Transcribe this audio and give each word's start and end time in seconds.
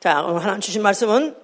자, 0.00 0.22
오늘 0.22 0.40
하나님 0.40 0.62
주신 0.62 0.80
말씀은 0.80 1.36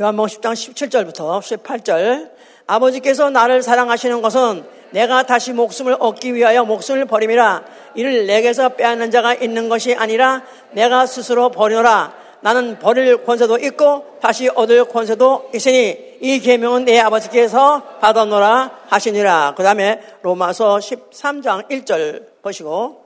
요한복음 0.00 0.28
10장 0.28 0.52
17절부터 0.52 1.40
18절. 1.40 2.30
아버지께서 2.68 3.30
나를 3.30 3.64
사랑하시는 3.64 4.22
것은 4.22 4.64
내가 4.92 5.24
다시 5.24 5.52
목숨을 5.52 5.96
얻기 5.98 6.36
위하여 6.36 6.64
목숨을 6.64 7.06
버림이라. 7.06 7.64
이를 7.96 8.28
내게서 8.28 8.76
빼앗는 8.76 9.10
자가 9.10 9.34
있는 9.34 9.68
것이 9.68 9.96
아니라 9.96 10.44
내가 10.70 11.06
스스로 11.06 11.50
버려라. 11.50 12.14
나는 12.42 12.78
버릴 12.78 13.24
권세도 13.24 13.58
있고 13.58 14.18
다시 14.22 14.48
얻을 14.48 14.84
권세도 14.84 15.50
있으니 15.52 16.18
이 16.20 16.38
계명은 16.38 16.84
내 16.84 17.00
아버지께서 17.00 17.98
받아노라 18.00 18.82
하시니라. 18.86 19.54
그 19.56 19.64
다음에 19.64 20.00
로마서 20.22 20.76
13장 20.76 21.68
1절 21.68 22.40
보시고 22.40 23.05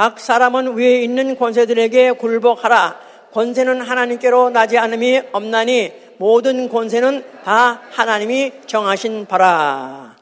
각 0.00 0.18
사람은 0.18 0.78
위에 0.78 1.02
있는 1.02 1.36
권세들에게 1.36 2.12
굴복하라 2.12 2.98
권세는 3.34 3.82
하나님께로 3.82 4.48
나지 4.48 4.78
않음이 4.78 5.24
없나니 5.32 5.92
모든 6.16 6.70
권세는 6.70 7.22
다 7.44 7.82
하나님이 7.90 8.62
정하신 8.66 9.26
바라. 9.26 10.16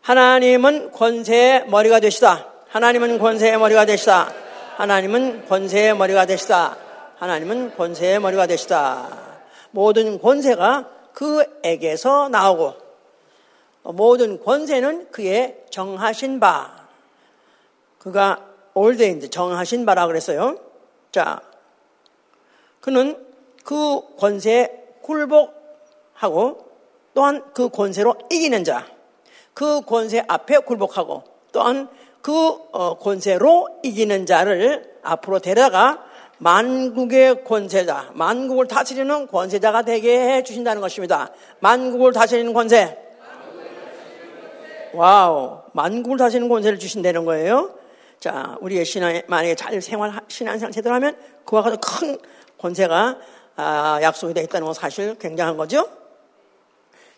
하나님은 0.00 0.92
권세의 0.92 1.66
머리가 1.68 2.00
되시다. 2.00 2.46
하나님은 2.70 3.18
권세의 3.18 3.58
머리가 3.58 3.84
되시다. 3.84 4.32
하나님은 4.78 5.44
권세의 5.46 5.98
머리가 5.98 6.24
되시다. 6.24 6.78
하나님은 7.18 7.76
권세의 7.76 8.20
머리가 8.20 8.46
되시다. 8.46 9.06
모든 9.70 10.18
권세가 10.18 10.88
그에게서 11.12 12.30
나오고 12.30 12.74
모든 13.82 14.42
권세는 14.42 15.10
그의 15.10 15.58
정하신 15.68 16.40
바. 16.40 16.88
그가 17.98 18.49
올데인드 18.80 19.30
정하신 19.30 19.84
바라 19.84 20.06
그랬어요. 20.06 20.58
자, 21.12 21.40
그는 22.80 23.16
그 23.64 24.00
권세에 24.16 24.70
굴복하고 25.02 26.66
또한 27.14 27.44
그 27.52 27.68
권세로 27.68 28.14
이기는 28.30 28.64
자, 28.64 28.86
그 29.52 29.82
권세 29.82 30.24
앞에 30.26 30.58
굴복하고 30.58 31.24
또한 31.52 31.88
그 32.22 32.32
어, 32.72 32.98
권세로 32.98 33.80
이기는 33.82 34.26
자를 34.26 34.94
앞으로 35.02 35.40
데려다가 35.40 36.04
만국의 36.38 37.44
권세자, 37.44 38.12
만국을 38.14 38.66
다스리는 38.66 39.26
권세자가 39.26 39.82
되게 39.82 40.18
해 40.18 40.42
주신다는 40.42 40.80
것입니다. 40.80 41.30
만국을 41.58 42.12
다스리는 42.12 42.54
권세. 42.54 42.96
wow, 44.94 45.60
만국을 45.72 46.16
다스리는 46.16 46.48
권세를 46.48 46.78
주신다는 46.78 47.26
거예요. 47.26 47.79
자, 48.20 48.58
우리의 48.60 48.84
신앙에 48.84 49.22
만약에 49.28 49.54
잘 49.54 49.80
생활, 49.80 50.12
신앙생활 50.28 50.70
제대로 50.72 50.94
하면 50.96 51.16
그와 51.46 51.62
같은 51.62 51.80
큰 51.80 52.18
권세가 52.58 53.18
아, 53.56 53.98
약속이 54.02 54.34
되어 54.34 54.44
있다는 54.44 54.66
건 54.66 54.74
사실 54.74 55.18
굉장한 55.18 55.56
거죠. 55.56 55.88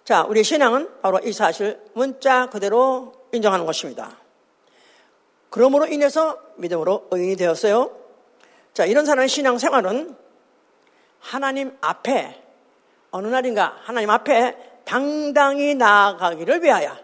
자, 0.04 0.24
우리 0.28 0.44
신앙은 0.44 1.00
바로 1.02 1.18
이 1.24 1.32
사실 1.32 1.80
문자 1.94 2.46
그대로 2.46 3.14
인정하는 3.32 3.66
것입니다. 3.66 4.16
그러므로 5.50 5.86
인해서 5.86 6.38
믿음으로 6.56 7.08
의인이 7.10 7.36
되었어요. 7.36 7.90
자, 8.72 8.84
이런 8.84 9.04
사람의 9.04 9.28
신앙 9.28 9.58
생활은 9.58 10.16
하나님 11.18 11.76
앞에 11.80 12.40
어느 13.10 13.26
날인가 13.26 13.76
하나님 13.82 14.08
앞에 14.10 14.56
당당히 14.84 15.74
나아가기를 15.74 16.62
위하여 16.62 16.96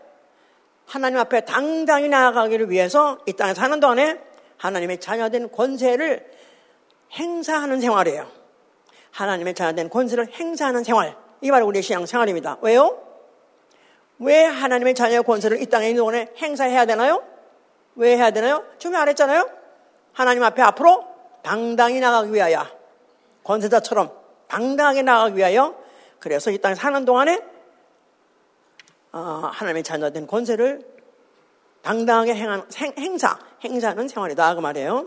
하나님 0.89 1.19
앞에 1.19 1.42
당당히 1.42 2.08
나아가기를 2.08 2.70
위해서 2.70 3.19
이 3.27 3.34
땅에 3.34 3.53
사는 3.53 3.78
동안에 3.78 4.19
하나님의 4.56 5.00
자녀된 5.00 5.53
권세를 5.53 6.27
행사하는 7.12 7.81
생활이에요. 7.81 8.27
하나님의 9.11 9.55
자녀된 9.55 9.91
권세를 9.91 10.33
행사하는 10.33 10.84
생활. 10.84 11.14
이게 11.42 11.53
바로 11.53 11.66
우리의 11.66 11.82
신앙 11.82 12.06
생활입니다. 12.06 12.56
왜요? 12.62 12.98
왜 14.19 14.44
하나님의 14.44 14.94
자녀의 14.94 15.22
권세를 15.25 15.60
이 15.60 15.66
땅에 15.66 15.88
있는 15.88 16.00
동안에 16.00 16.32
행사해야 16.38 16.87
되나요? 16.87 17.22
왜 17.94 18.16
해야 18.16 18.31
되나요? 18.31 18.65
지금 18.78 18.93
말했잖아요. 18.93 19.48
하나님 20.15 20.43
앞에 20.43 20.62
앞으로 20.62 21.04
당당히 21.43 22.00
나가기 22.00 22.32
위하여 22.32 22.66
권세자처럼 23.44 24.10
당당하게 24.48 25.03
나가기 25.03 25.37
위하여 25.37 25.77
그래서 26.19 26.50
이 26.50 26.59
땅에 26.59 26.75
사는 26.75 27.04
동안에 27.04 27.37
어, 27.37 27.47
하나님의 29.10 29.82
자녀된 29.82 30.26
권세를 30.26 30.82
당당하게 31.82 32.34
행사, 32.34 33.38
행사하는 33.62 34.08
생활이다 34.08 34.54
그 34.54 34.60
말이에요. 34.60 35.06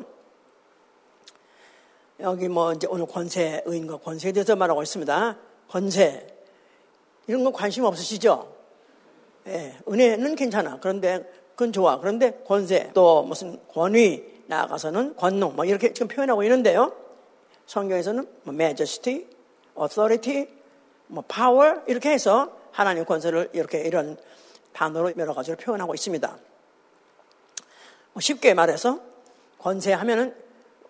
여기 2.22 2.47
뭐 2.50 2.73
이제 2.73 2.88
오늘 2.90 3.06
권세, 3.07 3.63
의인과 3.66 3.97
권세에 3.97 4.31
대해서 4.31 4.56
말하고 4.56 4.84
있습니다. 4.84 5.38
권세. 5.69 6.28
이런 7.28 7.44
거 7.44 7.51
관심 7.51 7.84
없으시죠? 7.85 8.56
예, 9.47 9.78
은혜는 9.88 10.35
괜찮아. 10.35 10.79
그런데 10.79 11.31
그건 11.51 11.72
좋아. 11.72 12.00
그런데 12.00 12.44
권세, 12.45 12.91
또 12.94 13.23
무슨 13.23 13.59
권위, 13.67 14.23
나아가서는 14.47 15.16
권능, 15.16 15.56
뭐 15.56 15.66
이렇게 15.66 15.94
지금 15.94 16.07
표현하고 16.07 16.44
있는데요. 16.44 16.94
성경에서는 17.66 18.28
뭐 18.44 18.53
majesty, 18.53 19.25
authority, 19.79 20.47
뭐 21.07 21.23
power 21.28 21.81
이렇게 21.88 22.11
해서 22.11 22.60
하나님 22.72 23.06
권세를 23.06 23.50
이렇게 23.54 23.82
이런 23.82 24.18
단어로 24.74 25.14
여러 25.18 25.34
가지로 25.34 25.58
표현하고 25.58 25.94
있습니다. 25.94 26.38
뭐 28.14 28.22
쉽게 28.22 28.54
말해서 28.54 29.00
권세하면은 29.59 30.36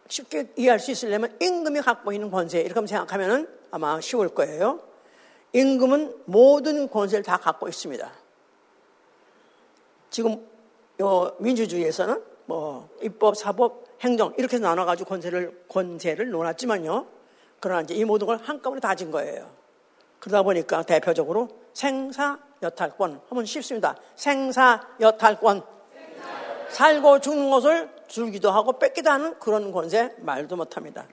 쉽게 0.08 0.52
이해할 0.58 0.80
수 0.80 0.92
있으려면 0.92 1.36
임금이 1.40 1.82
갖고 1.82 2.12
있는 2.12 2.30
권세 2.32 2.62
이렇게 2.62 2.86
생각하면 2.86 3.48
아마 3.72 4.00
쉬울 4.02 4.30
거예요. 4.30 4.82
임금은 5.54 6.24
모든 6.26 6.90
권세를 6.90 7.24
다 7.24 7.38
갖고 7.38 7.68
있습니다. 7.68 8.12
지금 10.10 10.46
요 11.00 11.36
민주주의에서는 11.40 12.22
뭐 12.46 12.90
입법, 13.02 13.38
사법, 13.38 13.86
행정 14.02 14.34
이렇게 14.38 14.60
나눠가지고 14.60 15.10
권세를 15.10 15.66
권세를 15.70 16.30
놓았지만요. 16.30 17.08
그러나 17.60 17.82
이제 17.82 17.94
이 17.94 18.04
모든 18.04 18.28
걸 18.28 18.38
한꺼번에 18.38 18.82
다진 18.82 19.12
거예요. 19.12 19.61
그러다 20.22 20.44
보니까 20.44 20.84
대표적으로 20.84 21.50
생사 21.74 22.40
여탈권 22.62 23.22
하면 23.28 23.46
쉽습니다. 23.46 23.98
생사 24.16 24.88
여탈권 25.00 25.64
살고 26.70 27.20
죽는 27.20 27.50
것을 27.50 27.90
줄기도 28.08 28.52
하고 28.52 28.78
뺏기도 28.78 29.10
하는 29.10 29.38
그런 29.40 29.72
권세 29.72 30.16
말도 30.20 30.56
못합니다. 30.56 31.06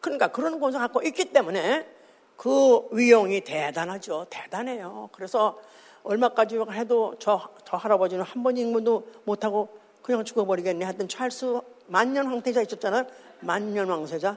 그러니까 0.00 0.28
그런 0.28 0.60
권세 0.60 0.78
갖고 0.78 1.02
있기 1.02 1.32
때문에 1.32 1.88
그 2.36 2.86
위용이 2.92 3.40
대단하죠. 3.40 4.26
대단해요. 4.28 5.08
그래서 5.12 5.58
얼마까지 6.02 6.58
해도 6.72 7.14
저, 7.18 7.48
저 7.64 7.76
할아버지는 7.76 8.24
한번 8.24 8.56
인문도 8.56 9.08
못하고 9.24 9.68
그냥 10.02 10.24
죽어버리겠네. 10.24 10.84
하여튼 10.84 11.08
찰스 11.08 11.60
만년 11.86 12.26
황태자 12.26 12.60
있었잖아요. 12.62 13.06
만년 13.40 13.88
왕세자. 13.88 14.36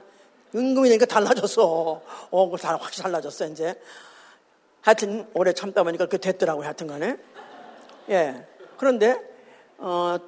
임금이 0.54 0.88
되니까 0.88 1.06
달라졌어. 1.06 2.02
어, 2.30 2.50
그 2.50 2.56
확실히 2.62 3.02
달라졌어, 3.02 3.46
이제. 3.46 3.74
하여튼 4.84 5.26
오래 5.32 5.54
참다 5.54 5.82
보니까 5.82 6.06
그 6.06 6.18
됐더라고요. 6.18 6.66
하여튼 6.66 6.86
간에. 6.86 7.16
예. 8.10 8.46
그런데, 8.76 9.18
어, 9.78 10.18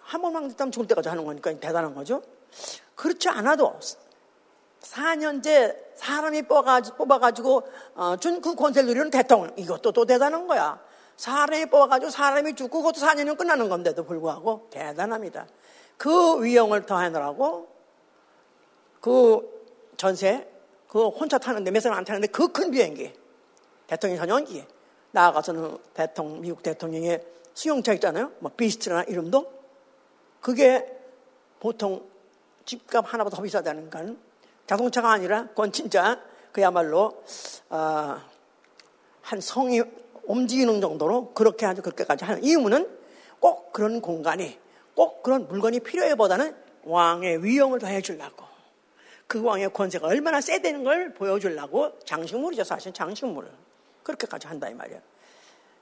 한 0.00 0.22
번만 0.22 0.48
됐다면 0.48 0.72
죽을 0.72 0.86
때까지 0.88 1.10
하는 1.10 1.26
거니까 1.26 1.52
대단한 1.60 1.94
거죠. 1.94 2.22
그렇지 2.94 3.28
않아도 3.28 3.78
4년째 4.80 5.76
사람이 5.96 6.42
뽑아가지고, 6.42 6.96
뽑아가지고 6.96 7.62
어, 7.94 8.16
준그 8.16 8.54
권세를 8.54 8.88
누리는 8.88 9.10
대통령 9.10 9.52
이것도 9.58 9.92
또 9.92 10.06
대단한 10.06 10.46
거야. 10.46 10.80
사람이 11.18 11.66
뽑아가지고 11.66 12.10
사람이 12.10 12.54
죽고 12.54 12.78
그것도 12.82 13.00
4년이면 13.04 13.36
끝나는 13.36 13.68
건데도 13.68 14.06
불구하고 14.06 14.68
대단합니다. 14.70 15.46
그 15.98 16.42
위용을 16.42 16.86
더하느라고 16.86 17.68
그 19.00 19.46
전세 19.98 20.50
그 20.88 21.08
혼자 21.08 21.36
타는데 21.36 21.70
몇 21.70 21.80
사람 21.80 21.98
안 21.98 22.04
타는데 22.04 22.28
그 22.28 22.48
큰 22.48 22.70
비행기 22.70 23.25
대통령 23.86 24.18
전용기 24.18 24.64
나아가서는 25.12 25.78
대통령 25.94 26.40
미국 26.40 26.62
대통령의 26.62 27.24
수용차 27.54 27.92
있잖아요. 27.94 28.32
뭐 28.40 28.50
비스트나 28.56 29.04
이름도. 29.04 29.50
그게 30.40 30.86
보통 31.58 32.06
집값 32.64 33.12
하나보다 33.12 33.36
더 33.36 33.42
비싸다니까 33.42 34.14
자동차가 34.66 35.12
아니라 35.12 35.46
그건 35.48 35.72
진짜 35.72 36.20
그야말로 36.52 37.22
어, 37.70 38.16
한 39.22 39.40
성이 39.40 39.82
움직이는 40.24 40.80
정도로 40.80 41.32
그렇게 41.32 41.66
아주 41.66 41.82
그렇게까지 41.82 42.24
하는 42.24 42.44
이유는 42.44 42.88
꼭 43.40 43.72
그런 43.72 44.00
공간이 44.00 44.58
꼭 44.94 45.22
그런 45.22 45.48
물건이 45.48 45.80
필요해보다는 45.80 46.54
왕의 46.84 47.44
위용을 47.44 47.78
더해 47.78 48.00
주려고. 48.02 48.44
그 49.26 49.42
왕의 49.42 49.72
권세가 49.72 50.06
얼마나 50.06 50.40
세다는 50.40 50.84
걸 50.84 51.12
보여주려고 51.14 51.98
장식물이죠 52.04 52.64
사실 52.64 52.92
장식물을 52.92 53.50
그렇게까지 54.06 54.46
한다 54.46 54.68
이 54.68 54.74
말이에요 54.74 55.00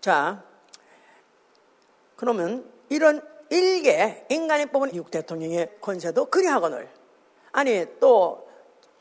자 0.01 0.43
그러면 2.17 2.71
이런 2.89 3.23
일개 3.51 4.25
인간이 4.31 4.67
뽑은 4.67 4.93
미국 4.93 5.11
대통령의 5.11 5.77
권세도 5.81 6.27
그리하거늘 6.31 6.89
아니 7.53 7.87
또 8.01 8.49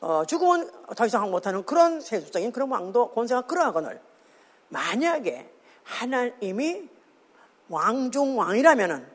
어, 0.00 0.24
죽으면 0.26 0.70
더 0.94 1.06
이상 1.06 1.30
못하는 1.30 1.64
그런 1.64 2.00
세속적인 2.00 2.52
그런 2.52 2.70
왕도 2.70 3.12
권세가 3.12 3.42
그러하거늘 3.42 4.00
만약에 4.68 5.50
하나님이 5.82 6.88
왕 7.68 8.10
중 8.10 8.38
왕이라면은 8.38 9.14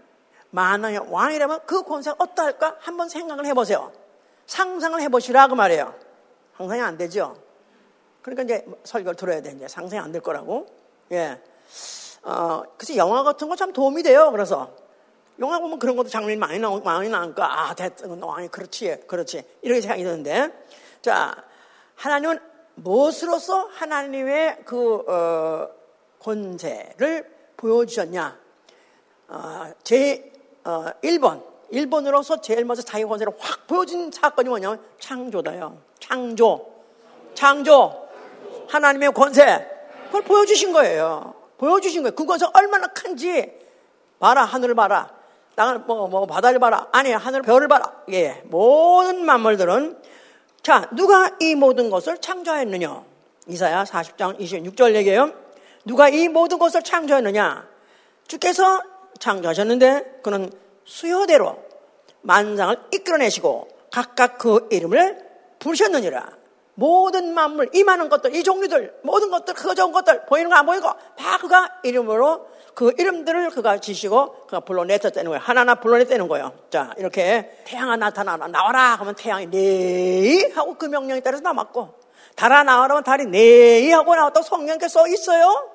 만왕의 0.50 1.12
왕이라면 1.12 1.59
그 1.67 1.83
권세가 1.83 2.15
어떠할까 2.17 2.77
한번 2.79 3.07
생각을 3.07 3.45
해보세요. 3.45 3.91
상상을 4.47 5.00
해보시라 5.01 5.47
그 5.47 5.53
말이에요. 5.53 5.94
상상이 6.57 6.81
안 6.81 6.97
되죠. 6.97 7.38
그러니까 8.21 8.44
이제 8.44 8.66
설교를 8.83 9.16
들어야 9.16 9.42
돼 9.42 9.51
이제 9.56 9.68
상상이 9.68 10.00
안 10.01 10.12
될 10.12 10.21
거라고. 10.21 10.68
예. 11.12 11.39
어, 12.24 12.63
그래서 12.77 12.95
영화 12.98 13.24
같은 13.24 13.48
거 13.48 13.56
참 13.56 13.71
도움이 13.74 14.04
돼요. 14.04 14.30
그래서 14.31 14.71
영화 15.39 15.60
보면 15.60 15.80
그런 15.80 15.95
것도 15.95 16.10
장면이 16.10 16.36
많이 16.36 16.60
나오, 16.60 16.80
많이 16.81 17.07
나오니까 17.10 17.69
아, 17.69 17.74
됐든 17.74 18.21
왕이 18.21 18.50
그렇지, 18.50 19.04
그렇지 19.07 19.44
이렇게 19.62 19.80
생각이 19.81 20.04
드는데 20.04 20.51
자 21.01 21.33
하나님은 21.95 22.39
무엇으로서 22.75 23.69
하나님의 23.71 24.63
그 24.65 24.95
어, 25.07 25.69
권세를 26.19 27.30
보여주셨냐? 27.57 28.38
어, 29.30 29.72
제 29.83 30.31
어, 30.65 30.86
1번 31.04 31.44
1번으로서 31.72 32.42
제일 32.42 32.65
먼저 32.65 32.81
자기 32.81 33.06
권세를 33.06 33.33
확 33.39 33.65
보여준 33.68 34.12
사건이 34.12 34.50
뭐냐면 34.50 34.83
창조다요. 35.00 35.77
창조, 36.00 36.65
창조, 37.33 38.08
하나님의 38.69 39.12
권세 39.13 39.68
그걸 40.06 40.24
보여주신 40.24 40.74
거예요. 40.74 41.33
보여주신 41.57 42.04
거예요. 42.04 42.16
그 42.16 42.25
권세 42.25 42.45
얼마나 42.54 42.88
큰지 42.88 43.51
봐라 44.19 44.45
하늘을 44.45 44.75
봐라. 44.75 45.12
땅을 45.56 45.80
뭐, 45.80 46.07
뭐 46.07 46.25
바다를 46.25 46.60
봐라. 46.60 46.88
아니 46.92 47.12
하늘 47.12 47.42
별을 47.42 47.68
봐라. 47.68 47.94
예, 48.12 48.42
모든 48.45 49.25
만물들은 49.25 49.98
자 50.63 50.88
누가 50.94 51.36
이 51.39 51.56
모든 51.56 51.89
것을 51.89 52.19
창조했느냐? 52.19 53.04
이사야 53.48 53.83
40장 53.83 54.39
26절 54.39 54.95
얘기해요. 54.95 55.33
누가 55.83 56.07
이 56.07 56.27
모든 56.30 56.60
것을 56.60 56.83
창조했느냐? 56.83 57.68
주께서 58.27 58.81
창조하셨는데 59.19 60.22
그는 60.24 60.51
수요대로 60.86 61.57
만상을 62.22 62.77
이끌어내시고 62.94 63.68
각각 63.92 64.38
그 64.38 64.68
이름을 64.72 65.27
부르셨느니라. 65.60 66.38
모든 66.79 67.33
만물, 67.33 67.69
이 67.73 67.83
많은 67.83 68.07
것들, 68.07 68.33
이 68.33 68.41
종류들, 68.41 69.01
모든 69.03 69.29
것들, 69.29 69.53
그거 69.53 69.75
좋은 69.75 69.91
것들, 69.91 70.25
보이는 70.27 70.49
거 70.49 70.55
안 70.55 70.65
보이고, 70.65 70.87
다 71.17 71.37
그가 71.37 71.81
이름으로 71.83 72.47
그 72.73 72.93
이름들을 72.97 73.49
그가 73.49 73.79
지시고 73.79 74.45
그가 74.45 74.61
불러냈었다는 74.61 75.29
거예요. 75.29 75.41
하나하나 75.43 75.75
불러냈다는 75.75 76.29
거예요. 76.29 76.53
자, 76.69 76.93
이렇게 76.97 77.61
태양아 77.65 77.97
나타나라, 77.97 78.47
나와라 78.47 78.95
하면 78.95 79.13
태양이 79.15 79.45
네이 79.47 80.51
하고 80.53 80.75
그 80.75 80.85
명령에 80.85 81.19
따라서 81.19 81.43
남았고, 81.43 81.99
달아 82.37 82.63
나와라 82.63 82.95
하면 82.95 83.03
달이 83.03 83.25
네이 83.25 83.91
하고 83.91 84.15
나왔다고 84.15 84.45
성경에 84.45 84.87
써 84.87 85.05
있어요. 85.07 85.69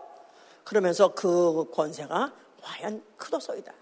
그러면서 0.64 1.08
그 1.14 1.70
권세가 1.74 2.32
과연 2.62 3.04
크도소이다. 3.18 3.72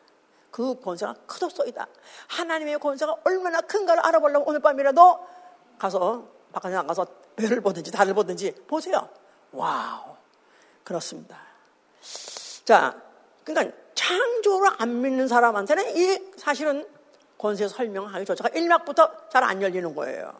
그 0.50 0.80
권세가 0.80 1.14
크도소이다. 1.26 1.86
하나님의 2.26 2.80
권세가 2.80 3.14
얼마나 3.24 3.60
큰가를 3.60 4.04
알아보려면 4.04 4.42
오늘 4.48 4.58
밤이라도 4.58 5.20
가서 5.78 6.41
바깥에 6.52 6.74
나가서 6.74 7.06
별을 7.36 7.60
보든지 7.60 7.90
달을 7.90 8.14
보든지 8.14 8.52
보세요. 8.66 9.08
wow. 9.52 10.16
그렇습니다. 10.84 11.38
자, 12.64 13.00
그러니까 13.44 13.76
창조를 13.94 14.70
안 14.78 15.00
믿는 15.00 15.28
사람한테는 15.28 15.96
이 15.96 16.32
사실은 16.36 16.86
권세 17.38 17.66
설명하기 17.66 18.24
조차가 18.24 18.50
1막부터 18.50 19.30
잘 19.30 19.42
안 19.42 19.60
열리는 19.62 19.94
거예요. 19.94 20.32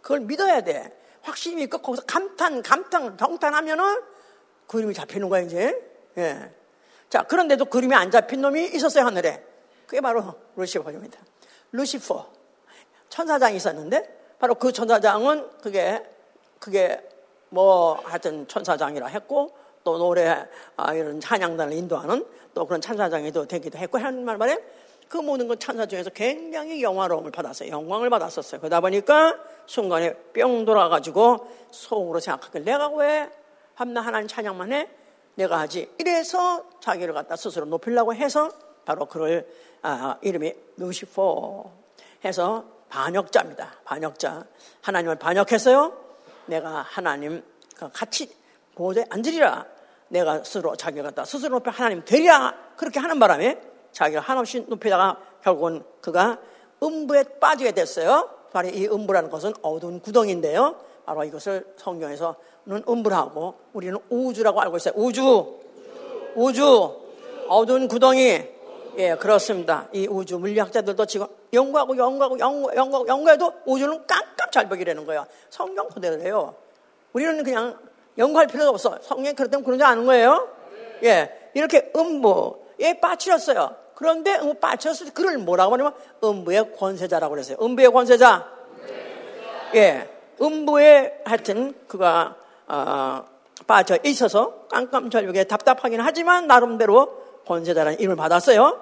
그걸 0.00 0.20
믿어야 0.20 0.60
돼. 0.60 0.96
확실히 1.22 1.56
믿고 1.56 1.78
거기서 1.78 2.04
감탄, 2.04 2.62
감탄, 2.62 3.16
경탄하면은 3.16 4.02
그림이 4.66 4.94
잡히는 4.94 5.28
거야, 5.28 5.40
이제. 5.42 5.74
예. 6.18 6.52
자, 7.08 7.22
그런데도 7.22 7.64
그림이 7.66 7.94
안 7.94 8.10
잡힌 8.10 8.40
놈이 8.40 8.66
있었어요, 8.66 9.04
하늘에. 9.04 9.44
그게 9.86 10.00
바로 10.00 10.34
루시퍼입니다. 10.56 11.18
루시퍼. 11.72 12.30
천사장이 13.08 13.56
있었는데, 13.56 14.23
바로 14.44 14.56
그 14.56 14.72
천사장은 14.72 15.48
그게, 15.62 16.02
그게 16.58 17.00
뭐 17.48 17.98
하여튼 18.04 18.46
천사장이라 18.46 19.06
했고, 19.06 19.56
또 19.84 19.96
노래, 19.96 20.46
아, 20.76 20.92
이런 20.92 21.18
찬양단을 21.18 21.72
인도하는 21.72 22.26
또 22.52 22.66
그런 22.66 22.82
천사장이도 22.82 23.46
되기도 23.46 23.78
했고, 23.78 23.96
하는 23.96 24.22
말 24.22 24.36
말에 24.36 24.58
그 25.08 25.16
모든 25.16 25.48
것 25.48 25.58
천사 25.58 25.86
중에서 25.86 26.10
굉장히 26.10 26.82
영화로움을 26.82 27.30
받았어요. 27.30 27.70
영광을 27.70 28.10
받았었어요. 28.10 28.60
그러다 28.60 28.82
보니까 28.82 29.34
순간에 29.64 30.12
뿅 30.34 30.66
돌아가지고 30.66 31.50
속으로 31.70 32.20
생각하길 32.20 32.64
내가 32.64 32.88
왜 32.88 33.30
함나 33.74 34.02
하나님 34.02 34.28
찬양만 34.28 34.74
해? 34.74 34.90
내가 35.36 35.58
하지. 35.58 35.90
이래서 35.98 36.64
자기를 36.80 37.14
갖다 37.14 37.36
스스로 37.36 37.64
높이려고 37.64 38.14
해서 38.14 38.50
바로 38.84 39.06
그를 39.06 39.48
아, 39.80 40.18
이름이 40.20 40.52
루시포 40.76 41.70
해서 42.26 42.73
반역자입니다. 42.94 43.72
반역자. 43.84 44.44
하나님을 44.82 45.16
반역했어요. 45.16 45.92
내가 46.46 46.86
하나님 46.88 47.42
같이 47.92 48.32
보호자에 48.76 49.04
앉으리라. 49.10 49.66
내가 50.08 50.44
스스로 50.44 50.76
자기가 50.76 51.02
갖다 51.02 51.24
스스로 51.24 51.56
높여 51.56 51.72
하나님 51.72 52.04
되리라. 52.04 52.54
그렇게 52.76 53.00
하는 53.00 53.18
바람에 53.18 53.60
자기가 53.90 54.20
한없이 54.20 54.60
높이다가 54.68 55.18
결국은 55.42 55.82
그가 56.00 56.38
음부에 56.84 57.24
빠지게 57.40 57.72
됐어요. 57.72 58.30
바로 58.52 58.68
이 58.68 58.86
음부라는 58.86 59.28
것은 59.28 59.54
어두운 59.62 60.00
구덩인데요. 60.00 60.76
바로 61.04 61.24
이것을 61.24 61.74
성경에서는 61.76 62.84
음부라고 62.88 63.54
우리는 63.72 63.98
우주라고 64.08 64.60
알고 64.60 64.76
있어요. 64.76 64.94
우주, 64.96 65.58
우주, 66.36 66.96
어두운 67.48 67.88
구덩이. 67.88 68.53
예, 68.96 69.14
그렇습니다. 69.16 69.88
이 69.92 70.06
우주 70.06 70.38
물리학자들도 70.38 71.06
지금 71.06 71.26
연구하고 71.52 71.96
연구하고 71.96 72.38
연구, 72.38 72.70
연구, 72.76 73.04
연구해도 73.06 73.52
우주는 73.66 74.06
깜깜 74.06 74.50
잘 74.50 74.68
보기라는 74.68 75.04
거예요. 75.06 75.26
성경 75.50 75.88
그대로래요. 75.88 76.54
우리는 77.12 77.42
그냥 77.42 77.78
연구할 78.18 78.46
필요가 78.46 78.70
없어. 78.70 78.98
성경 79.02 79.34
그렇다면 79.34 79.64
그런 79.64 79.78
줄 79.78 79.86
아는 79.86 80.06
거예요. 80.06 80.48
예, 81.02 81.50
이렇게 81.54 81.90
음부에 81.96 83.00
빠뜨렸어요. 83.00 83.76
그런데 83.94 84.36
음부 84.36 84.54
빠뜨렸을 84.54 85.06
때 85.06 85.12
그를 85.12 85.38
뭐라고 85.38 85.74
하냐면 85.74 85.92
음부의 86.22 86.76
권세자라고 86.76 87.34
그랬어요. 87.34 87.56
음부의 87.60 87.92
권세자. 87.92 88.48
예, 89.74 90.08
음부에 90.40 91.22
하여튼 91.24 91.74
그가 91.88 92.36
어, 92.66 93.24
빠져 93.66 93.98
있어서 94.04 94.66
깜깜 94.68 95.10
절벽에 95.10 95.44
답답하긴 95.44 96.00
하지만 96.00 96.46
나름대로 96.46 97.23
권세자라는 97.46 98.00
이름을 98.00 98.16
받았어요. 98.16 98.80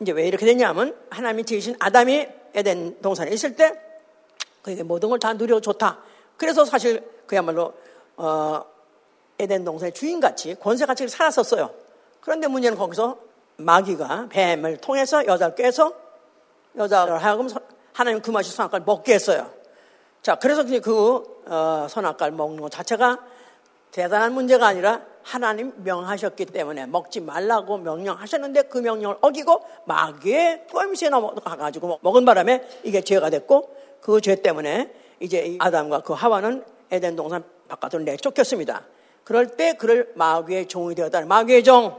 이제 0.00 0.12
왜 0.12 0.26
이렇게 0.26 0.44
됐냐면 0.46 0.96
하나님이 1.10 1.44
지으신 1.44 1.76
아담이 1.78 2.26
에덴 2.54 3.00
동산에 3.00 3.30
있을 3.32 3.56
때 3.56 3.72
그에게 4.62 4.82
모든 4.82 5.08
걸 5.08 5.18
다 5.18 5.32
누려 5.34 5.60
좋다. 5.60 5.98
그래서 6.36 6.64
사실 6.64 7.02
그야말로 7.26 7.74
어, 8.16 8.64
에덴 9.38 9.64
동산의 9.64 9.92
주인같이 9.92 10.56
권세같이 10.60 11.08
살았었어요. 11.08 11.70
그런데 12.20 12.46
문제는 12.46 12.78
거기서 12.78 13.18
마귀가 13.56 14.28
뱀을 14.30 14.78
통해서 14.78 15.24
여자를 15.26 15.54
꿰서 15.54 15.92
여자를 16.76 17.22
하여금 17.22 17.48
하나님 17.92 18.20
그 18.20 18.30
맛이 18.30 18.50
선악과를 18.50 18.84
먹게 18.84 19.14
했어요. 19.14 19.50
자, 20.22 20.36
그래서 20.36 20.64
그 20.64 21.42
어, 21.46 21.86
선악과를 21.88 22.32
먹는 22.34 22.60
것 22.60 22.70
자체가 22.70 23.18
대단한 23.94 24.34
문제가 24.34 24.66
아니라 24.66 25.02
하나님 25.22 25.72
명하셨기 25.76 26.46
때문에 26.46 26.84
먹지 26.86 27.20
말라고 27.20 27.78
명령하셨는데 27.78 28.62
그 28.62 28.78
명령을 28.78 29.18
어기고 29.20 29.64
마귀의 29.84 30.66
꼼수에 30.72 31.10
넘어가가지고 31.10 32.00
먹은 32.02 32.24
바람에 32.24 32.66
이게 32.82 33.00
죄가 33.02 33.30
됐고 33.30 33.72
그 34.00 34.20
죄 34.20 34.34
때문에 34.34 34.92
이제 35.20 35.56
아담과 35.60 36.00
그 36.00 36.12
하와는 36.12 36.64
에덴 36.90 37.14
동산 37.14 37.44
바깥으로 37.68 38.02
내쫓겼습니다. 38.02 38.82
그럴 39.22 39.46
때 39.46 39.74
그를 39.74 40.10
마귀의 40.16 40.66
종이 40.66 40.96
되었다는 40.96 41.28
마귀의 41.28 41.62
종. 41.62 41.96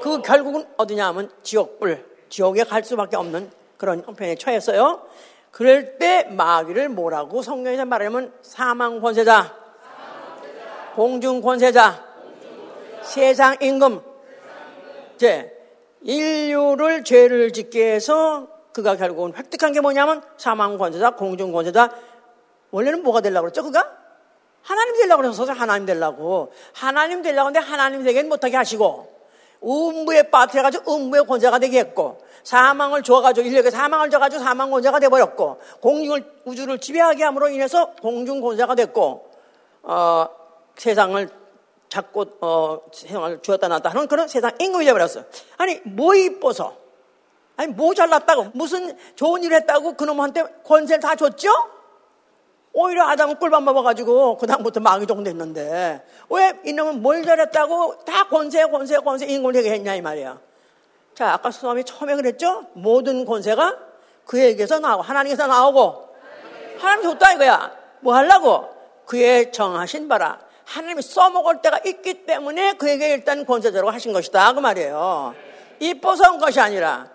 그 0.00 0.22
결국은 0.22 0.64
어디냐 0.76 1.08
하면 1.08 1.28
지옥불, 1.42 2.06
지옥에 2.28 2.62
갈 2.62 2.84
수밖에 2.84 3.16
없는 3.16 3.50
그런 3.76 4.04
형편에 4.06 4.36
처했어요. 4.36 5.02
그럴 5.50 5.98
때 5.98 6.28
마귀를 6.30 6.88
뭐라고 6.90 7.42
성경에서 7.42 7.84
말하면 7.84 8.32
사망 8.42 9.00
권세자, 9.00 9.65
공중 10.96 11.42
권세자, 11.42 12.02
세상 13.02 13.58
임금. 13.60 14.00
이제 15.14 15.52
인류를 16.00 17.04
죄를 17.04 17.52
짓게 17.52 17.92
해서 17.92 18.48
그가 18.72 18.96
결국은 18.96 19.34
획득한 19.36 19.72
게 19.72 19.82
뭐냐면 19.82 20.22
사망 20.38 20.78
권세자, 20.78 21.10
공중 21.10 21.52
권세자. 21.52 21.90
원래는 22.70 23.02
뭐가 23.02 23.20
되려고 23.20 23.44
그랬죠? 23.44 23.62
그가 23.62 23.94
하나님 24.62 24.96
되려고 24.96 25.22
그래서 25.22 25.44
하나님 25.44 25.84
되려고 25.84 26.50
하나님 26.72 27.22
되려고 27.22 27.48
하는데 27.48 27.60
하나님 27.60 28.02
되게 28.02 28.22
못하게 28.22 28.56
하시고 28.56 29.14
음부에 29.62 30.30
빠뜨려가지고 30.30 30.96
음부의 30.96 31.26
권세가 31.26 31.58
되게 31.58 31.80
했고 31.80 32.22
사망을 32.42 33.02
줘가지고 33.02 33.46
인류에게 33.46 33.70
사망을 33.70 34.08
줘가지고 34.08 34.42
사망 34.42 34.70
권세가 34.70 34.98
돼버렸고 35.00 35.60
공중을 35.82 36.24
우주를 36.46 36.78
지배하게 36.78 37.22
함으로 37.22 37.50
인해서 37.50 37.92
공중 38.00 38.40
권세가 38.40 38.74
됐고 38.74 39.30
어, 39.82 40.45
세상을 40.76 41.28
잡고 41.88 42.26
어, 42.40 42.80
세상을 42.92 43.40
주었다 43.42 43.68
놨다 43.68 43.90
하는 43.90 44.08
그런 44.08 44.28
세상 44.28 44.52
임금이 44.58 44.84
되버렸어. 44.84 45.24
아니 45.56 45.80
뭐 45.84 46.14
이뻐서 46.14 46.76
아니 47.56 47.72
뭐 47.72 47.94
잘났다고 47.94 48.50
무슨 48.54 48.96
좋은 49.14 49.42
일 49.42 49.52
했다고 49.54 49.94
그놈한테 49.94 50.44
권세를 50.64 51.00
다 51.00 51.16
줬죠? 51.16 51.48
오히려 52.72 53.06
아담은 53.08 53.36
꿀밤 53.36 53.64
먹어가지고 53.64 54.36
그 54.36 54.46
다음부터 54.46 54.80
마귀종 54.80 55.24
됐는데 55.24 56.04
왜 56.28 56.60
이놈은 56.64 57.00
뭘 57.00 57.24
잘했다고 57.24 58.04
다 58.04 58.28
권세 58.28 58.66
권세 58.66 58.96
권세 58.98 59.26
임금을 59.26 59.54
되게 59.54 59.70
했냐 59.70 59.94
이 59.94 60.02
말이야. 60.02 60.38
자 61.14 61.32
아까 61.32 61.50
수험이 61.50 61.84
처음에 61.84 62.14
그랬죠? 62.16 62.66
모든 62.74 63.24
권세가 63.24 63.78
그에게서 64.26 64.80
나오고 64.80 65.02
하나님께서 65.02 65.46
나오고 65.46 66.08
하나님 66.78 67.04
줬다 67.04 67.32
이거야. 67.32 67.74
뭐 68.00 68.14
하려고? 68.14 68.68
그의 69.06 69.52
정하신 69.52 70.08
바라 70.08 70.40
하나님이 70.66 71.00
써먹을 71.00 71.62
때가 71.62 71.80
있기 71.86 72.26
때문에 72.26 72.74
그에게 72.74 73.14
일단 73.14 73.46
권세대로 73.46 73.88
하신 73.90 74.12
것이다 74.12 74.52
그 74.52 74.60
말이에요. 74.60 75.34
이뻐서 75.78 76.32
온 76.32 76.38
것이 76.38 76.60
아니라 76.60 77.08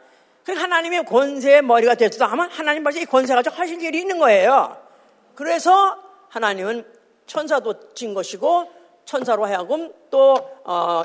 그 0.43 0.53
하나님의 0.53 1.05
권세의 1.05 1.61
머리가 1.61 1.95
됐다 1.95 2.27
하면 2.27 2.49
하나님 2.49 2.83
벌써 2.83 2.99
이 2.99 3.05
권세 3.05 3.35
가지고 3.35 3.55
하실 3.55 3.81
일이 3.81 3.99
있는 3.99 4.17
거예요. 4.17 4.77
그래서 5.35 5.97
하나님은 6.29 6.85
천사도 7.27 7.93
진 7.93 8.13
것이고 8.13 8.71
천사로 9.05 9.45
하여금 9.45 9.91
또 10.09 10.35
어, 10.63 11.03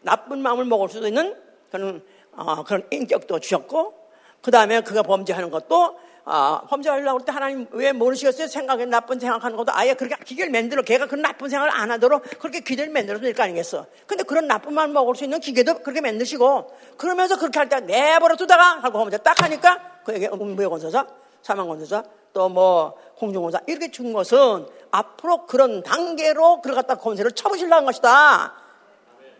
나쁜 0.00 0.42
마음을 0.42 0.64
먹을 0.64 0.88
수도 0.88 1.06
있는 1.06 1.36
그런 1.70 2.04
어, 2.32 2.64
그런 2.64 2.86
인격도 2.90 3.38
주셨고 3.38 3.94
그 4.42 4.50
다음에 4.50 4.80
그가 4.80 5.02
범죄하는 5.02 5.50
것도 5.50 5.98
어, 6.30 6.60
범죄하려고 6.68 7.20
할 7.20 7.24
때 7.24 7.32
하나님 7.32 7.66
왜 7.70 7.92
모르시겠어요? 7.92 8.48
생각에 8.48 8.84
나쁜 8.84 9.18
생각하는 9.18 9.56
것도 9.56 9.72
아예 9.74 9.94
그렇게 9.94 10.14
기계를 10.22 10.52
만들어 10.52 10.82
걔가 10.82 11.06
그런 11.06 11.22
나쁜 11.22 11.48
생각을 11.48 11.74
안 11.74 11.90
하도록 11.90 12.22
그렇게 12.38 12.60
기계를 12.60 12.92
만들어도 12.92 13.24
될거 13.24 13.42
아니겠어? 13.44 13.86
근데 14.06 14.24
그런 14.24 14.46
나쁜 14.46 14.74
마음 14.74 14.92
먹을 14.92 15.14
수 15.14 15.24
있는 15.24 15.40
기계도 15.40 15.78
그렇게 15.80 16.02
만드시고 16.02 16.76
그러면서 16.98 17.38
그렇게 17.38 17.58
할 17.58 17.68
때 17.70 17.80
내버려 17.80 18.36
두다가 18.36 18.78
하고 18.82 18.98
범죄 18.98 19.16
딱 19.18 19.42
하니까 19.42 19.80
그에게 20.04 20.28
음부의 20.28 20.68
권세자, 20.68 21.06
사망 21.42 21.66
권세자, 21.66 22.02
또 22.34 22.48
뭐 22.50 22.94
공중권자 23.16 23.62
이렇게 23.66 23.90
준 23.90 24.12
것은 24.12 24.66
앞으로 24.90 25.46
그런 25.46 25.82
단계로 25.82 26.60
그러갔다 26.60 26.96
권세를 26.96 27.32
쳐보시려는 27.32 27.84
것이다. 27.86 28.52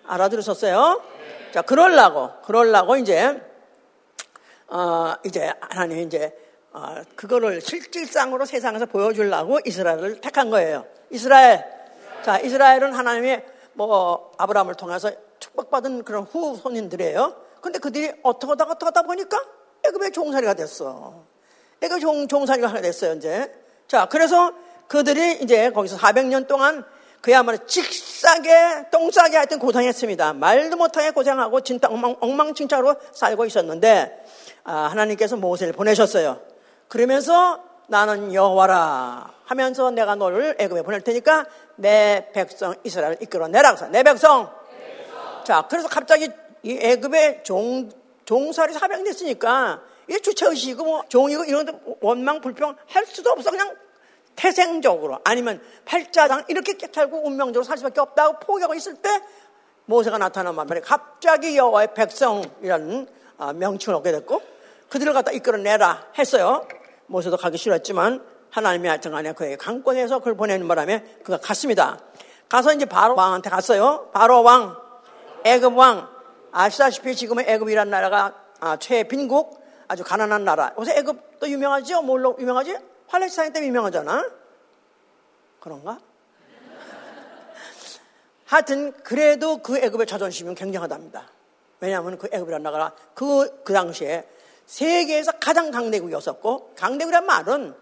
알아들으셨어요? 0.06 1.02
자, 1.52 1.62
그럴라고, 1.62 2.30
그럴라고 2.44 2.96
이제, 2.96 3.40
어, 4.68 5.14
이제 5.24 5.52
하나님 5.60 5.98
이제 6.00 6.34
아, 6.72 7.02
그거를 7.16 7.60
실질상으로 7.60 8.44
세상에서 8.44 8.86
보여주려고 8.86 9.58
이스라엘을 9.64 10.20
택한 10.20 10.50
거예요. 10.50 10.84
이스라엘. 11.10 11.64
자, 12.24 12.38
이스라엘은 12.38 12.92
하나님의 12.92 13.44
뭐 13.72 14.32
아브라함을 14.38 14.74
통해서 14.74 15.10
축복받은 15.40 16.04
그런 16.04 16.24
후손인들이에요. 16.24 17.34
근데 17.60 17.78
그들이 17.78 18.12
어떻게 18.22 18.50
하다가 18.50 18.72
어떻게 18.72 18.86
하다 18.86 19.02
보니까 19.02 19.40
애굽의 19.86 20.12
종살이가 20.12 20.54
됐어. 20.54 21.24
애굽 21.80 22.00
종, 22.00 22.28
종살이가 22.28 22.68
하나 22.68 22.80
됐어요, 22.80 23.14
이제. 23.14 23.52
자, 23.86 24.06
그래서 24.06 24.52
그들이 24.88 25.38
이제 25.42 25.70
거기서 25.70 25.96
400년 25.96 26.46
동안 26.46 26.84
그야말로 27.20 27.58
직싸게, 27.66 28.90
똥싸게 28.90 29.36
하여튼 29.36 29.58
고생했습니다. 29.58 30.34
말도 30.34 30.76
못하게 30.76 31.10
고생하고 31.10 31.60
진짜 31.62 31.88
엉망, 31.88 32.16
엉망진창으로 32.20 32.96
살고 33.12 33.46
있었는데, 33.46 34.24
아, 34.64 34.88
하나님께서 34.90 35.36
모세를 35.36 35.72
보내셨어요. 35.72 36.40
그러면서 36.88 37.62
나는 37.86 38.34
여호와라 38.34 39.32
하면서 39.44 39.90
내가 39.90 40.14
너를 40.14 40.56
애굽에 40.58 40.82
보낼 40.82 41.00
테니까 41.00 41.46
내 41.76 42.30
백성 42.32 42.74
이스라엘을 42.84 43.18
이끌어내라. 43.22 43.74
그래서 43.74 43.88
내 43.88 44.02
백성. 44.02 44.50
자, 45.44 45.66
그래서 45.70 45.88
갑자기 45.88 46.28
이 46.62 46.78
애굽의 46.80 47.44
종, 47.44 47.90
종살이 48.24 48.74
사병 48.74 49.04
됐으니까 49.04 49.80
이 50.08 50.20
주체 50.20 50.46
의식이고 50.46 50.84
뭐 50.84 51.04
종이고 51.08 51.44
이런 51.44 51.66
데 51.66 51.72
원망 52.00 52.40
불평 52.40 52.76
할 52.88 53.06
수도 53.06 53.30
없어. 53.30 53.50
그냥 53.50 53.74
태생적으로 54.36 55.18
아니면 55.24 55.60
팔자당 55.84 56.44
이렇게 56.48 56.74
깨탈고 56.74 57.26
운명적으로 57.26 57.64
살 57.64 57.76
수밖에 57.78 58.00
없다고 58.00 58.38
포기하고 58.40 58.74
있을 58.74 58.94
때 58.96 59.08
모세가 59.86 60.18
나타난 60.18 60.54
말이에요. 60.54 60.82
갑자기 60.84 61.56
여호와의 61.56 61.94
백성이라는 61.94 63.08
아, 63.38 63.52
명칭을 63.52 63.96
얻게 63.96 64.12
됐고 64.12 64.42
그들을 64.88 65.12
갖다 65.12 65.32
이끌어내라 65.32 66.08
했어요. 66.18 66.66
모세도 67.08 67.36
가기 67.36 67.58
싫었지만 67.58 68.24
하나님이 68.50 68.88
하여튼 68.88 69.10
간에 69.10 69.32
그에게 69.32 69.56
강권해서 69.56 70.18
그걸 70.18 70.36
보내는 70.36 70.66
바람에 70.68 71.18
그가 71.22 71.38
갔습니다. 71.38 71.98
가서 72.48 72.72
이제 72.72 72.86
바로 72.86 73.14
왕한테 73.14 73.50
갔어요. 73.50 74.10
바로 74.12 74.42
왕, 74.42 74.76
애굽 75.44 75.76
왕. 75.76 76.08
아시다시피 76.50 77.14
지금은 77.14 77.44
애굽이라는 77.46 77.90
나라가 77.90 78.34
아, 78.60 78.76
최빈국, 78.78 79.62
아주 79.86 80.02
가난한 80.02 80.44
나라. 80.44 80.72
요새 80.78 80.96
애굽도 80.96 81.48
유명하죠? 81.48 82.02
뭘로 82.02 82.36
유명하지? 82.38 82.76
팔레스타인 83.06 83.52
때문에 83.52 83.68
유명하잖아. 83.68 84.30
그런가? 85.60 85.98
하여튼 88.46 88.92
그래도 89.02 89.58
그 89.58 89.78
애굽의 89.78 90.06
자존심은 90.06 90.54
굉장하답니다. 90.54 91.28
왜냐하면 91.80 92.18
그 92.18 92.28
애굽이라는 92.32 92.62
나라가 92.62 92.94
그, 93.14 93.62
그 93.62 93.72
당시에 93.72 94.26
세계에서 94.68 95.32
가장 95.40 95.70
강대국이었었고 95.70 96.74
강대국이란 96.76 97.24
말은 97.24 97.74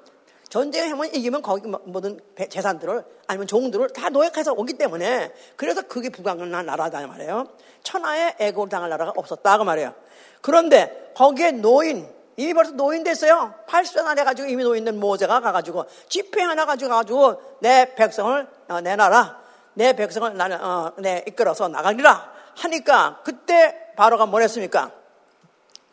전쟁을 0.49 0.93
하면 0.93 1.07
이기면 1.13 1.43
거기 1.43 1.67
뭐 1.67 1.81
모든 1.85 2.21
재산들을 2.49 3.05
아니면 3.27 3.49
종들을 3.49 3.91
다 3.91 4.09
노획해서 4.09 4.53
오기 4.53 4.75
때문에 4.75 5.33
그래서 5.57 5.83
그게 5.83 6.09
불가능한 6.09 6.65
나라다 6.65 7.05
말이에요. 7.05 7.49
천하에 7.83 8.37
애국을 8.39 8.69
당할 8.69 8.89
나라가 8.89 9.13
없었다 9.17 9.59
그 9.59 9.65
말이에요. 9.65 9.95
그런데 10.41 11.13
거기에 11.17 11.51
노인 11.51 12.09
이미 12.37 12.55
벌써 12.55 12.71
노인 12.73 13.03
됐어요. 13.03 13.53
80세 13.67 14.07
안 14.07 14.17
해가지고 14.19 14.49
이미 14.49 14.63
노인된 14.63 15.01
모세가 15.01 15.41
가가지고 15.41 15.87
집회 16.09 16.43
하나 16.43 16.67
가지고 16.67 16.91
가지고 16.91 17.59
내 17.61 17.95
백성을 17.97 18.47
어, 18.69 18.81
내놔라. 18.81 19.41
내 19.75 19.95
백성을 19.95 20.37
나는 20.37 20.63
어, 20.63 20.93
내 20.99 21.25
이끌어서 21.27 21.67
나가리라 21.67 22.33
하니까 22.55 23.21
그때 23.25 23.93
바로가 23.97 24.27
뭐랬습니까? 24.27 25.06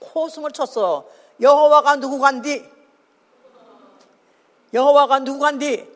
코숨을 0.03 0.51
쳤어. 0.51 1.05
여호와가 1.41 1.95
누구 1.97 2.19
간디? 2.19 2.63
여호와가 4.73 5.19
누구 5.19 5.39
간디? 5.39 5.87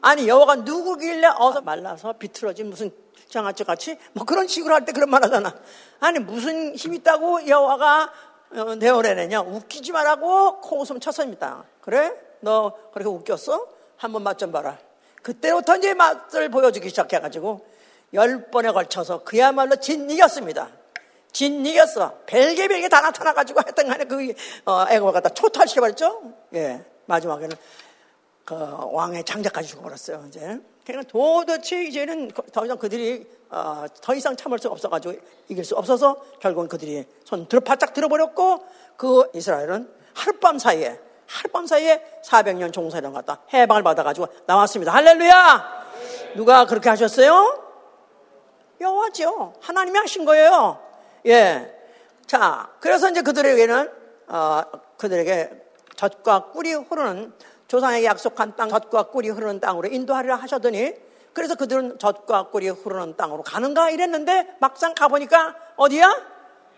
아니 0.00 0.28
여호와가 0.28 0.56
누구길래 0.56 1.28
어서 1.38 1.60
말라서 1.60 2.14
비틀어진 2.14 2.68
무슨 2.70 2.90
장아찌 3.28 3.64
같이 3.64 3.98
뭐 4.12 4.24
그런 4.24 4.46
식으로 4.46 4.74
할 4.74 4.84
때 4.84 4.92
그런 4.92 5.08
말 5.10 5.22
하잖아. 5.24 5.54
아니 6.00 6.18
무슨 6.18 6.74
힘 6.74 6.94
있다고 6.94 7.46
여호와가 7.46 8.12
어, 8.52 8.74
내어내냐 8.76 9.40
웃기지 9.40 9.92
말라고 9.92 10.60
코웃음 10.60 11.00
쳤습니다. 11.00 11.64
그래? 11.80 12.12
너 12.40 12.72
그렇게 12.92 13.08
웃겼어? 13.08 13.66
한번 13.96 14.22
맛 14.22 14.38
좀 14.38 14.52
봐라. 14.52 14.78
그때부터 15.22 15.76
이제 15.76 15.94
맛을 15.94 16.50
보여주기 16.50 16.90
시작해가지고 16.90 17.66
열 18.12 18.50
번에 18.50 18.70
걸쳐서 18.70 19.24
그야말로 19.24 19.76
진 19.76 20.10
이겼습니다. 20.10 20.68
진이겼어. 21.34 22.20
별개 22.26 22.68
별개 22.68 22.88
다 22.88 23.00
나타나가지고 23.02 23.60
하여튼 23.60 23.88
간에 23.88 24.04
그, 24.04 24.32
어, 24.64 24.86
애국을 24.88 25.12
갖다 25.12 25.28
초탈시켜버렸죠? 25.28 26.22
예. 26.54 26.82
마지막에는 27.06 27.54
그 28.44 28.54
왕의 28.92 29.24
장자까지 29.24 29.68
죽어버렸어요, 29.68 30.24
이제. 30.28 30.60
그러니까 30.86 31.10
도대체 31.10 31.84
이제는 31.84 32.30
더 32.52 32.64
이상 32.64 32.78
그들이, 32.78 33.26
어, 33.50 33.84
더 34.00 34.14
이상 34.14 34.36
참을 34.36 34.58
수 34.58 34.68
없어가지고 34.68 35.14
이길 35.48 35.64
수 35.64 35.74
없어서 35.74 36.16
결국은 36.40 36.68
그들이 36.68 37.04
손 37.24 37.48
들어 37.48 37.60
바짝 37.60 37.92
들어버렸고 37.92 38.64
그 38.96 39.30
이스라엘은 39.34 39.90
하룻밤 40.14 40.58
사이에, 40.58 41.00
하룻밤 41.26 41.66
사이에 41.66 42.20
400년 42.24 42.72
종사령 42.72 43.12
갔다 43.12 43.40
해방을 43.52 43.82
받아가지고 43.82 44.28
나왔습니다. 44.46 44.92
할렐루야! 44.92 45.84
누가 46.36 46.66
그렇게 46.66 46.90
하셨어요? 46.90 47.60
여호와죠. 48.80 49.54
하나님이 49.60 49.98
하신 49.98 50.24
거예요. 50.24 50.83
예. 51.26 51.74
자, 52.26 52.70
그래서 52.80 53.10
이제 53.10 53.22
그들에게는, 53.22 53.90
어, 54.28 54.62
그들에게 54.96 55.50
젖과 55.96 56.50
꿀이 56.52 56.74
흐르는, 56.74 57.32
조상에게 57.68 58.06
약속한 58.06 58.54
땅, 58.56 58.68
젖과 58.68 59.04
꿀이 59.04 59.28
흐르는 59.30 59.60
땅으로 59.60 59.88
인도하리라 59.88 60.36
하셨더니, 60.36 60.94
그래서 61.32 61.54
그들은 61.54 61.98
젖과 61.98 62.50
꿀이 62.50 62.68
흐르는 62.68 63.16
땅으로 63.16 63.42
가는가 63.42 63.90
이랬는데, 63.90 64.56
막상 64.60 64.94
가보니까, 64.94 65.56
어디야? 65.76 66.08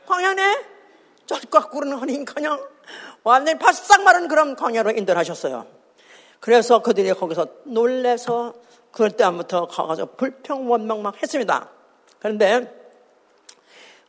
광야네? 0.06 0.64
젖과 1.26 1.68
꿀은 1.68 1.92
허니 1.92 2.24
그냥 2.24 2.64
완전히 3.24 3.58
바싹 3.58 4.02
마른 4.02 4.28
그런 4.28 4.54
광야로 4.54 4.92
인도하셨어요. 4.92 5.66
그래서 6.40 6.80
그들이 6.82 7.12
거기서 7.12 7.46
놀래서 7.64 8.54
그럴 8.92 9.10
때부터 9.10 9.66
가서 9.66 10.06
불평 10.16 10.70
원망 10.70 11.02
막 11.02 11.20
했습니다. 11.20 11.68
그런데 12.20 12.75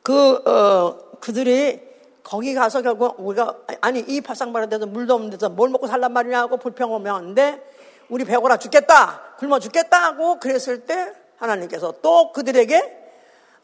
그, 0.08 0.36
어, 0.50 0.98
그들이 1.20 1.86
거기 2.24 2.54
가서 2.54 2.82
결국 2.82 3.16
우리가, 3.20 3.58
아니, 3.82 4.00
이 4.00 4.22
파상바라데서 4.22 4.86
물도 4.86 5.16
없는 5.16 5.32
데서 5.32 5.50
뭘 5.50 5.70
먹고 5.70 5.86
살란 5.86 6.14
말이냐고 6.14 6.56
불평하면 6.56 7.14
하는데 7.14 7.62
우리 8.08 8.24
배고라 8.24 8.56
죽겠다, 8.56 9.36
굶어 9.38 9.60
죽겠다 9.60 10.02
하고 10.02 10.40
그랬을 10.40 10.86
때 10.86 11.12
하나님께서 11.36 11.96
또 12.02 12.32
그들에게 12.32 12.98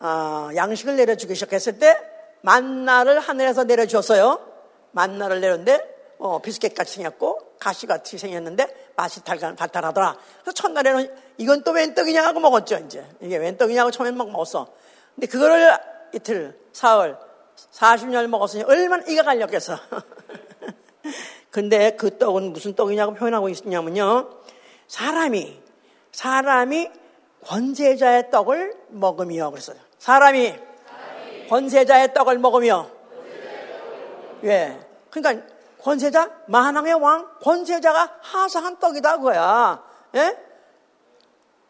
어, 0.01 0.49
양식을 0.53 0.97
내려주기 0.97 1.33
시작했을 1.33 1.79
때 1.79 1.97
만나를 2.41 3.21
하늘에서 3.21 3.63
내려주었어요. 3.63 4.37
만나를 4.91 5.39
내렸는데 5.39 6.15
어, 6.19 6.39
비스켓 6.39 6.75
같이 6.75 6.95
생겼고 6.95 7.53
가시 7.57 7.87
같이 7.87 8.17
생겼는데 8.17 8.91
맛이 8.97 9.23
달달, 9.23 9.55
달달하더라. 9.55 10.17
그래서 10.41 10.51
첫날에는 10.55 11.09
이건 11.37 11.63
또 11.63 11.71
웬 11.71 11.95
떡이냐 11.95 12.21
하고 12.21 12.41
먹었죠. 12.41 12.79
이제 12.79 13.07
이게 13.21 13.37
웬 13.37 13.57
떡이냐고 13.57 13.91
처음엔 13.91 14.17
막 14.17 14.29
먹었어. 14.29 14.67
근데 15.15 15.27
그거를 15.27 15.92
이틀, 16.13 16.59
사흘, 16.71 17.17
40년 17.71 18.27
먹었으니 18.27 18.63
얼마나 18.63 19.03
이가 19.07 19.23
갈렸겠어. 19.23 19.77
근데 21.49 21.95
그 21.95 22.17
떡은 22.17 22.53
무슨 22.53 22.75
떡이냐고 22.75 23.13
표현하고 23.13 23.49
있냐면요. 23.49 24.29
사람이, 24.87 25.61
사람이 26.11 26.89
권세자의 27.45 28.31
떡을 28.31 28.75
먹으며 28.89 29.49
그랬어요. 29.49 29.77
사람이, 29.99 30.55
권세자의 31.49 32.13
떡을 32.13 32.39
먹으며 32.39 32.89
예. 34.43 34.79
그러니까 35.09 35.45
권세자 35.81 36.43
만왕의 36.47 36.93
왕 36.95 37.29
권세자가 37.41 38.19
하사한 38.21 38.79
떡이다 38.79 39.17
그거야. 39.17 39.83
예? 40.15 40.37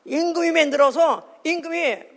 임금이 0.05 0.51
만들어서 0.51 1.23
임금이 1.43 2.12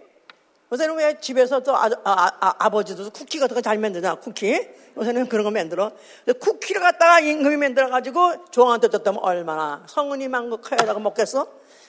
요새는 0.72 0.96
왜 0.96 1.20
집에서 1.20 1.60
또 1.60 1.76
아, 1.76 1.88
아, 2.04 2.54
아 2.58 2.68
버지도 2.70 3.10
쿠키 3.10 3.38
같은 3.38 3.54
거 3.54 3.60
잘 3.60 3.78
만드냐 3.78 4.16
쿠키? 4.16 4.68
요새는 4.96 5.28
그런 5.28 5.44
거 5.44 5.50
만들어. 5.50 5.92
쿠키를 6.40 6.80
갖다가 6.80 7.20
임금이 7.20 7.56
만들어 7.56 7.88
가지고 7.88 8.46
조항한테 8.50 8.88
줬다면 8.88 9.20
얼마나 9.22 9.84
성은이 9.86 10.28
많고 10.28 10.56
커야다가 10.58 10.98
먹겠어? 10.98 11.46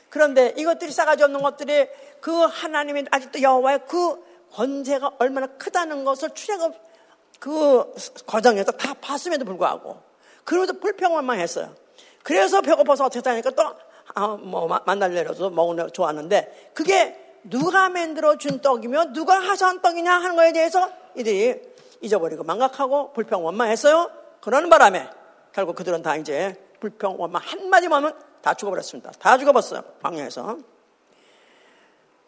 그런데 0.10 0.54
이것들이 0.58 0.92
싸가지 0.92 1.24
없는 1.24 1.42
것들이 1.42 1.88
그 2.22 2.32
하나님이 2.32 3.06
아직도 3.10 3.42
여호와의 3.42 3.82
그 3.88 4.24
권세가 4.54 5.12
얼마나 5.20 5.48
크다는 5.48 6.04
것을 6.04 6.32
출애굽 6.32 6.76
그 7.40 7.94
과정에서 8.26 8.72
다 8.72 8.94
봤음에도 8.96 9.46
불구하고 9.46 10.02
그러면서 10.44 10.74
불평만 10.74 11.40
했어요. 11.40 11.74
그래서 12.24 12.62
배고파서 12.62 13.06
어떻게 13.06 13.28
하니까 13.30 13.52
또 13.52 13.64
아, 14.16 14.28
뭐 14.28 14.68
만날 14.86 15.14
내려서 15.14 15.50
먹으려 15.50 15.90
좋았는데 15.90 16.72
그게 16.74 17.27
누가 17.44 17.90
만들어 17.90 18.38
준 18.38 18.60
떡이며 18.60 19.14
누가 19.14 19.40
하사한 19.40 19.82
떡이냐 19.82 20.12
하는 20.12 20.36
거에 20.36 20.52
대해서 20.52 20.90
이들이 21.16 21.62
잊어버리고 22.02 22.44
망각하고 22.44 23.14
불평 23.14 23.46
원망했어요. 23.46 24.12
그러는 24.42 24.70
바람에 24.70 25.10
결국 25.52 25.76
그들은 25.76 26.02
다 26.02 26.16
이제 26.16 26.56
불평 26.80 27.20
원망 27.20 27.42
한마디만 27.44 28.04
하면 28.04 28.20
다 28.42 28.54
죽어버렸습니다. 28.54 29.12
다 29.20 29.38
죽어버렸어요. 29.38 29.82
광야에서. 30.02 30.58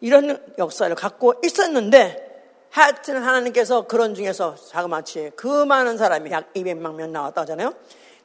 이런 0.00 0.42
역사를 0.58 0.92
갖고 0.94 1.34
있었는데 1.44 2.30
하여튼 2.70 3.22
하나님께서 3.22 3.86
그런 3.86 4.14
중에서 4.14 4.54
자그마치 4.54 5.32
그 5.36 5.64
많은 5.64 5.98
사람이 5.98 6.30
약 6.30 6.52
200만 6.54 6.94
명 6.94 7.12
나왔다 7.12 7.42
하잖아요. 7.42 7.74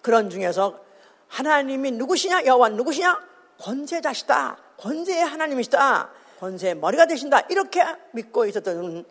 그런 0.02 0.30
중에서 0.30 0.80
하나님이 1.28 1.92
누구시냐? 1.92 2.46
여호와 2.46 2.70
누구시냐? 2.70 3.20
권세자시다. 3.60 4.58
권세의 4.78 5.26
하나님이시다. 5.26 6.10
권세의 6.40 6.76
머리가 6.76 7.06
되신다. 7.06 7.42
이렇게 7.50 7.82
믿고 8.12 8.46
있었던 8.46 9.06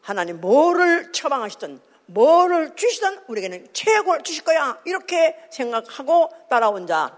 하나님 0.00 0.40
뭐를 0.40 1.12
처방하시든 1.12 1.80
뭐를 2.06 2.76
주시든 2.76 3.20
우리에게는 3.26 3.68
최고를 3.72 4.22
주실 4.22 4.44
거야. 4.44 4.78
이렇게 4.84 5.36
생각하고 5.50 6.30
따라온 6.48 6.86
자 6.86 7.16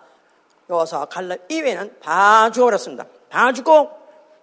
여호사 0.70 1.04
갈렙 1.06 1.46
이외에는 1.48 1.96
다 2.00 2.50
죽어버렸습니다. 2.50 3.06
다 3.28 3.52
죽고 3.52 3.90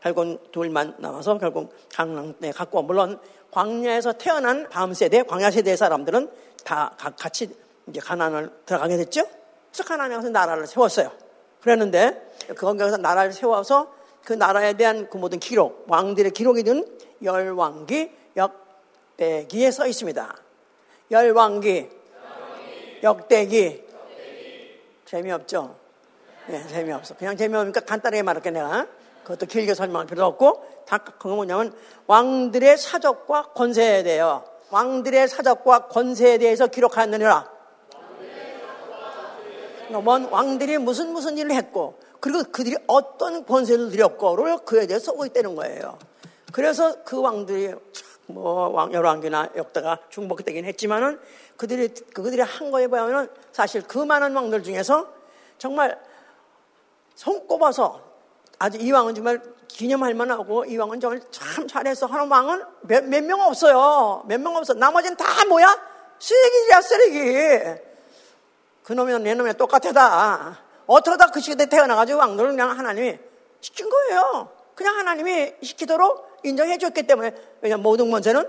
결국 0.02 0.52
둘만 0.52 0.96
남아서 1.00 1.38
결국 1.40 1.74
강남에 1.92 2.52
갖고 2.54 2.84
물론 2.84 3.20
광야에서 3.52 4.14
태어난 4.14 4.70
다음 4.70 4.94
세대 4.94 5.24
광야 5.24 5.50
세대 5.50 5.76
사람들은 5.76 6.30
다 6.64 6.96
같이 7.20 7.50
이제 7.88 8.00
가난을 8.00 8.52
들어가게 8.66 8.98
됐죠. 8.98 9.24
그래서 9.72 9.84
가난에 9.84 10.16
가서 10.16 10.30
나라를 10.30 10.68
세웠어요. 10.68 11.12
그랬는데 11.62 12.34
그거기서 12.56 12.98
나라를 12.98 13.34
세워서 13.34 13.95
그 14.26 14.34
나라에 14.34 14.74
대한 14.74 15.08
그 15.10 15.18
모든 15.18 15.40
기록, 15.40 15.86
왕들의 15.88 16.32
기록이 16.32 16.64
든 16.64 16.84
열왕기, 17.24 18.12
역대기에 18.36 19.72
써 19.72 19.86
있습니다. 19.86 20.36
열왕기, 21.12 21.90
역대기. 23.04 23.86
재미없죠? 25.06 25.76
네, 26.48 26.68
재미없어. 26.68 27.16
그냥 27.16 27.38
재미없으니까 27.38 27.82
간단하게 27.82 28.24
말할게 28.24 28.50
내가. 28.50 28.88
그것도 29.24 29.46
길게 29.46 29.74
설명할 29.74 30.08
필요 30.08 30.26
없고 30.26 30.66
다 30.88 30.98
그거 30.98 31.36
뭐냐면 31.36 31.74
왕들의 32.08 32.78
사적과 32.78 33.54
권세에 33.54 34.04
대하여 34.04 34.46
왕들의 34.70 35.28
사적과 35.28 35.88
권세에 35.88 36.38
대해서 36.40 36.68
기록하느니라. 36.68 37.54
원 39.94 40.26
왕들이 40.26 40.80
무슨 40.80 41.14
무슨 41.14 41.38
일을 41.38 41.52
했고 41.52 42.00
그리고 42.26 42.44
그들이 42.52 42.76
어떤 42.88 43.46
권세를 43.46 43.92
드렸고를 43.92 44.58
그에 44.66 44.88
대해서 44.88 45.12
쓰고 45.12 45.28
있다는 45.28 45.54
거예요. 45.56 46.00
그래서 46.52 47.04
그 47.04 47.22
왕들이 47.22 47.76
뭐 48.26 48.70
왕, 48.70 48.92
열왕기나 48.92 49.50
역대가 49.56 50.00
중복되긴 50.10 50.66
했지만은 50.66 51.20
그들이 51.56 51.90
그들이 52.16 52.42
한 52.42 52.72
거에 52.72 52.88
보면은 52.88 53.30
사실 53.52 53.84
그 53.84 54.00
많은 54.00 54.36
왕들 54.36 54.64
중에서 54.64 55.08
정말 55.60 56.00
손꼽아서 57.14 58.02
아주 58.58 58.80
이 58.80 58.92
왕은 58.92 59.14
정말 59.14 59.40
기념할 59.68 60.16
만하고 60.16 60.66
이 60.66 60.78
왕은 60.78 61.00
정말 61.00 61.22
참 61.30 61.68
잘해서 61.68 62.08
하는 62.08 62.28
왕은 62.28 62.64
몇 62.82 63.04
명 63.04 63.40
없어요. 63.42 64.24
몇 64.26 64.42
명 64.42 64.56
없어. 64.56 64.74
나머지는 64.74 65.16
다 65.16 65.46
뭐야? 65.46 65.80
쓰레기야 66.18 66.82
쓰레기. 66.82 67.82
그놈이랑 68.82 69.22
내놈이 69.22 69.54
똑같아. 69.54 70.65
어쩌다 70.88 71.28
그 71.32 71.40
시대에 71.40 71.68
태어나가지고 71.68 72.20
왕들을 72.20 72.52
그냥 72.52 72.72
하나님이 72.72 73.18
시킨 73.62 73.90
거예요. 73.90 74.50
그냥 74.76 74.98
하나님이 74.98 75.54
시키도록 75.62 76.40
인정해 76.44 76.78
줬기 76.78 77.04
때문에 77.04 77.34
왜냐 77.62 77.78
모든 77.78 78.12
권세는 78.12 78.48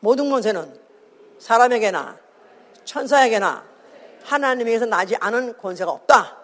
모든 0.00 0.30
권세는 0.30 0.78
사람에게나 1.38 2.18
천사에게나 2.84 3.64
하나님에게서 4.24 4.86
나지 4.86 5.16
않은 5.16 5.56
권세가 5.58 5.90
없다. 5.90 6.36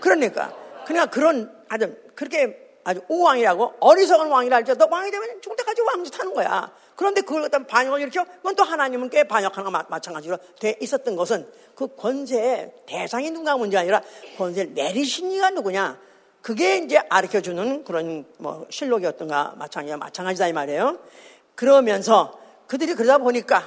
그러니까 0.00 0.52
그러니까 0.84 1.10
그런 1.10 1.64
아주 1.68 1.94
그렇게 2.14 2.61
아주 2.84 3.00
오왕이라고 3.08 3.74
어리석은 3.80 4.28
왕이라 4.28 4.56
할지라도 4.56 4.88
왕이 4.90 5.10
되면 5.10 5.40
죽을 5.40 5.56
때까지 5.56 5.82
왕짓 5.82 6.18
하는 6.18 6.34
거야. 6.34 6.72
그런데 6.96 7.20
그걸 7.20 7.42
갖다 7.42 7.64
반역을 7.64 8.00
일으켜 8.00 8.24
그건 8.24 8.54
또 8.54 8.64
하나님은 8.64 9.10
꽤 9.10 9.24
반역하는 9.24 9.70
거 9.70 9.84
마찬가지로 9.88 10.38
돼 10.60 10.76
있었던 10.80 11.16
것은 11.16 11.48
그 11.74 11.94
권세의 11.96 12.72
대상이 12.86 13.30
누가 13.30 13.56
문제 13.56 13.78
아니라 13.78 14.02
권세를 14.36 14.74
내리신 14.74 15.30
이가 15.32 15.50
누구냐. 15.50 15.98
그게 16.42 16.78
이제 16.78 17.00
가르쳐 17.08 17.40
주는 17.40 17.84
그런 17.84 18.24
뭐 18.38 18.66
실록이었던가 18.68 19.54
마찬가지야 19.56 19.96
마찬가지다 19.96 20.48
이 20.48 20.52
말이에요. 20.52 20.98
그러면서 21.54 22.36
그들이 22.66 22.94
그러다 22.94 23.18
보니까 23.18 23.62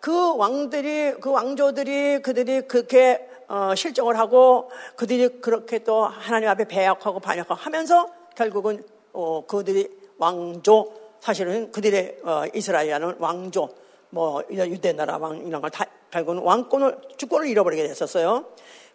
그 0.00 0.36
왕들이 0.36 1.14
그 1.20 1.30
왕조들이 1.30 2.22
그들이 2.22 2.62
그렇게 2.62 3.28
어, 3.48 3.74
실정을 3.76 4.18
하고 4.18 4.70
그들이 4.96 5.40
그렇게 5.40 5.78
또 5.80 6.04
하나님 6.04 6.48
앞에 6.48 6.64
배역하고 6.64 7.20
반역하고 7.20 7.54
하면서 7.54 8.10
결국은 8.36 8.84
어, 9.12 9.44
그들이 9.46 9.88
왕조 10.18 10.92
사실은 11.20 11.72
그들의 11.72 12.18
어, 12.22 12.44
이스라엘은 12.54 13.16
왕조 13.18 13.68
뭐 14.10 14.42
유대 14.50 14.92
나라 14.92 15.18
왕 15.18 15.46
이런 15.46 15.60
걸 15.60 15.70
다 15.70 15.86
결국은 16.10 16.42
왕권을 16.42 16.98
주권을 17.16 17.48
잃어버리게 17.48 17.86
됐었어요. 17.88 18.46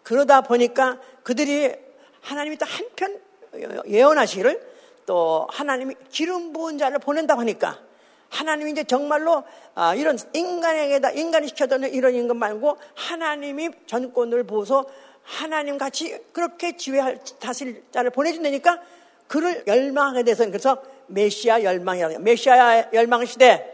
그러다 0.03 0.41
보니까 0.41 0.99
그들이 1.23 1.71
하나님이 2.21 2.57
또 2.57 2.65
한편 2.65 3.19
예언하시기를 3.87 4.71
또 5.05 5.47
하나님이 5.51 5.95
기름 6.09 6.53
부은 6.53 6.77
자를 6.77 6.99
보낸다 6.99 7.37
하니까 7.37 7.79
하나님이 8.29 8.71
이제 8.71 8.83
정말로 8.85 9.43
아, 9.75 9.93
이런 9.93 10.17
인간에게다 10.33 11.11
인간이 11.11 11.49
시켜던 11.49 11.93
이런 11.93 12.15
임금 12.15 12.37
말고 12.37 12.77
하나님이 12.95 13.69
전권을 13.85 14.45
보소 14.45 14.85
하나님 15.23 15.77
같이 15.77 16.17
그렇게 16.31 16.77
지휘할 16.77 17.19
다스릴 17.39 17.83
자를 17.91 18.09
보내준다니까 18.09 18.81
그를 19.31 19.63
열망하게 19.65 20.23
돼서 20.23 20.45
그래서 20.47 20.81
메시아 21.07 21.63
열망이라고 21.63 22.11
해요. 22.11 22.19
메시아 22.19 22.91
열망 22.91 23.25
시대. 23.25 23.65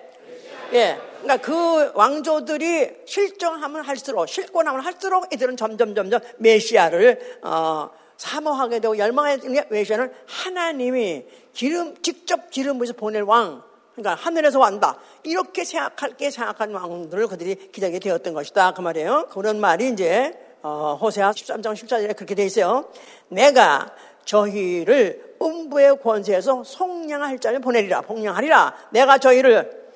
예. 0.73 0.99
그러니까 1.23 1.37
그 1.37 1.91
왕조들이 1.95 2.91
실정하면 3.05 3.81
할수록 3.81 4.27
실권하면 4.27 4.81
할수록 4.81 5.33
이들은 5.33 5.57
점점 5.57 5.95
점점 5.95 6.21
메시아를 6.37 7.39
어, 7.41 7.89
사모하게 8.17 8.79
되고 8.81 8.99
열망하게 8.99 9.41
되는 9.41 9.55
게 9.55 9.67
메시아는 9.71 10.13
하나님이 10.27 11.25
기름 11.53 11.95
직접 12.03 12.51
기름 12.51 12.77
부어서 12.77 12.93
보낼 12.93 13.23
왕 13.23 13.63
그러니까 13.95 14.13
하늘에서 14.13 14.59
왔다. 14.59 14.99
이렇게 15.23 15.63
생각할게 15.63 16.29
생각한 16.29 16.71
왕들을 16.71 17.27
그들이 17.29 17.71
기다리게 17.71 17.97
되었던 17.97 18.35
것이다. 18.35 18.73
그 18.75 18.81
말이에요. 18.81 19.29
그런 19.31 19.59
말이 19.59 19.89
이제 19.89 20.37
어, 20.61 20.99
호세아 21.01 21.31
13장 21.31 21.73
14절에 21.73 22.15
그렇게 22.15 22.35
돼 22.35 22.45
있어요. 22.45 22.91
내가 23.29 23.95
저희를 24.23 25.26
음부의 25.41 25.99
권세에서 25.99 26.63
속량할 26.63 27.39
자를 27.39 27.59
보내리라. 27.59 28.01
폭량하리라. 28.01 28.73
내가 28.91 29.17
저희를 29.17 29.91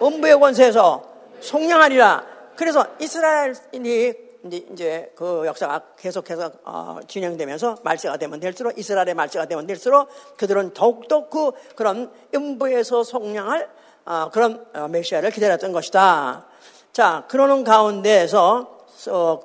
음부의 0.00 0.38
권세에서 0.38 1.04
속량하리라. 1.40 2.26
그래서 2.56 2.86
이스라엘이 2.98 4.14
이제, 4.44 4.66
이제 4.72 5.12
그 5.14 5.44
역사가 5.46 5.82
계속해서 5.96 6.50
어, 6.64 6.98
진행되면서 7.06 7.78
말세가 7.82 8.16
되면 8.16 8.40
될수록 8.40 8.76
이스라엘의 8.76 9.14
말세가 9.14 9.46
되면 9.46 9.66
될수록 9.66 10.08
그들은 10.36 10.74
더욱더 10.74 11.28
그 11.28 11.52
그런 11.76 12.10
음부에서 12.34 13.04
속량할 13.04 13.68
어, 14.04 14.30
그런 14.32 14.64
어, 14.74 14.88
메시아를 14.88 15.30
기다렸던 15.30 15.72
것이다. 15.72 16.46
자, 16.92 17.24
그러는 17.28 17.62
가운데에서 17.62 18.68
어, 18.68 18.71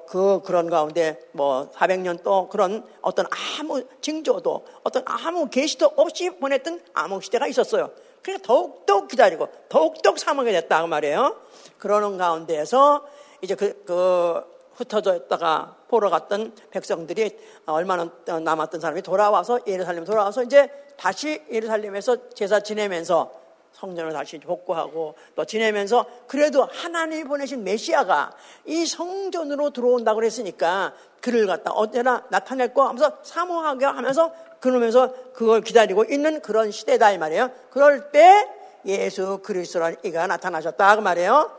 그 0.08 0.42
그런 0.44 0.70
가운데 0.70 1.20
뭐 1.32 1.70
400년 1.74 2.24
또 2.24 2.48
그런 2.50 2.86
어떤 3.02 3.26
아무 3.60 3.84
징조도 4.02 4.66
어떤 4.84 5.04
아무 5.06 5.50
계시도 5.50 5.94
없이 5.96 6.30
보냈던 6.30 6.82
암흑 6.94 7.24
시대가 7.24 7.48
있었어요. 7.48 7.92
그래서 8.22 8.42
더욱더 8.44 9.08
기다리고 9.08 9.48
더욱더 9.70 10.16
사망이 10.16 10.52
됐다 10.52 10.82
그 10.82 10.88
말이에요. 10.88 11.38
그러는 11.78 12.18
가운데에서 12.18 13.06
이제 13.42 13.56
그, 13.56 13.84
그 13.86 14.44
흩어져 14.76 15.16
있다가 15.16 15.76
보러 15.88 16.10
갔던 16.10 16.54
백성들이 16.70 17.38
얼마나 17.66 18.12
남았던 18.26 18.80
사람이 18.80 19.02
돌아와서 19.02 19.60
예루살렘 19.66 20.04
돌아와서 20.04 20.44
이제 20.44 20.70
다시 20.98 21.42
예루살렘에서 21.52 22.30
제사 22.30 22.60
지내면서 22.60 23.32
성전을 23.80 24.12
다시 24.12 24.40
복구하고 24.40 25.16
또 25.36 25.46
지내면서 25.46 26.06
그래도 26.26 26.66
하나님이 26.66 27.26
보내신 27.26 27.64
메시아가 27.64 28.32
이 28.66 28.88
성전으로 28.88 29.70
들어온다고 29.70 30.16
그랬으니까 30.16 30.94
그를 31.22 31.46
갖다 31.46 31.72
언제나 31.74 32.24
나타낼 32.30 32.74
거 32.74 32.88
하면서 32.88 33.20
사모하게 33.22 33.86
하면서 33.86 34.34
그러면서 34.60 35.14
그걸 35.34 35.62
기다리고 35.62 36.06
있는 36.06 36.42
그런 36.42 36.72
시대다 36.72 37.12
이 37.12 37.20
말이에요. 37.20 37.52
그럴 37.70 38.12
때 38.12 38.50
예수 38.86 39.40
그리스도라는 39.44 39.98
이가 40.04 40.26
나타나셨다 40.26 40.96
그 40.96 41.02
말이에요. 41.02 41.52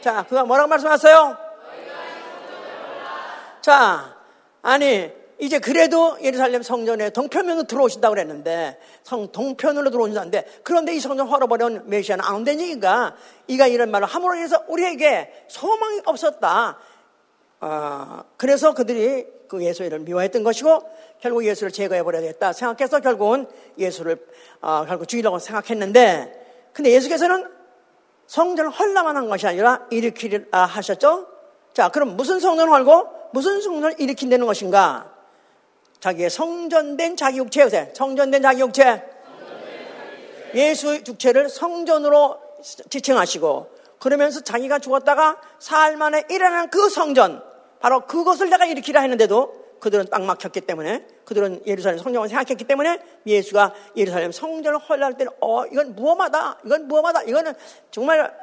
자, 0.00 0.24
그가 0.28 0.44
뭐라고 0.44 0.68
말씀하세요? 0.68 1.36
자, 3.60 4.16
아니 4.62 5.19
이제 5.40 5.58
그래도 5.58 6.18
예루살렘 6.22 6.62
성전에 6.62 7.10
동편으로 7.10 7.62
들어오신다고 7.62 8.14
그랬는데 8.14 8.78
성 9.02 9.32
동편으로 9.32 9.90
들어오신다는데 9.90 10.60
그런데 10.62 10.94
이 10.94 11.00
성전 11.00 11.26
헐어버린 11.26 11.82
메시아는 11.86 12.22
안 12.22 12.46
얘기가 12.46 13.16
이가 13.46 13.66
이런 13.66 13.90
말을 13.90 14.06
함으로 14.06 14.34
인해서 14.34 14.62
우리에게 14.68 15.46
소망이 15.48 16.02
없었다. 16.04 16.78
어, 17.62 18.20
그래서 18.36 18.74
그들이 18.74 19.26
그 19.48 19.64
예수를 19.64 20.00
미워했던 20.00 20.44
것이고 20.44 20.82
결국 21.20 21.44
예수를 21.44 21.72
제거해버려야 21.72 22.22
겠다 22.22 22.52
생각해서 22.52 23.00
결국은 23.00 23.46
예수를 23.78 24.18
어, 24.60 24.84
결국 24.86 25.08
죽이려고 25.08 25.38
생각했는데 25.38 26.70
근데 26.74 26.92
예수께서는 26.92 27.50
성전을 28.26 28.70
헐라만 28.70 29.16
한 29.16 29.28
것이 29.28 29.46
아니라 29.46 29.86
일으키려 29.90 30.40
하셨죠. 30.50 31.26
자, 31.72 31.88
그럼 31.88 32.16
무슨 32.16 32.40
성전을 32.40 32.72
헐고 32.72 33.30
무슨 33.32 33.60
성전을 33.60 33.94
일으킨다는 33.98 34.46
것인가? 34.46 35.19
자기의 36.00 36.30
성전된 36.30 37.16
자기 37.16 37.38
육체 37.38 37.62
요새 37.62 37.92
성전된 37.94 38.42
자기 38.42 38.60
육체. 38.60 39.02
예수 40.54 40.96
육체를 41.06 41.48
성전으로 41.48 42.38
지칭하시고 42.88 43.70
그러면서 43.98 44.40
자기가 44.40 44.78
죽었다가 44.78 45.40
사흘 45.58 45.96
만에 45.96 46.24
일어난 46.30 46.70
그 46.70 46.88
성전 46.88 47.42
바로 47.80 48.06
그것을 48.06 48.50
내가 48.50 48.66
일으키라 48.66 49.00
했는데도 49.00 49.60
그들은 49.80 50.06
딱 50.10 50.22
막혔기 50.22 50.62
때문에 50.62 51.06
그들은 51.24 51.62
예루살렘 51.66 51.98
성전을 51.98 52.28
생각했기 52.28 52.64
때문에 52.64 53.00
예수가 53.26 53.74
예루살렘 53.96 54.32
성전을 54.32 54.78
헐날 54.78 55.16
때는 55.16 55.32
어 55.40 55.64
이건 55.66 55.94
무엄하다 55.94 56.58
이건 56.64 56.88
무엄하다 56.88 57.22
이거는 57.22 57.54
정말 57.90 58.34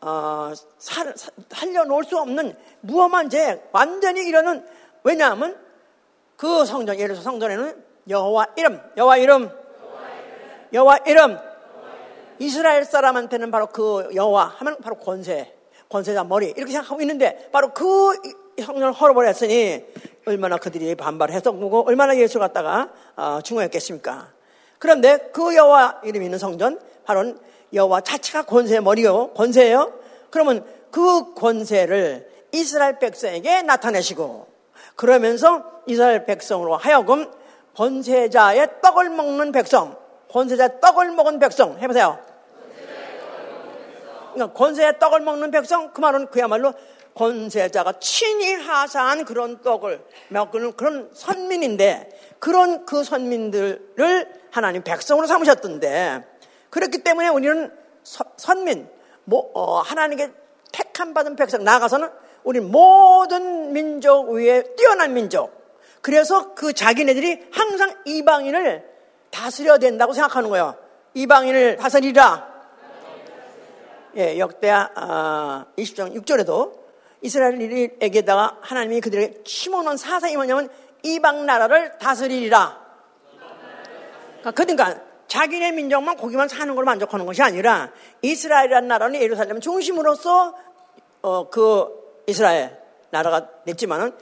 어, 0.00 0.52
살, 0.78 1.14
살려놓을 1.50 2.04
수 2.04 2.18
없는 2.18 2.56
무엄한 2.80 3.28
죄 3.28 3.62
완전히 3.72 4.26
이러는 4.26 4.64
왜냐하면 5.04 5.56
그 6.40 6.64
성전 6.64 6.98
예루살렘 6.98 7.22
성전에는 7.22 7.84
여호와 8.08 8.46
이름 8.56 8.80
여호와 8.96 9.18
이름 9.18 9.50
여호와 10.72 10.96
이름 11.04 11.38
이스라엘 12.38 12.86
사람한테는 12.86 13.50
바로 13.50 13.66
그 13.66 14.08
여호와 14.14 14.54
하면 14.56 14.78
바로 14.78 14.96
권세 14.96 15.54
권세자 15.90 16.24
머리 16.24 16.46
이렇게 16.56 16.72
생각하고 16.72 17.02
있는데 17.02 17.50
바로 17.52 17.74
그 17.74 18.14
성전을 18.56 18.92
헐어버렸으니 18.92 19.84
얼마나 20.24 20.56
그들이 20.56 20.94
반발해서 20.94 21.52
보고 21.52 21.86
얼마나 21.86 22.16
예수 22.16 22.38
갖다가 22.38 22.90
어, 23.16 23.40
중요했겠습니까? 23.44 24.32
그런데 24.78 25.18
그 25.34 25.54
여호와 25.54 26.00
이름 26.04 26.22
있는 26.22 26.38
성전 26.38 26.80
바로 27.04 27.34
여호와 27.74 28.00
자체가 28.00 28.44
권세의 28.44 28.80
머리요 28.82 29.34
권세예요. 29.34 29.92
그러면 30.30 30.64
그 30.90 31.34
권세를 31.34 32.30
이스라엘 32.52 32.98
백성에게 32.98 33.60
나타내시고 33.60 34.49
그러면서 34.96 35.64
이스라엘 35.86 36.24
백성으로 36.24 36.76
하여금 36.76 37.30
권세자의 37.74 38.80
떡을 38.82 39.10
먹는 39.10 39.52
백성, 39.52 39.96
권세자의 40.30 40.80
떡을 40.80 41.12
먹은 41.12 41.38
백성 41.38 41.78
해보세요. 41.80 42.18
그러니까 44.32 44.56
권세의 44.56 44.98
떡을 44.98 45.20
먹는 45.20 45.50
백성 45.50 45.92
그 45.92 46.00
말은 46.00 46.26
그야말로 46.26 46.72
권세자가 47.14 47.94
친히 48.00 48.54
하사한 48.54 49.24
그런 49.24 49.60
떡을 49.62 50.04
먹는 50.28 50.76
그런 50.76 51.10
선민인데 51.12 52.36
그런 52.38 52.86
그 52.86 53.02
선민들을 53.02 54.40
하나님 54.50 54.82
백성으로 54.82 55.26
삼으셨던데 55.26 56.24
그렇기 56.70 56.98
때문에 56.98 57.28
우리는 57.28 57.72
선민, 58.36 58.88
뭐, 59.24 59.50
어, 59.54 59.80
하나님께 59.80 60.30
택함 60.72 61.12
받은 61.12 61.36
백성 61.36 61.64
나가서는 61.64 62.08
우리 62.44 62.60
모든 62.60 63.72
민족 63.72 64.30
위에 64.30 64.62
뛰어난 64.76 65.12
민족. 65.12 65.60
그래서 66.00 66.54
그 66.54 66.72
자기네들이 66.72 67.48
항상 67.52 67.94
이방인을 68.04 68.88
다스려야 69.30 69.78
된다고 69.78 70.12
생각하는 70.12 70.48
거예요. 70.50 70.76
이방인을 71.14 71.76
다스리라. 71.76 72.48
예, 74.16 74.38
역대하 74.38 74.90
아, 74.94 75.66
20장 75.76 76.14
6절에도 76.16 76.80
이스라엘에게다가 77.22 78.58
하나님이 78.60 79.00
그들에게 79.00 79.42
심어놓은 79.44 79.96
사상이 79.96 80.36
뭐냐면 80.36 80.68
이방 81.02 81.46
나라를 81.46 81.98
다스리리라. 81.98 82.80
그러니까 84.54 85.00
자기네 85.28 85.72
민족만 85.72 86.16
거기만 86.16 86.48
사는 86.48 86.74
걸 86.74 86.84
만족하는 86.84 87.26
것이 87.26 87.42
아니라 87.42 87.92
이스라엘이라는 88.22 88.88
나라는 88.88 89.20
예루살렘 89.20 89.60
중심으로서 89.60 90.56
어, 91.22 91.50
그 91.50 91.99
이스라엘 92.26 92.78
나라가 93.10 93.48
됐지만은 93.64 94.12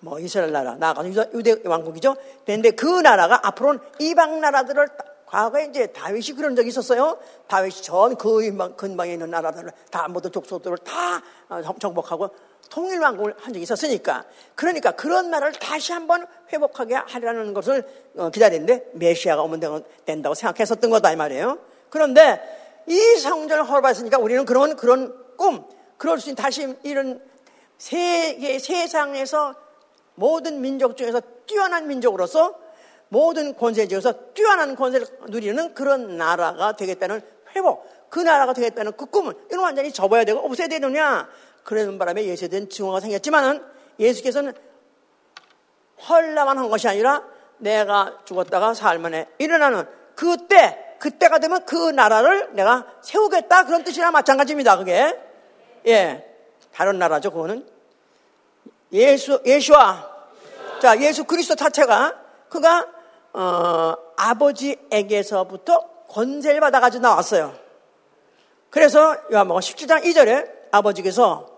뭐 0.00 0.18
이스라엘 0.20 0.52
나라 0.52 0.76
나아가서 0.76 1.32
유대 1.34 1.56
왕국이죠. 1.64 2.16
그런데 2.44 2.70
그 2.70 2.86
나라가 3.00 3.40
앞으로는 3.42 3.80
이방 3.98 4.40
나라들을 4.40 4.88
과거에 5.26 5.66
이제 5.66 5.88
다윗이 5.88 6.36
그런 6.36 6.56
적이 6.56 6.68
있었어요. 6.68 7.18
다윗이 7.48 7.82
전그 7.82 8.76
근방에 8.76 9.12
있는 9.12 9.30
나라들을 9.30 9.70
다 9.90 10.08
모두 10.08 10.30
족속들을 10.30 10.78
다 10.78 11.22
어, 11.48 11.60
정복하고 11.78 12.30
통일 12.70 13.00
왕국을 13.00 13.34
한 13.38 13.52
적이 13.52 13.62
있었으니까 13.62 14.24
그러니까 14.54 14.92
그런 14.92 15.30
나라를 15.30 15.52
다시 15.54 15.92
한번 15.92 16.26
회복하게 16.52 16.94
하려는 16.94 17.52
것을 17.52 17.86
어, 18.16 18.30
기다리는데 18.30 18.90
메시아가 18.94 19.42
오면 19.42 19.84
된다고 20.06 20.34
생각했었던 20.34 20.90
거다 20.90 21.12
이 21.12 21.16
말이에요. 21.16 21.58
그런데 21.90 22.40
이 22.86 22.98
성전을 23.18 23.68
헐어봤으니까 23.68 24.18
우리는 24.18 24.44
그런 24.44 24.76
그런 24.76 25.14
꿈, 25.36 25.64
그럴 25.98 26.18
수 26.20 26.30
있는 26.30 26.42
다시 26.42 26.74
이런 26.84 27.20
세계 27.78 28.58
세상에서 28.58 29.54
모든 30.16 30.60
민족 30.60 30.96
중에서 30.96 31.20
뛰어난 31.46 31.86
민족으로서 31.86 32.58
모든 33.08 33.56
권세 33.56 33.86
중에서 33.86 34.12
뛰어난 34.34 34.76
권세를 34.76 35.06
누리는 35.28 35.74
그런 35.74 36.18
나라가 36.18 36.72
되겠다는 36.72 37.22
회복, 37.54 37.86
그 38.10 38.20
나라가 38.20 38.52
되겠다는 38.52 38.92
그 38.96 39.06
꿈을 39.06 39.34
이건 39.46 39.60
완전히 39.60 39.92
접어야 39.92 40.24
되고 40.24 40.40
없애야 40.40 40.68
되느냐? 40.68 41.28
그러는 41.62 41.98
바람에 41.98 42.24
예수에 42.24 42.48
대한 42.48 42.68
증오가 42.68 43.00
생겼지만은 43.00 43.64
예수께서는 43.98 44.52
헐라만 46.08 46.58
한 46.58 46.68
것이 46.68 46.88
아니라 46.88 47.24
내가 47.58 48.18
죽었다가 48.24 48.74
사흘 48.74 48.98
만에 48.98 49.26
일어나는 49.38 49.84
그때 50.14 50.96
그때가 50.98 51.38
되면 51.38 51.64
그 51.64 51.90
나라를 51.90 52.54
내가 52.54 52.86
세우겠다 53.02 53.64
그런 53.64 53.84
뜻이나 53.84 54.10
마찬가지입니다. 54.10 54.78
그게 54.78 55.18
예 55.86 56.24
다른 56.78 56.96
나라죠. 56.96 57.32
그거는 57.32 57.66
예수 58.92 59.42
예수와 59.44 60.16
자 60.80 60.96
예수 61.00 61.24
그리스도 61.24 61.56
자체가 61.56 62.14
그가 62.48 62.86
어, 63.32 63.96
아버지에게서부터 64.16 65.80
권세를 66.06 66.60
받아가지고 66.60 67.02
나왔어요. 67.02 67.52
그래서 68.70 69.16
요한복음 69.32 69.60
17장 69.60 70.04
2절에 70.04 70.52
아버지께서 70.70 71.50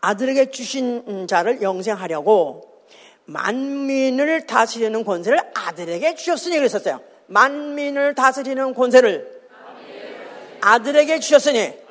아들에게 0.00 0.52
주신 0.52 1.26
자를 1.26 1.60
영생하려고 1.60 2.84
만민을 3.24 4.46
다스리는 4.46 5.04
권세를 5.04 5.40
아들에게 5.56 6.14
주셨으니 6.14 6.56
그랬었어요. 6.56 7.00
만민을 7.26 8.14
다스리는 8.14 8.74
권세를 8.74 9.40
아들에게 10.60 11.18
주셨으니 11.18 11.87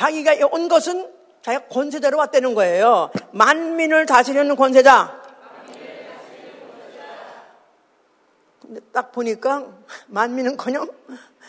자기가 0.00 0.48
온 0.50 0.68
것은 0.68 1.12
자기가 1.42 1.66
권세대로 1.66 2.16
왔다는 2.16 2.54
거예요. 2.54 3.10
만민을 3.32 4.06
다스리는 4.06 4.56
권세자. 4.56 5.20
근데 8.62 8.80
딱 8.94 9.12
보니까 9.12 9.66
만민은커녕 10.06 10.88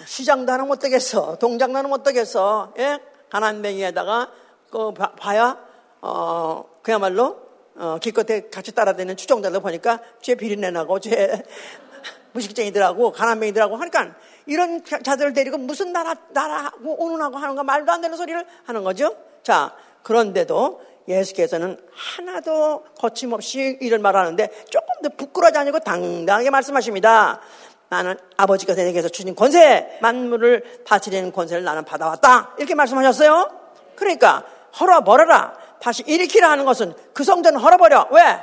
시장도 0.06 0.52
하나 0.52 0.66
못 0.66 0.80
되겠어. 0.80 1.38
동장도 1.38 1.78
하나 1.78 1.88
못 1.88 2.04
되겠어. 2.04 2.74
예? 2.78 3.00
가난뱅이에다가 3.30 4.30
그 4.70 4.94
봐야 4.94 5.58
어 6.02 6.66
그야말로 6.82 7.40
어 7.78 8.00
기껏해 8.02 8.50
같이 8.50 8.74
따라다니는 8.74 9.16
추종자들 9.16 9.62
보니까 9.62 10.02
죄 10.22 10.36
비린내 10.36 10.72
나고 10.72 11.00
죄 11.00 11.42
무식쟁이들하고 12.34 13.14
가난뱅이들하고 13.14 13.78
하니까 13.78 14.14
이런 14.46 14.84
자들을 14.84 15.34
데리고 15.34 15.58
무슨 15.58 15.94
나라 15.94 16.16
나라하고 16.30 17.04
오는하고 17.04 17.38
하는가 17.38 17.64
말도 17.64 17.92
안 17.92 18.02
되는 18.02 18.18
소리를 18.18 18.44
하는 18.66 18.84
거죠. 18.84 19.16
자 19.44 19.74
그런데도 20.04 20.82
예수께서는 21.08 21.78
하나도 21.94 22.86
거침없이 23.00 23.78
이를 23.82 24.00
말하는데 24.00 24.66
조금 24.70 24.88
더 25.04 25.10
부끄러워하지 25.10 25.58
않고 25.58 25.80
당당하게 25.80 26.50
말씀하십니다. 26.50 27.42
나는 27.90 28.18
아버지께서 28.38 28.82
내게서 28.84 29.10
주신 29.10 29.36
권세, 29.36 29.98
만물을 30.02 30.84
다스리는 30.86 31.32
권세를 31.32 31.64
나는 31.64 31.84
받아왔다. 31.84 32.56
이렇게 32.58 32.74
말씀하셨어요. 32.74 33.50
그러니까 33.96 34.44
헐어버려라. 34.80 35.54
다시 35.82 36.04
일으키라 36.08 36.50
하는 36.50 36.64
것은 36.64 36.94
그 37.14 37.24
성전을 37.24 37.62
헐어버려. 37.62 38.08
왜? 38.12 38.40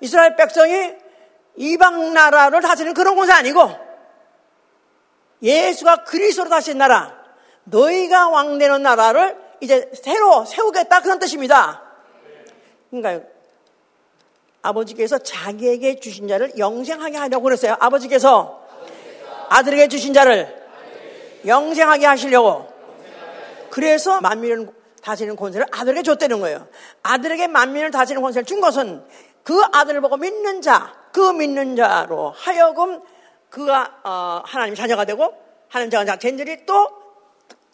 이스라엘 0.00 0.34
백성이 0.34 0.94
이방 1.56 2.14
나라를 2.14 2.62
다스리는 2.62 2.94
그런 2.94 3.14
곳이 3.14 3.30
아니고 3.30 3.89
예수가 5.42 6.04
그리스도로 6.04 6.50
다스린 6.50 6.78
나라, 6.78 7.14
너희가 7.64 8.28
왕되는 8.28 8.82
나라를 8.82 9.36
이제 9.60 9.90
새로 9.94 10.44
세우겠다 10.44 11.00
그런 11.00 11.18
뜻입니다. 11.18 11.82
그러니까 12.90 13.26
아버지께서 14.62 15.18
자기에게 15.18 16.00
주신 16.00 16.28
자를 16.28 16.52
영생하게 16.58 17.16
하려고 17.16 17.44
그랬어요. 17.44 17.76
아버지께서 17.78 18.66
아들에게 19.48 19.88
주신 19.88 20.12
자를 20.12 20.60
영생하게 21.46 22.06
하시려고. 22.06 22.68
그래서 23.70 24.20
만민을 24.20 24.68
다스리는 25.02 25.36
권세를 25.36 25.66
아들에게 25.70 26.02
줬다는 26.02 26.40
거예요. 26.40 26.66
아들에게 27.02 27.46
만민을 27.46 27.90
다스리는 27.90 28.20
권세를 28.20 28.44
준 28.44 28.60
것은 28.60 29.02
그 29.42 29.62
아들을 29.72 30.00
보고 30.02 30.16
믿는 30.16 30.60
자, 30.60 30.94
그 31.12 31.32
믿는 31.32 31.76
자로 31.76 32.30
하여금 32.36 33.00
그가 33.50 34.00
어, 34.04 34.42
하나님 34.44 34.74
자녀가 34.74 35.04
되고 35.04 35.34
하나님 35.68 35.90
자녀 35.90 36.16
젠들이 36.16 36.64
또 36.64 36.88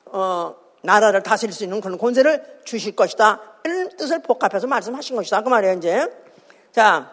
어, 0.07 0.57
나라를 0.83 1.23
다스릴 1.23 1.53
수 1.53 1.65
있는 1.65 1.81
그런 1.81 1.99
권세를 1.99 2.63
주실 2.65 2.97
것이다. 2.97 3.41
이런 3.65 3.97
뜻을 3.97 4.23
복합해서 4.23 4.67
말씀하신 4.67 5.17
것이다. 5.17 5.43
그 5.43 5.49
말이에요, 5.49 5.75
이제. 5.75 6.07
자, 6.73 7.11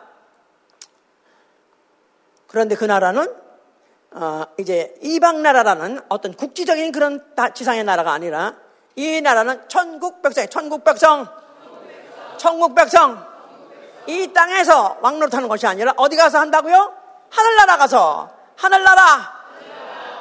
그런데 2.47 2.75
그 2.75 2.85
나라는 2.85 3.33
어, 4.11 4.43
이제 4.59 4.93
이방 5.01 5.41
나라라는 5.41 6.01
어떤 6.07 6.33
국지적인 6.33 6.91
그런 6.91 7.25
지상의 7.55 7.83
나라가 7.83 8.11
아니라 8.11 8.55
이 8.95 9.21
나라는 9.21 9.67
천국 9.67 10.21
백성, 10.21 10.47
천국 10.47 10.83
백성, 10.83 11.27
천국 12.37 12.75
백성. 12.75 13.33
이 14.05 14.31
땅에서 14.33 14.97
왕노릇 15.01 15.33
하는 15.33 15.47
것이 15.47 15.65
아니라 15.65 15.93
어디 15.97 16.15
가서 16.15 16.37
한다고요? 16.37 16.93
하늘나라 17.29 17.77
가서 17.77 18.29
하늘나라. 18.63 19.43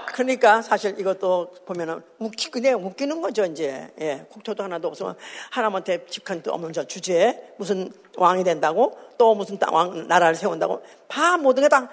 그러니까 0.06 0.60
사실 0.62 0.98
이것도 0.98 1.54
보면은 1.64 2.02
웃기 2.18 2.50
그냥 2.50 2.84
웃기는 2.84 3.22
거죠 3.22 3.44
이제 3.44 3.88
예, 4.00 4.26
국토도 4.28 4.64
하나도 4.64 4.88
없으면 4.88 5.16
하나님한테 5.50 6.04
집칸도 6.06 6.52
없는 6.52 6.72
저 6.72 6.84
주제에 6.84 7.54
무슨 7.56 7.90
왕이 8.16 8.42
된다고 8.44 8.98
또 9.16 9.34
무슨 9.34 9.58
땅, 9.58 9.72
왕 9.72 10.08
나라를 10.08 10.34
세운다고 10.34 10.82
다 11.08 11.38
모든 11.38 11.62
게 11.62 11.68
다 11.68 11.88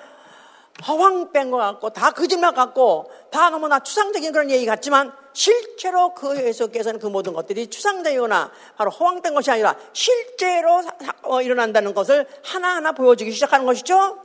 허황 0.87 1.31
뺀 1.31 1.51
것 1.51 1.57
같고 1.57 1.89
다 1.91 2.11
거짓말 2.11 2.53
같고 2.53 3.11
다 3.31 3.49
너무나 3.49 3.79
추상적인 3.79 4.31
그런 4.31 4.49
얘기 4.49 4.65
같지만 4.65 5.11
실제로 5.33 6.13
그 6.13 6.35
예수께서는 6.37 6.99
그 6.99 7.07
모든 7.07 7.33
것들이 7.33 7.67
추상적이거나 7.67 8.51
바로 8.75 8.89
허황된 8.89 9.33
것이 9.33 9.51
아니라 9.51 9.75
실제로 9.93 10.81
어, 11.23 11.41
일어난다는 11.41 11.93
것을 11.93 12.25
하나하나 12.43 12.93
보여주기 12.93 13.31
시작하는 13.31 13.65
것이죠. 13.65 14.19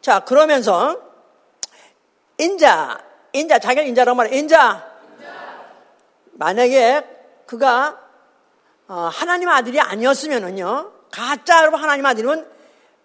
자 0.00 0.20
그러면서 0.20 1.05
인자 2.38 3.02
인자 3.32 3.58
자기를 3.58 3.86
인자라고 3.88 4.16
말해 4.16 4.36
인자 4.36 4.94
만약에 6.32 7.04
그가 7.46 7.98
어, 8.88 9.10
하나님 9.12 9.48
아들이 9.48 9.80
아니었으면은요 9.80 10.92
가짜로 11.10 11.76
하나님 11.76 12.04
아들이면 12.06 12.50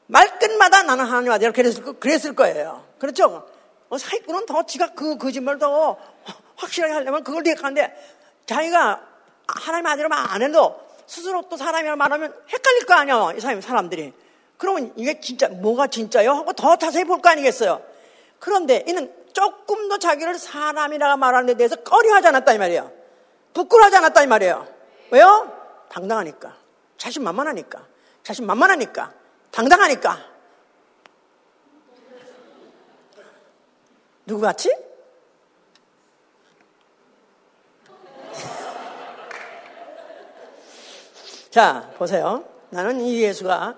말끝마다 0.07 0.83
나는 0.83 1.05
하나님 1.05 1.31
아들이라 1.31 1.53
그랬을, 1.53 1.83
그랬을 1.99 2.35
거예요. 2.35 2.85
그렇죠? 2.99 3.47
어, 3.89 3.97
사기꾼은 3.97 4.45
더 4.45 4.65
지가 4.65 4.93
그 4.93 5.17
거짓말 5.17 5.57
더 5.57 5.97
확실하게 6.57 6.93
하려면 6.93 7.23
그걸 7.23 7.43
대하는데 7.43 7.93
자기가 8.45 9.01
하나님 9.47 9.87
아들이라면 9.87 10.17
안 10.17 10.41
해도 10.41 10.79
스스로 11.07 11.43
또 11.49 11.55
사람이라 11.57 11.95
말하면 11.95 12.33
헷갈릴 12.51 12.85
거 12.85 12.93
아니야. 12.93 13.33
이 13.35 13.39
사람, 13.39 13.61
사람들이. 13.61 14.13
그러면 14.57 14.93
이게 14.95 15.19
진짜, 15.19 15.47
뭐가 15.49 15.87
진짜요? 15.87 16.31
하고 16.31 16.53
더 16.53 16.75
자세히 16.77 17.03
볼 17.03 17.21
거 17.21 17.29
아니겠어요? 17.29 17.81
그런데 18.39 18.83
이는 18.87 19.13
조금 19.33 19.89
더 19.89 19.97
자기를 19.97 20.37
사람이라 20.37 21.17
말하는 21.17 21.47
데 21.47 21.55
대해서 21.55 21.75
꺼려하지 21.77 22.27
않았다 22.27 22.53
이 22.53 22.57
말이에요. 22.57 22.91
부끄러워하지 23.53 23.97
않았다 23.97 24.23
이 24.23 24.27
말이에요. 24.27 24.67
왜요? 25.11 25.85
당당하니까. 25.89 26.55
자신만만하니까. 26.97 27.85
자신만만하니까. 28.23 29.13
당당하니까. 29.51 30.31
누구 34.25 34.41
같이? 34.41 34.73
자, 41.49 41.91
보세요. 41.97 42.45
나는 42.69 43.01
이 43.01 43.21
예수가 43.21 43.75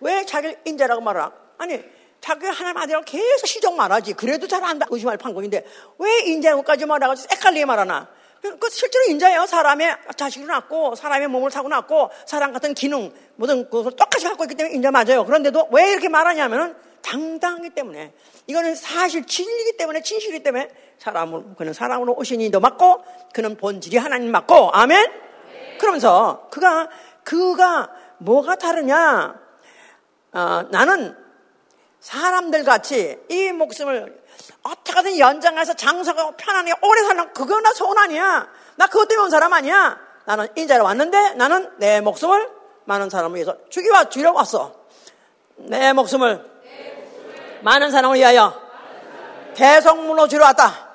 왜 0.00 0.24
자기를 0.24 0.60
인자라고 0.64 1.00
말하라? 1.00 1.32
아니, 1.58 1.82
자기 2.26 2.44
하나님 2.46 2.76
아들이라고 2.78 3.04
계속 3.04 3.46
시정 3.46 3.76
말하지. 3.76 4.14
그래도 4.14 4.48
잘 4.48 4.64
안다. 4.64 4.84
의심할 4.90 5.16
판국인데 5.16 5.64
왜 5.98 6.18
인자라고까지 6.22 6.84
말하고 6.84 7.14
헷갈리게 7.30 7.64
말하나? 7.64 8.08
그 8.42 8.68
실제로 8.68 9.04
인자예요. 9.04 9.46
사람의 9.46 9.96
자식을 10.16 10.48
낳고 10.48 10.96
사람의 10.96 11.28
몸을 11.28 11.52
타고 11.52 11.68
낳고 11.68 12.10
사람 12.26 12.52
같은 12.52 12.74
기능 12.74 13.12
모든 13.36 13.70
것을 13.70 13.92
똑같이 13.92 14.26
갖고 14.26 14.42
있기 14.42 14.56
때문에 14.56 14.74
인자 14.74 14.90
맞아요. 14.90 15.24
그런데도 15.24 15.68
왜 15.70 15.92
이렇게 15.92 16.08
말하냐면은 16.08 16.74
당당하기 17.02 17.70
때문에 17.70 18.12
이거는 18.48 18.74
사실 18.74 19.24
진리이기 19.24 19.76
때문에 19.76 20.02
진실이기 20.02 20.42
때문에 20.42 20.68
사람으로 20.98 21.54
그는 21.54 21.72
사람으로 21.72 22.14
오신 22.14 22.40
이도 22.40 22.58
맞고 22.58 23.04
그는 23.34 23.56
본질이 23.56 23.98
하나님 23.98 24.32
맞고 24.32 24.72
아멘. 24.72 25.12
그러면서 25.78 26.48
그가 26.50 26.88
그가 27.22 27.88
뭐가 28.18 28.56
다르냐? 28.56 29.40
어, 30.32 30.62
나는 30.70 31.25
사람들 32.06 32.62
같이 32.62 33.18
이 33.28 33.50
목숨을 33.50 34.22
어떻게든 34.62 35.18
연장해서 35.18 35.74
장사가 35.74 36.36
편안하게 36.36 36.74
오래 36.80 37.02
살면 37.02 37.32
그거 37.32 37.60
나 37.60 37.72
소원 37.72 37.98
아니야. 37.98 38.48
나 38.76 38.86
그것 38.86 39.08
때문에 39.08 39.24
온 39.24 39.30
사람 39.30 39.52
아니야. 39.52 39.98
나는 40.24 40.46
인자로 40.54 40.84
왔는데 40.84 41.34
나는 41.34 41.68
내 41.78 42.00
목숨을 42.00 42.48
많은 42.84 43.10
사람을 43.10 43.34
위해서 43.34 43.56
죽이와 43.70 44.08
주려 44.08 44.30
왔어. 44.30 44.72
내 45.56 45.92
목숨을 45.92 46.48
많은 47.62 47.90
사람을 47.90 48.18
위하여 48.18 48.54
대성문으로 49.54 50.28
주러 50.28 50.44
왔다. 50.44 50.90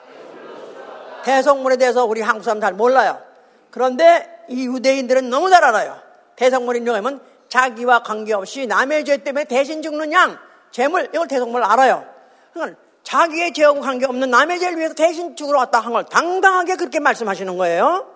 대성문에 1.26 1.76
대해서 1.76 2.06
우리 2.06 2.22
한국 2.22 2.46
사람 2.46 2.62
잘 2.62 2.72
몰라요. 2.72 3.22
그런데 3.70 4.46
이 4.48 4.66
유대인들은 4.66 5.30
너무 5.30 5.50
잘 5.50 5.62
알아요. 5.62 6.02
대성문이라고 6.38 6.96
하면 7.00 7.22
자기와 7.50 8.04
관계없이 8.04 8.66
남의 8.66 9.04
죄 9.04 9.18
때문에 9.18 9.44
대신 9.44 9.82
죽는 9.82 10.14
양, 10.14 10.40
재물, 10.72 11.10
이걸 11.14 11.28
대성문을 11.28 11.66
알아요. 11.66 12.06
그러니까 12.54 12.80
자기의 13.04 13.54
죄하고 13.54 13.82
관계없는 13.82 14.30
남의 14.30 14.60
죄를 14.60 14.78
위해서 14.78 14.94
대신 14.94 15.36
죽으러 15.36 15.60
왔다 15.60 15.80
한 15.80 15.92
걸 15.94 16.06
당당하게 16.06 16.76
그렇게 16.76 17.00
말씀하시는 17.00 17.58
거예요. 17.58 18.08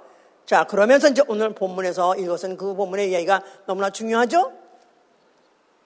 자, 0.46 0.64
그러면서 0.66 1.08
이제 1.10 1.24
오늘 1.28 1.56
본문에서 1.56 2.16
이것은 2.16 2.56
그 2.58 2.76
본문의 2.76 3.10
이야기가 3.10 3.42
너무나 3.66 3.90
중요하죠? 3.90 4.52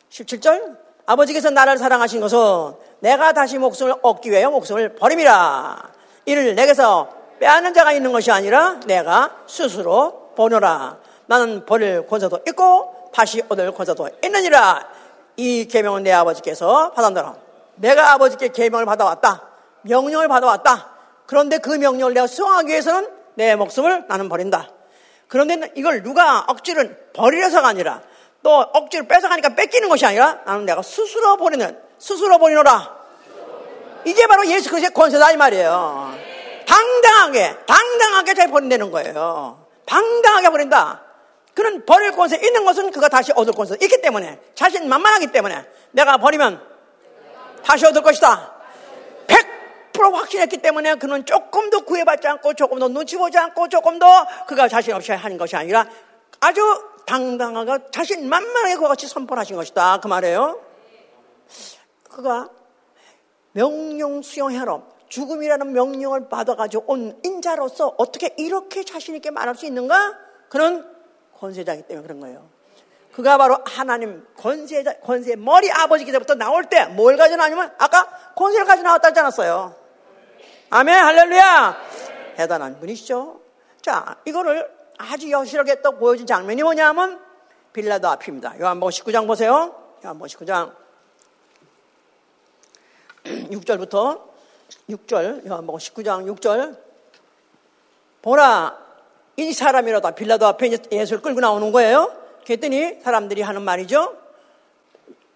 17절. 0.09 0.77
아버지께서 1.05 1.49
나를 1.49 1.77
사랑하신 1.77 2.19
것은 2.21 2.37
내가 2.99 3.31
다시 3.33 3.57
목숨을 3.57 3.95
얻기 4.01 4.29
위하여 4.29 4.51
목숨을 4.51 4.95
버림이라. 4.95 5.91
이를 6.25 6.53
내게서 6.55 7.09
빼앗는 7.39 7.73
자가 7.73 7.93
있는 7.93 8.11
것이 8.11 8.31
아니라 8.31 8.79
내가 8.85 9.37
스스로 9.47 10.33
보노라. 10.35 10.97
나는 11.25 11.65
버릴 11.65 12.05
권세도 12.05 12.41
있고 12.49 13.09
다시 13.13 13.41
얻을 13.49 13.71
권세도 13.71 14.09
있느니라. 14.25 14.87
이 15.39 15.69
계명은 15.69 16.03
내 16.03 16.11
아버지께서 16.11 16.91
받았노라. 16.91 17.35
내가 17.75 18.11
아버지께 18.11 18.49
계명을 18.49 18.85
받아왔다. 18.85 19.47
명령을 19.83 20.27
받아왔다. 20.27 20.91
그런데 21.27 21.59
그 21.59 21.69
명령을 21.69 22.13
내가 22.13 22.27
수행하기 22.27 22.67
위해서는 22.67 23.09
내 23.35 23.55
목숨을 23.55 24.05
나는 24.09 24.27
버린다. 24.27 24.69
그런데 25.29 25.71
이걸 25.75 26.03
누가 26.03 26.43
억지로 26.45 26.83
버리려서가 27.13 27.69
아니라 27.69 28.01
또 28.43 28.51
억지로 28.51 29.07
뺏어가니까 29.07 29.55
뺏기는 29.55 29.87
것이 29.87 30.05
아니라 30.05 30.39
나는 30.45 30.65
내가 30.65 30.81
스스로 30.81 31.37
버리는 31.37 31.79
스스로 31.97 32.37
버리노라. 32.37 32.99
이게 34.03 34.27
바로 34.27 34.45
예수 34.45 34.69
그리스도의 34.69 34.93
권세다 34.93 35.31
이 35.31 35.37
말이에요. 35.37 36.15
당당하게 36.67 37.55
당당하게 37.65 38.33
잘 38.33 38.49
버린다는 38.49 38.91
거예요. 38.91 39.65
당당하게 39.85 40.49
버린다. 40.49 41.08
그는 41.59 41.85
버릴 41.85 42.13
권세 42.13 42.37
있는 42.37 42.63
것은 42.63 42.89
그가 42.89 43.09
다시 43.09 43.33
얻을 43.33 43.51
권세 43.51 43.75
있기 43.81 43.99
때문에 43.99 44.39
자신 44.55 44.87
만만하기 44.87 45.33
때문에 45.33 45.65
내가 45.91 46.15
버리면 46.15 46.65
다시 47.65 47.85
얻을 47.85 48.01
것이다. 48.01 48.55
100% 49.27 50.13
확신했기 50.13 50.59
때문에 50.59 50.95
그는 50.95 51.25
조금 51.25 51.69
더 51.69 51.81
구애받지 51.81 52.29
않고 52.29 52.53
조금 52.53 52.79
더 52.79 52.87
눈치 52.87 53.17
보지 53.17 53.37
않고 53.37 53.67
조금 53.67 53.99
더 53.99 54.25
그가 54.47 54.69
자신 54.69 54.93
없이 54.93 55.11
하는 55.11 55.37
것이 55.37 55.57
아니라 55.57 55.85
아주 56.39 56.61
당당하게 57.05 57.87
자신 57.91 58.29
만만하게 58.29 58.77
그와 58.77 58.87
같이 58.87 59.09
선포하신 59.09 59.57
것이다. 59.57 59.99
그 59.99 60.07
말이에요. 60.07 60.61
그가 62.09 62.47
명령 63.51 64.21
수용하러 64.21 64.83
죽음이라는 65.09 65.73
명령을 65.73 66.29
받아가지고 66.29 66.85
온 66.87 67.19
인자로서 67.25 67.95
어떻게 67.97 68.33
이렇게 68.37 68.85
자신있게 68.85 69.31
말할 69.31 69.55
수 69.55 69.65
있는가? 69.65 70.17
그는 70.47 70.98
권세자이기 71.39 71.87
때문에 71.87 72.05
그런 72.05 72.19
거예요. 72.19 72.47
그가 73.13 73.37
바로 73.37 73.57
하나님 73.65 74.25
권세자, 74.37 74.99
권세 74.99 75.35
머리 75.35 75.71
아버지께서부터 75.71 76.35
나올 76.35 76.65
때 76.65 76.85
뭘 76.85 77.17
가지고 77.17 77.37
나냐면 77.37 77.73
아까 77.77 78.07
권세를 78.35 78.65
가지고 78.65 78.87
나왔다 78.87 79.09
하지 79.09 79.19
않았어요. 79.19 79.75
아멘, 80.69 80.95
할렐루야! 80.95 81.77
대단한 82.37 82.79
분이시죠? 82.79 83.41
자, 83.81 84.17
이거를 84.25 84.69
아주 84.97 85.29
여실하게 85.31 85.81
또 85.81 85.93
보여준 85.97 86.27
장면이 86.27 86.61
뭐냐면 86.61 87.19
빌라도 87.73 88.07
앞입니다. 88.09 88.59
요한복음 88.59 88.91
19장 88.91 89.27
보세요. 89.27 89.75
요한복음 90.03 90.27
19장 90.27 90.73
6절부터 93.25 94.21
6절 94.89 95.47
요한복음 95.47 95.79
19장 95.79 96.35
6절 96.35 96.77
보라 98.21 98.88
이 99.39 99.53
사람이라다 99.53 100.11
빌라도 100.11 100.47
앞에 100.47 100.69
예수를 100.91 101.21
끌고 101.21 101.39
나오는 101.39 101.71
거예요. 101.71 102.11
그랬더니 102.45 102.97
사람들이 103.01 103.41
하는 103.41 103.61
말이죠. 103.61 104.13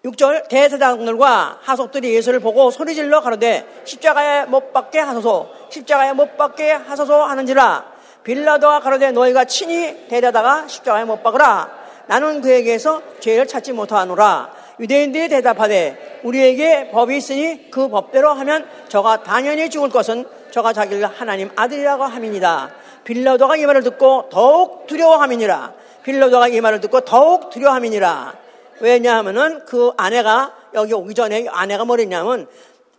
6절 0.04 0.48
대제사장들과 0.48 1.60
하속들이 1.62 2.14
예수를 2.14 2.40
보고 2.40 2.70
소리질러 2.70 3.22
가로되 3.22 3.66
십자가에 3.84 4.44
못 4.44 4.72
박게 4.74 4.98
하소서 4.98 5.50
십자가에 5.70 6.12
못 6.12 6.36
박게 6.36 6.72
하소서 6.72 7.24
하는지라 7.24 7.94
빌라도가 8.22 8.80
가로되 8.80 9.12
너희가 9.12 9.46
친히 9.46 10.06
데려다가 10.08 10.68
십자가에 10.68 11.04
못 11.04 11.22
박으라 11.22 11.70
나는 12.06 12.42
그에게서 12.42 13.00
죄를 13.20 13.46
찾지 13.46 13.72
못하노라 13.72 14.52
유대인들이 14.78 15.28
대답하되 15.28 16.20
우리에게 16.24 16.90
법이 16.90 17.16
있으니 17.16 17.70
그 17.70 17.88
법대로 17.88 18.30
하면 18.32 18.68
저가 18.88 19.22
당연히 19.22 19.70
죽을 19.70 19.88
것은 19.88 20.26
저가 20.50 20.72
자기를 20.72 21.06
하나님 21.06 21.50
아들이라고 21.56 22.04
함이니다. 22.04 22.70
빌라도가 23.04 23.56
이 23.56 23.66
말을 23.66 23.82
듣고 23.82 24.28
더욱 24.30 24.86
두려워함이니라. 24.86 25.74
빌라도가 26.02 26.48
이 26.48 26.60
말을 26.60 26.80
듣고 26.80 27.02
더욱 27.02 27.50
두려워함이니라. 27.50 28.34
왜냐하면은 28.80 29.64
그 29.66 29.92
아내가 29.96 30.54
여기 30.74 30.92
오기 30.92 31.14
전에 31.14 31.46
아내가 31.48 31.84
뭐랬냐면 31.84 32.48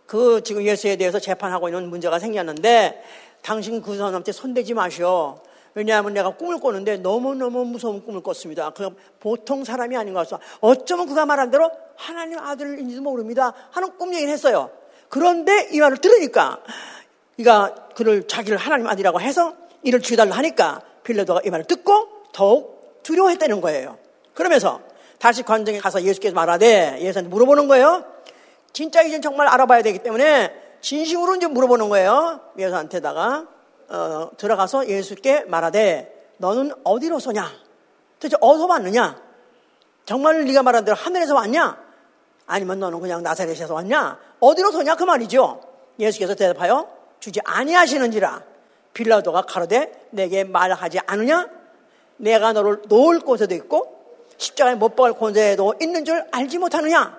그 0.06 0.40
지금 0.42 0.64
예수에 0.64 0.96
대해서 0.96 1.18
재판하고 1.18 1.68
있는 1.68 1.88
문제가 1.90 2.18
생겼는데 2.18 3.02
당신 3.42 3.82
그 3.82 3.96
사람한테 3.96 4.32
손대지 4.32 4.74
마시오. 4.74 5.40
왜냐하면 5.74 6.14
내가 6.14 6.30
꿈을 6.30 6.58
꿨는데 6.58 6.98
너무너무 6.98 7.64
무서운 7.66 8.02
꿈을 8.02 8.22
꿨습니다. 8.22 8.70
그 8.70 8.96
보통 9.20 9.62
사람이 9.62 9.94
아닌 9.96 10.14
것 10.14 10.20
같아서 10.20 10.42
어쩌면 10.60 11.06
그가 11.06 11.26
말한 11.26 11.50
대로 11.50 11.70
하나님 11.96 12.38
아들인지도 12.38 13.02
모릅니다. 13.02 13.52
하는 13.72 13.96
꿈 13.98 14.14
얘기를 14.14 14.32
했어요. 14.32 14.70
그런데 15.10 15.68
이 15.72 15.80
말을 15.80 15.98
들으니까 15.98 16.60
이가 17.36 17.74
그를 17.94 18.26
자기를 18.26 18.56
하나님 18.56 18.86
아들이라고 18.86 19.20
해서 19.20 19.54
이를 19.82 20.00
죽여달라 20.00 20.36
하니까 20.36 20.82
빌레도가 21.04 21.40
이 21.44 21.50
말을 21.50 21.64
듣고 21.66 22.08
더욱 22.32 23.00
두려워했다는 23.02 23.60
거예요. 23.60 23.98
그러면서 24.34 24.80
다시 25.18 25.42
관정에 25.42 25.78
가서 25.78 26.02
예수께서 26.02 26.34
말하되 26.34 26.98
예수한테 27.00 27.30
물어보는 27.30 27.68
거예요. 27.68 28.04
진짜 28.72 29.02
이젠 29.02 29.22
정말 29.22 29.48
알아봐야 29.48 29.82
되기 29.82 30.00
때문에 30.00 30.52
진심으로 30.80 31.36
이제 31.36 31.46
물어보는 31.46 31.88
거예요. 31.88 32.40
예수한테다가 32.58 33.46
어, 33.88 34.30
들어가서 34.36 34.88
예수께 34.88 35.44
말하되 35.44 36.32
너는 36.38 36.72
어디로 36.84 37.18
서냐? 37.18 37.50
도대체 38.18 38.36
어디서 38.40 38.66
왔느냐? 38.66 39.20
정말 40.04 40.44
네가 40.44 40.62
말한 40.62 40.84
대로 40.84 40.96
하늘에서 40.96 41.34
왔냐? 41.34 41.86
아니면 42.46 42.78
너는 42.80 43.00
그냥 43.00 43.22
나사렛에서 43.22 43.74
왔냐? 43.74 44.18
어디로 44.40 44.70
서냐? 44.72 44.96
그 44.96 45.04
말이죠. 45.04 45.60
예수께서 45.98 46.34
대답하여 46.34 46.88
주지 47.20 47.40
아니하시는지라 47.44 48.42
빌라도가 48.96 49.42
가로되 49.42 49.92
내게 50.10 50.42
말하지 50.42 51.00
않느냐? 51.06 51.48
내가 52.16 52.54
너를 52.54 52.80
놓을 52.88 53.20
곳에도 53.20 53.54
있고 53.54 53.94
십자가에 54.38 54.74
못 54.74 54.96
박을 54.96 55.12
권세도 55.12 55.74
있는 55.82 56.06
줄 56.06 56.24
알지 56.32 56.56
못하느냐? 56.56 57.14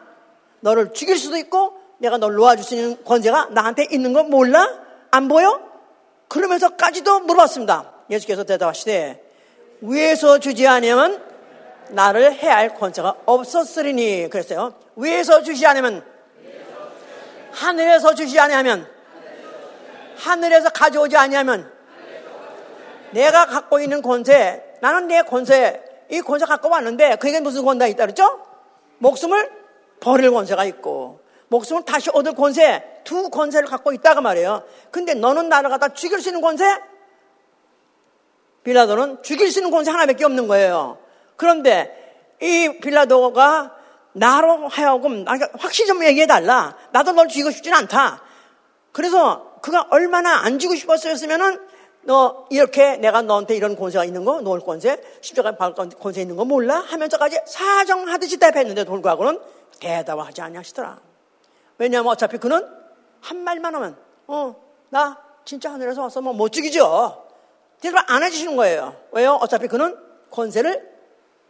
너를 0.61 0.91
죽일 0.93 1.19
수도 1.19 1.37
있고 1.37 1.77
내가 1.99 2.17
널 2.17 2.33
놓아줄 2.33 2.63
수 2.63 2.75
있는 2.75 3.03
권세가 3.03 3.49
나한테 3.51 3.87
있는 3.91 4.11
건 4.13 4.31
몰라? 4.31 4.67
안 5.11 5.27
보여? 5.27 5.61
그러면서까지도 6.27 7.21
물어봤습니다. 7.21 7.93
예수께서 8.09 8.43
대답하시되 8.43 9.23
위에서 9.81 10.39
주지 10.39 10.65
않으면 10.65 11.23
나를 11.89 12.33
해할 12.33 12.73
권세가 12.73 13.17
없었으리니 13.25 14.29
그랬어요. 14.29 14.73
위에서 14.95 15.43
주지 15.43 15.65
않으면 15.67 16.03
하늘에서 17.51 18.15
주지 18.15 18.39
아니하면 18.39 18.96
하늘에서 20.17 20.69
가져오지 20.69 21.15
아니하면 21.17 21.71
내가 23.12 23.45
갖고 23.45 23.80
있는 23.80 24.01
권세 24.01 24.63
나는 24.82 25.08
내 25.08 25.21
권세 25.21 25.84
이 26.10 26.21
권세 26.21 26.45
갖고 26.45 26.69
왔는데 26.69 27.17
그에게 27.17 27.39
무슨 27.39 27.63
권세가 27.65 27.88
있다 27.88 28.06
그랬죠? 28.06 28.45
목숨을 28.99 29.51
버릴 29.99 30.32
권세가 30.32 30.65
있고 30.65 31.21
목숨을 31.49 31.84
다시 31.84 32.10
얻을 32.13 32.34
권세, 32.34 32.84
두 33.03 33.30
권세를 33.30 33.67
갖고 33.67 33.93
있다가 33.93 34.21
말이에요. 34.21 34.63
근데 34.91 35.13
너는 35.13 35.49
나를 35.49 35.69
갖다 35.69 35.89
죽일 35.89 36.21
수 36.21 36.30
있는 36.30 36.41
권세? 36.41 36.65
빌라도는 38.63 39.23
죽일 39.23 39.49
수 39.49 39.60
있는 39.60 39.71
권세 39.71 39.91
하나밖에 39.91 40.25
없는 40.25 40.47
거예요. 40.47 40.97
그런데 41.38 42.25
이 42.41 42.80
빌라도가 42.82 43.75
나로 44.12 44.67
하여금 44.67 45.25
확실히 45.58 45.88
좀 45.88 46.03
얘기해달라. 46.03 46.75
나도 46.91 47.13
널 47.13 47.27
죽이고 47.27 47.51
싶진 47.51 47.73
않다. 47.73 48.21
그래서 48.91 49.56
그가 49.67 49.86
얼마나 49.91 50.45
안 50.45 50.60
죽고 50.60 50.75
싶었으면은 50.75 51.60
너 52.03 52.47
이렇게 52.49 52.95
내가 52.95 53.21
너한테 53.21 53.53
이런 53.58 53.75
권세가 53.75 54.06
있는 54.06 54.23
거, 54.23 54.39
놓을 54.39 54.62
권세, 54.62 55.01
십자가 55.19 55.58
박을 55.58 55.89
권세 55.99 56.21
있는 56.21 56.38
거 56.38 56.45
몰라? 56.45 56.77
하면서까지 56.77 57.41
사정하듯이 57.45 58.38
대답했는데 58.38 58.86
돌과고는 58.86 59.41
대답하지 59.82 60.39
아니하시더라. 60.41 61.01
왜냐하면 61.80 62.10
어차피 62.13 62.38
그는 62.38 62.65
한 63.19 63.39
말만 63.39 63.75
하면 63.75 63.97
어 64.27 64.56
나 64.89 65.17
진짜 65.44 65.73
하늘에서 65.73 66.02
왔어 66.04 66.21
뭐 66.21 66.31
못 66.31 66.50
죽이죠. 66.54 67.25
대답 67.81 68.10
안 68.10 68.23
해주시는 68.23 68.56
거예요. 68.56 68.96
왜요? 69.12 69.33
어차피 69.33 69.67
그는 69.67 69.98
권세를 70.31 70.81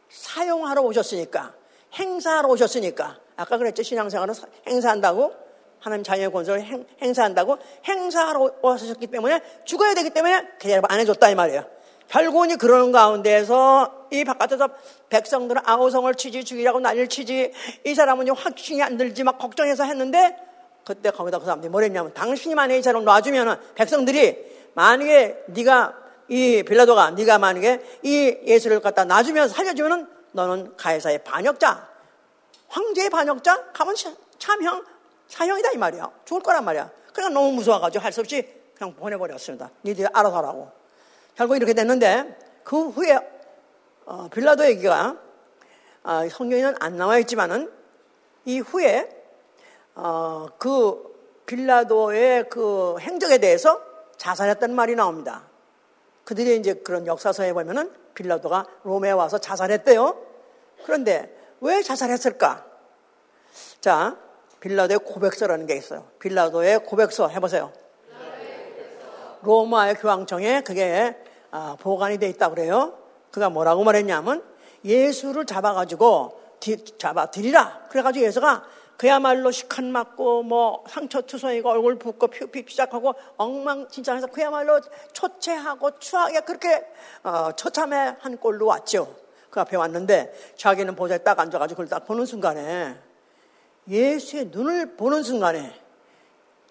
사용하러 0.10 0.82
오셨으니까 0.82 1.54
행사하러 1.94 2.50
오셨으니까 2.50 3.20
아까 3.36 3.58
그랬죠 3.60 3.84
신앙생활은 3.84 4.34
행사한다고 4.66 5.34
하나님 5.80 6.04
자녀의 6.04 6.32
권세를 6.32 6.62
행, 6.62 6.86
행사한다고 7.02 7.58
행사하러 7.86 8.52
오셨기 8.62 9.08
때문에 9.08 9.42
죽어야 9.66 9.94
되기 9.94 10.10
때문에 10.10 10.48
대답 10.60 10.92
안 10.92 11.00
해줬다 11.00 11.30
이 11.30 11.36
말이에요. 11.36 11.66
결국은 12.08 12.58
그러는 12.58 12.92
가운데서 12.92 14.08
이 14.12 14.24
바깥에서 14.24 14.70
백성들은 15.10 15.62
아우성을 15.66 16.14
치지 16.16 16.46
죽이라고 16.46 16.80
난리를 16.80 17.10
치지 17.10 17.52
이 17.86 17.96
사람은 17.96 18.30
확신이 18.30 18.82
안 18.82 18.98
들지 18.98 19.24
막 19.24 19.38
걱정해서 19.38 19.84
했는데 19.84 20.38
그때 20.86 21.12
거기다 21.12 21.40
그 21.40 21.46
사람들이 21.46 21.70
뭐랬냐면 21.70 22.14
당신이 22.14 22.56
만약에 22.56 22.80
이처럼 22.80 23.04
놔주면 23.04 23.74
백성들이 23.76 24.72
만약에 24.74 25.44
네가 25.48 25.94
이 26.30 26.64
빌라도가 26.64 27.12
네가 27.12 27.40
만약에 27.40 27.82
이 28.04 28.38
예수를 28.46 28.80
갖다 28.80 29.04
놔주면 29.04 29.50
살려주면 29.50 30.10
너는 30.32 30.78
가해사의 30.78 31.24
반역자 31.24 31.90
황제의 32.70 33.10
반역자 33.10 33.72
가면 33.74 33.96
참형 34.38 34.84
사형이다 35.28 35.72
이 35.72 35.78
말이야 35.78 36.12
죽을 36.26 36.42
거란 36.42 36.64
말이야 36.66 36.90
그러니까 37.14 37.40
너무 37.40 37.54
무서워가지고 37.54 38.04
할 38.04 38.12
수 38.12 38.22
없이 38.22 38.58
그냥 38.78 38.94
보내버렸습니다. 38.96 39.72
니들이 39.84 40.08
알아서 40.14 40.38
하라고. 40.38 40.72
결국 41.36 41.56
이렇게 41.56 41.74
됐는데 41.74 42.38
그 42.64 42.90
후에 42.90 43.18
어, 44.06 44.28
빌라도 44.30 44.66
얘기가 44.66 45.18
어, 46.04 46.30
성경에는 46.30 46.76
안 46.80 46.96
나와 46.96 47.18
있지만은 47.18 47.72
이 48.46 48.60
후에 48.60 49.10
어, 49.96 50.48
그 50.60 51.42
빌라도의 51.48 52.50
그 52.50 52.98
행적에 53.00 53.40
대해서 53.40 53.82
자살했다는 54.18 54.76
말이 54.76 54.96
나옵니다. 54.96 55.44
그들이 56.24 56.58
이제 56.58 56.76
그런 56.76 57.08
역사서에 57.08 57.54
보면은 57.54 57.92
빌라도가 58.14 58.68
롬에 58.84 59.12
와서 59.12 59.38
자살했대요. 59.38 60.22
그런데 60.84 61.36
왜 61.62 61.82
자살했을까? 61.82 62.66
자, 63.82 64.18
빌라도의 64.68 65.00
고백서라는 65.00 65.66
게 65.66 65.76
있어요. 65.76 66.06
빌라도의 66.20 66.80
고백서 66.80 67.30
해보세요. 67.30 67.72
로마의 69.42 69.96
교황청에 69.96 70.62
그게 70.62 71.16
아, 71.52 71.78
보관이 71.80 72.18
돼 72.18 72.28
있다 72.28 72.50
그래요. 72.50 72.98
그가 73.32 73.50
뭐라고 73.50 73.84
말했냐면 73.84 74.44
예수를 74.84 75.46
잡아가지고 75.46 76.40
잡아 76.98 77.28
드리라. 77.28 77.86
그래가지고 77.90 78.26
예수가 78.26 78.64
그야말로 78.98 79.52
시컷 79.52 79.86
맞고 79.86 80.44
뭐 80.44 80.84
상처 80.90 81.22
투성이고 81.22 81.70
얼굴 81.70 82.00
붓고 82.00 82.28
피피 82.28 82.66
시작하고 82.68 83.14
엉망진창해서 83.38 84.28
그야말로 84.28 84.82
초췌하고 85.14 86.00
추하게 86.00 86.42
그렇게 86.42 86.84
어, 87.24 87.52
처참해 87.56 88.16
한 88.20 88.38
꼴로 88.38 88.66
왔죠. 88.66 89.16
그 89.50 89.62
앞에 89.62 89.78
왔는데 89.78 90.34
자기는 90.58 90.96
보좌에 90.96 91.20
딱 91.20 91.40
앉아가지고 91.40 91.84
그걸 91.84 91.90
딱 91.90 92.06
보는 92.06 92.26
순간에 92.26 93.07
예수의 93.90 94.46
눈을 94.46 94.96
보는 94.96 95.24
순간에 95.24 95.74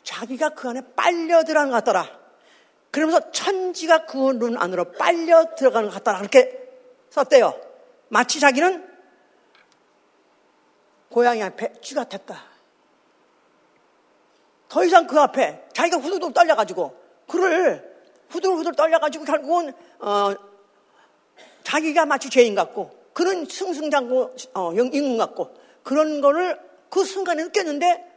자기가 0.02 0.50
그 0.50 0.68
안에 0.68 0.82
빨려 0.94 1.44
들어간 1.44 1.70
것 1.70 1.76
같더라. 1.76 2.06
그러면서 2.90 3.30
천지가 3.30 4.06
그 4.06 4.32
눈 4.32 4.56
안으로 4.56 4.92
빨려 4.92 5.54
들어가는 5.54 5.88
것 5.88 5.94
같더라. 5.96 6.18
그렇게 6.18 6.66
썼대요. 7.10 7.58
마치 8.08 8.40
자기는 8.40 8.86
고양이 11.08 11.42
앞에 11.42 11.72
쥐 11.80 11.94
같았다. 11.94 12.42
더 14.68 14.84
이상 14.84 15.06
그 15.06 15.18
앞에 15.18 15.66
자기가 15.72 15.98
후두둑 15.98 16.34
떨려가지고 16.34 16.94
그를 17.28 17.96
후들후들 18.28 18.74
떨려가지고 18.74 19.24
결국은 19.24 19.72
어, 20.00 20.34
자기가 21.62 22.06
마치 22.06 22.28
죄인 22.28 22.54
같고 22.54 22.90
그는 23.12 23.46
승승장구 23.46 24.34
어, 24.54 24.72
인군 24.72 25.16
같고 25.16 25.54
그런 25.82 26.20
거를 26.20 26.58
그 26.96 27.04
순간에 27.04 27.44
느꼈는데 27.44 28.10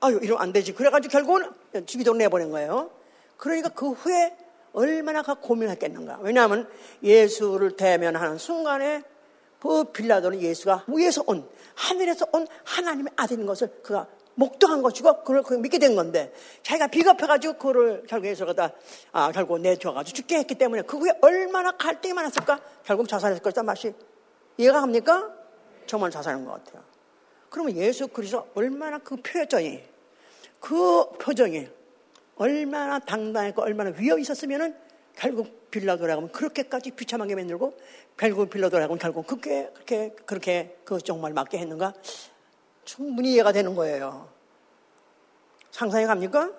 아유 0.00 0.20
이러면 0.22 0.42
안 0.42 0.52
되지. 0.52 0.74
그래가지고 0.74 1.10
결국은 1.10 1.50
죽이도 1.86 2.12
내보낸 2.12 2.50
거예요. 2.50 2.90
그러니까 3.38 3.70
그 3.70 3.92
후에 3.92 4.36
얼마나 4.74 5.22
고민했겠는가. 5.22 6.18
왜냐하면 6.20 6.68
예수를 7.02 7.78
대면하는 7.78 8.36
순간에 8.36 9.02
그 9.58 9.84
빌라도는 9.84 10.42
예수가 10.42 10.84
위에서 10.88 11.24
온 11.26 11.48
하늘에서 11.74 12.26
온 12.32 12.46
하나님의 12.64 13.14
아들인 13.16 13.46
것을 13.46 13.68
그가 13.82 14.06
목도한 14.34 14.82
것이고 14.82 15.24
그걸 15.24 15.58
믿게 15.60 15.78
된 15.78 15.96
건데 15.96 16.34
자기가 16.64 16.88
비겁해가지고 16.88 17.54
그거를 17.54 18.04
결국 18.06 18.26
예수가 18.28 18.52
다 18.52 18.72
아, 19.12 19.32
결국 19.32 19.58
내줘가지고 19.60 20.14
죽게 20.14 20.36
했기 20.36 20.54
때문에 20.56 20.82
그 20.82 20.98
후에 20.98 21.12
얼마나 21.22 21.72
갈등이 21.72 22.12
많았을까? 22.12 22.60
결국 22.84 23.08
자살했을 23.08 23.42
것이다. 23.42 23.62
맛이 23.62 23.94
이해가 24.58 24.82
갑니까? 24.82 25.30
정말 25.86 26.10
자살한 26.10 26.44
것 26.44 26.62
같아요. 26.62 26.85
그러면 27.56 27.74
예수 27.78 28.06
그리스도 28.06 28.46
얼마나 28.54 28.98
그 28.98 29.16
표정이 29.16 29.82
그 30.60 31.08
표정이 31.18 31.66
얼마나 32.36 32.98
당당했고 32.98 33.62
얼마나 33.62 33.94
위협이 33.96 34.20
있었으면은 34.20 34.76
결국 35.14 35.70
빌라도라고 35.70 36.20
하면 36.20 36.32
그렇게까지 36.32 36.90
비참하게 36.90 37.34
만들고 37.34 37.74
결국 38.14 38.50
빌라도라고 38.50 38.90
하면 38.92 38.98
결국 38.98 39.26
그렇게 39.26 39.70
그렇게 39.72 40.14
그렇게 40.26 40.76
그 40.84 40.98
정말 41.00 41.32
맞게 41.32 41.56
했는가 41.56 41.94
충분히 42.84 43.32
이해가 43.32 43.52
되는 43.52 43.74
거예요. 43.74 44.28
상상이 45.70 46.04
갑니까? 46.04 46.50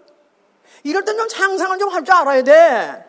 이럴 0.84 1.06
때는 1.06 1.30
상상을 1.30 1.78
좀 1.78 1.90
할 1.90 2.04
줄 2.04 2.16
알아야 2.16 2.42
돼. 2.42 3.06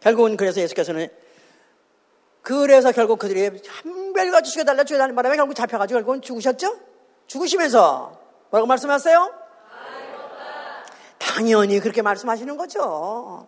결국은 0.00 0.36
그래서 0.36 0.60
예수께서는 0.60 1.08
그래서 2.42 2.90
결국 2.92 3.18
그들이 3.20 3.58
한 3.68 4.01
별같이 4.12 4.52
죽여달라 4.52 4.84
죽여달라는 4.84 5.14
바람에 5.14 5.36
결국 5.36 5.54
잡혀가지고 5.54 5.98
결국은 5.98 6.22
죽으셨죠? 6.22 6.76
죽으시면서 7.26 8.18
뭐라고 8.50 8.66
말씀하세요? 8.66 9.32
당연히 11.18 11.80
그렇게 11.80 12.02
말씀하시는 12.02 12.56
거죠. 12.56 13.46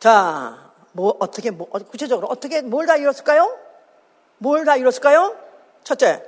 자, 0.00 0.72
뭐, 0.92 1.16
어떻게, 1.20 1.50
뭐, 1.50 1.68
구체적으로 1.68 2.26
어떻게, 2.28 2.60
뭘 2.62 2.86
다 2.86 2.96
이뤘을까요? 2.96 3.56
뭘 4.38 4.64
다 4.64 4.76
이뤘을까요? 4.76 5.36
첫째, 5.84 6.22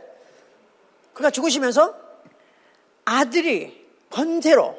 그가 1.14 1.30
죽으시면서 1.30 1.94
아들이 3.04 3.84
권세로, 4.10 4.76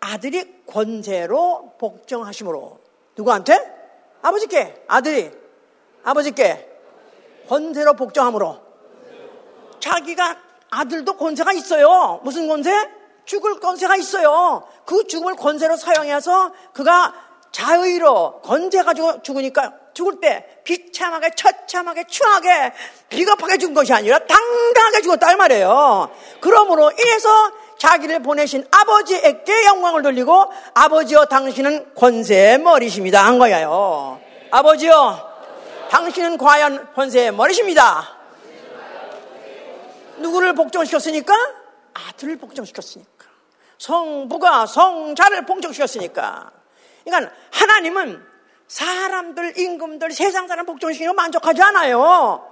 아들이 0.00 0.62
권세로 0.66 1.74
복종하심으로, 1.78 2.78
누구한테? 3.16 3.74
아버지께, 4.20 4.84
아들이, 4.86 5.30
아버지께 6.04 6.75
권세로 7.48 7.94
복종함으로, 7.94 8.60
자기가 9.80 10.36
아들도 10.70 11.16
권세가 11.16 11.52
있어요. 11.52 12.20
무슨 12.24 12.48
권세? 12.48 12.70
죽을 13.24 13.60
권세가 13.60 13.96
있어요. 13.96 14.66
그 14.84 15.06
죽음을 15.06 15.34
권세로 15.34 15.76
사용해서 15.76 16.52
그가 16.72 17.12
자의로 17.52 18.40
건재가지고 18.42 19.22
죽으니까 19.22 19.72
죽을 19.94 20.20
때 20.20 20.46
비참하게 20.64 21.30
처참하게 21.34 22.04
추하게 22.06 22.72
비겁하게 23.08 23.56
죽은 23.56 23.74
것이 23.74 23.92
아니라 23.94 24.18
당당하게 24.18 25.00
죽었다 25.00 25.32
이 25.32 25.36
말이에요. 25.36 26.10
그러므로 26.40 26.92
인해서 26.92 27.28
자기를 27.78 28.22
보내신 28.22 28.66
아버지에게 28.70 29.64
영광을 29.66 30.02
돌리고 30.02 30.44
아버지여 30.74 31.26
당신은 31.26 31.94
권세의 31.94 32.58
머리십니다 32.58 33.24
한 33.24 33.38
거예요. 33.38 34.20
아버지여 34.50 35.35
당신은 35.90 36.38
과연 36.38 36.92
권세의 36.94 37.32
머리십니다. 37.32 38.16
누구를 40.18 40.54
복종시켰으니까? 40.54 41.34
아들을 41.94 42.36
복종시켰으니까. 42.38 43.26
성부가 43.78 44.66
성자를 44.66 45.46
복종시켰으니까. 45.46 46.50
그러니까 47.04 47.32
하나님은 47.52 48.24
사람들, 48.68 49.58
임금들, 49.58 50.10
세상 50.12 50.48
사람 50.48 50.66
복종시키면 50.66 51.14
만족하지 51.14 51.62
않아요. 51.62 52.50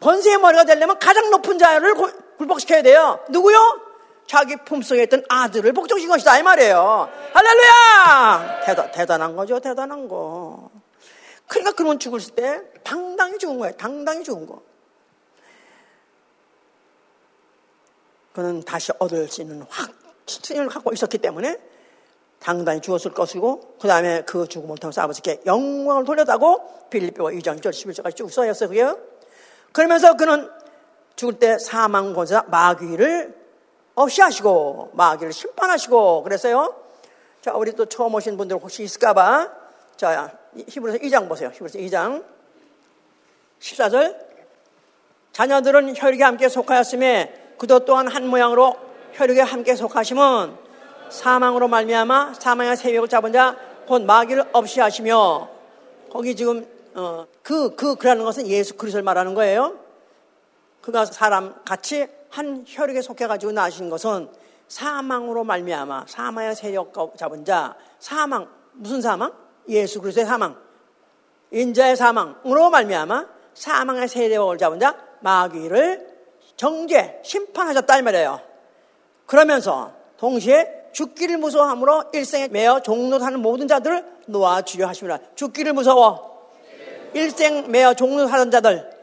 권세의 0.00 0.38
머리가 0.38 0.64
되려면 0.64 0.98
가장 0.98 1.30
높은 1.30 1.58
자를 1.58 1.94
굴복시켜야 2.36 2.82
돼요. 2.82 3.24
누구요? 3.28 3.88
자기 4.26 4.56
품속에 4.56 5.04
있던 5.04 5.24
아들을 5.28 5.72
복종시킨 5.72 6.10
것이다. 6.10 6.38
이 6.38 6.42
말이에요. 6.42 7.10
할렐루야! 7.32 8.60
대단, 8.66 8.92
대단한 8.92 9.34
거죠. 9.34 9.58
대단한 9.58 10.06
거. 10.06 10.67
그러니까 11.48 11.72
그런 11.72 11.98
죽을 11.98 12.20
때 12.20 12.62
당당히 12.84 13.38
죽은 13.38 13.58
거예요. 13.58 13.74
당당히 13.76 14.22
죽은 14.22 14.46
거. 14.46 14.62
그는 18.32 18.62
다시 18.62 18.92
얻을 18.98 19.26
수 19.28 19.40
있는 19.40 19.62
확신을 19.68 20.68
갖고 20.68 20.92
있었기 20.92 21.18
때문에 21.18 21.58
당당히 22.38 22.80
죽었을 22.80 23.12
것이고 23.12 23.78
그 23.80 23.88
다음에 23.88 24.22
그 24.22 24.46
죽음을 24.46 24.76
통해서 24.78 25.02
아버지께 25.02 25.40
영광을 25.44 26.04
돌렸다고 26.04 26.88
빌립보와 26.90 27.32
2장 27.32 27.60
1절 27.60 27.70
11절까지 27.70 28.14
쭉 28.14 28.30
써였어요. 28.30 28.68
그게요. 28.68 28.98
그러면서 29.72 30.16
그는 30.16 30.48
죽을 31.16 31.38
때 31.40 31.58
사망 31.58 32.14
권사 32.14 32.42
마귀를 32.42 33.34
없이 33.96 34.20
하시고 34.20 34.90
마귀를 34.92 35.32
심판하시고 35.32 36.22
그랬어요. 36.22 36.76
자, 37.40 37.54
우리 37.54 37.72
또 37.72 37.86
처음 37.86 38.14
오신 38.14 38.36
분들 38.36 38.58
혹시 38.58 38.84
있을까봐 38.84 39.50
자, 39.96 40.38
히브리서 40.66 40.98
2장 40.98 41.28
보세요. 41.28 41.50
히브리서 41.52 41.78
2장 41.78 42.24
14절 43.60 44.16
자녀들은 45.32 45.94
혈육에 45.96 46.22
함께 46.24 46.48
속하였음에 46.48 47.54
그도 47.58 47.84
또한 47.84 48.08
한 48.08 48.26
모양으로 48.26 48.76
혈육에 49.12 49.40
함께 49.40 49.74
속하심은 49.74 50.56
사망으로 51.10 51.68
말미암아 51.68 52.34
사망의 52.34 52.76
세력을 52.76 53.08
잡은 53.08 53.32
자 53.32 53.68
곧 53.88 54.02
마귀를 54.02 54.44
없이 54.52 54.80
하시며 54.80 55.48
거기 56.12 56.36
지금 56.36 56.66
어, 56.94 57.26
그, 57.42 57.74
그, 57.74 57.94
그라는 57.96 58.22
것은 58.22 58.46
예수 58.46 58.76
그리스도를 58.76 59.02
말하는 59.02 59.32
거예요. 59.32 59.78
그가 60.82 61.06
사람 61.06 61.54
같이 61.64 62.06
한 62.28 62.64
혈육에 62.68 63.00
속해가지고 63.00 63.52
나신 63.52 63.88
것은 63.88 64.28
사망으로 64.68 65.44
말미암아 65.44 66.04
사망의 66.06 66.54
세력 66.54 66.92
잡은 67.16 67.46
자 67.46 67.76
사망 67.98 68.46
무슨 68.72 69.00
사망? 69.00 69.32
예수 69.68 70.00
그리스도의 70.00 70.26
사망 70.26 70.56
인자의 71.50 71.96
사망으로 71.96 72.70
말미암아 72.70 73.26
사망의 73.54 74.08
세력을 74.08 74.56
잡은 74.58 74.80
자 74.80 74.96
마귀를 75.20 76.06
정죄 76.56 77.20
심판하셨다 77.24 77.98
이 77.98 78.02
말이에요. 78.02 78.40
그러면서 79.26 79.92
동시에 80.18 80.90
죽기를 80.92 81.38
무서워함으로 81.38 82.04
일생에 82.12 82.48
매어 82.48 82.80
종로 82.80 83.18
사는 83.18 83.38
모든 83.40 83.68
자들을 83.68 84.04
놓아 84.26 84.62
주려 84.62 84.88
하십니다. 84.88 85.20
죽기를 85.34 85.72
무서워. 85.72 86.50
일생 87.14 87.70
매어 87.70 87.94
종로 87.94 88.26
사는 88.26 88.50
자들. 88.50 88.98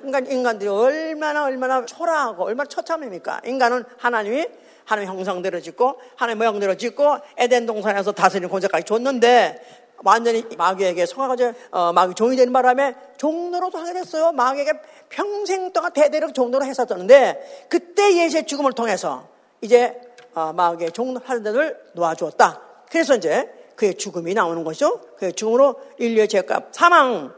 그러니까 0.00 0.32
인간들이 0.32 0.68
얼마나 0.68 1.44
얼마나 1.44 1.84
초라하고 1.84 2.44
얼마나 2.44 2.68
처참합니까? 2.68 3.42
인간은 3.44 3.84
하나님이 3.98 4.46
하나님 4.88 5.10
형상대로 5.10 5.60
짓고 5.60 6.00
하나님 6.16 6.38
모양대로 6.38 6.74
짓고 6.74 7.18
에덴 7.36 7.66
동산에서 7.66 8.12
다스리는 8.12 8.48
권세까지 8.48 8.86
줬는데 8.86 9.60
완전히 10.02 10.42
마귀에게 10.56 11.04
속아가지고 11.04 11.52
어, 11.72 11.92
마귀 11.92 12.14
종이 12.14 12.36
되는 12.36 12.54
바람에 12.54 12.94
종로로도 13.18 13.76
하게 13.76 13.92
됐어요. 13.92 14.32
마귀에게 14.32 14.72
평생 15.10 15.74
동안 15.74 15.92
대대로 15.92 16.32
종로로 16.32 16.64
했었었는데 16.64 17.66
그때 17.68 18.16
예수의 18.16 18.46
죽음을 18.46 18.72
통해서 18.72 19.28
이제 19.60 20.00
어, 20.34 20.54
마귀의 20.54 20.92
종로 20.92 21.20
하는 21.22 21.42
데를 21.42 21.78
놓아주었다. 21.92 22.62
그래서 22.90 23.16
이제 23.16 23.46
그의 23.76 23.94
죽음이 23.94 24.32
나오는 24.32 24.64
것이죠. 24.64 25.00
그의 25.18 25.34
죽음으로 25.34 25.82
인류의 25.98 26.28
죄값 26.28 26.68
사망을 26.72 27.30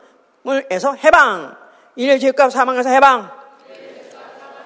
해서 0.71 0.95
해방 0.95 1.57
인류의 1.97 2.21
죄값 2.21 2.53
사망에서 2.53 2.91
해방 2.91 3.33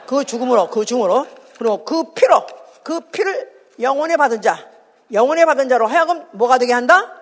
그 0.06 0.24
죽음으로 0.24 0.68
그 0.68 0.84
죽음으로 0.84 1.26
그리고 1.56 1.82
그 1.82 2.12
피로 2.12 2.44
그 2.84 3.00
피를 3.00 3.50
영원히 3.80 4.16
받은 4.16 4.40
자 4.40 4.58
영원히 5.12 5.44
받은 5.44 5.68
자로 5.68 5.88
하여금 5.88 6.24
뭐가 6.32 6.58
되게 6.58 6.72
한다? 6.72 7.12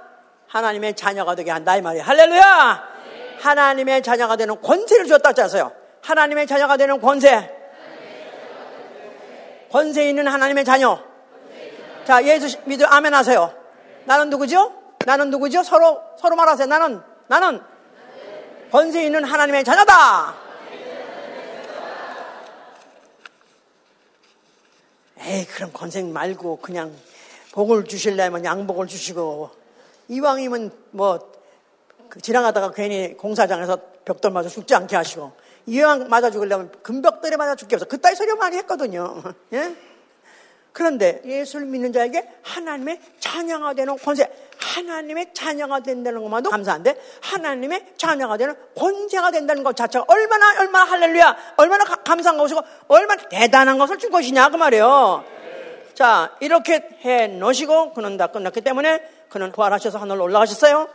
하나님의 0.48 0.94
자녀가 0.94 1.34
되게 1.34 1.50
한다 1.50 1.76
이 1.76 1.80
말이에요. 1.80 2.04
할렐루야! 2.04 2.88
네. 3.06 3.38
하나님의 3.40 4.02
자녀가 4.02 4.36
되는 4.36 4.60
권세를 4.60 5.06
주었다 5.06 5.30
했잖아요. 5.30 5.72
하나님의 6.02 6.46
자녀가 6.46 6.76
되는 6.76 7.00
권세. 7.00 7.50
권세 9.70 10.08
있는 10.08 10.28
하나님의 10.28 10.64
자녀. 10.66 11.02
자, 12.04 12.22
예수 12.24 12.58
믿어 12.64 12.84
아멘 12.86 13.14
하세요. 13.14 13.54
나는 14.04 14.28
누구죠? 14.28 14.74
나는 15.06 15.30
누구죠? 15.30 15.62
서로 15.62 16.02
서로 16.18 16.36
말하세요. 16.36 16.66
나는 16.66 17.00
나는 17.28 17.62
권세 18.70 19.04
있는 19.04 19.24
하나님의 19.24 19.64
자녀다. 19.64 20.34
에이, 25.24 25.46
그럼 25.46 25.70
권세 25.72 26.02
말고 26.02 26.56
그냥 26.56 26.94
복을 27.52 27.84
주실려면 27.84 28.44
양복을 28.44 28.86
주시고 28.86 29.50
이왕이면 30.08 30.70
뭐그 30.90 32.20
지나가다가 32.22 32.72
괜히 32.72 33.16
공사장에서 33.16 33.78
벽돌 34.04 34.32
맞아 34.32 34.48
죽지 34.48 34.74
않게 34.74 34.96
하시고 34.96 35.32
이왕 35.66 36.08
맞아 36.08 36.30
죽으려면 36.30 36.72
금벽돌에 36.82 37.36
맞아 37.36 37.54
죽게 37.54 37.76
해서 37.76 37.84
그따위 37.84 38.16
소리 38.16 38.34
많이 38.34 38.56
했거든요. 38.56 39.22
예? 39.52 39.76
그런데 40.72 41.20
예수를 41.24 41.66
믿는 41.66 41.92
자에게 41.92 42.28
하나님의 42.42 43.00
자녀가 43.20 43.74
되는 43.74 43.96
권세, 43.96 44.28
하나님의 44.58 45.34
자녀가 45.34 45.80
된다는 45.80 46.22
것만도 46.22 46.50
감사한데 46.50 47.00
하나님의 47.20 47.94
자녀가 47.96 48.36
되는 48.36 48.54
권세가 48.76 49.30
된다는 49.30 49.62
것 49.62 49.76
자체가 49.76 50.06
얼마나 50.08 50.60
얼마나 50.60 50.90
할렐루야, 50.90 51.36
얼마나 51.56 51.84
감사한 51.84 52.38
것이고 52.38 52.60
얼마나 52.88 53.22
대단한 53.28 53.78
것을 53.78 53.98
준 53.98 54.10
것이냐 54.10 54.48
그 54.48 54.56
말이에요. 54.56 55.24
자 55.94 56.34
이렇게 56.40 56.88
해 57.04 57.26
놓으시고 57.26 57.92
그는 57.92 58.16
다 58.16 58.28
끝났기 58.28 58.62
때문에 58.62 59.02
그는 59.28 59.52
부활하셔서 59.52 59.98
하늘로 59.98 60.24
올라가셨어요. 60.24 60.88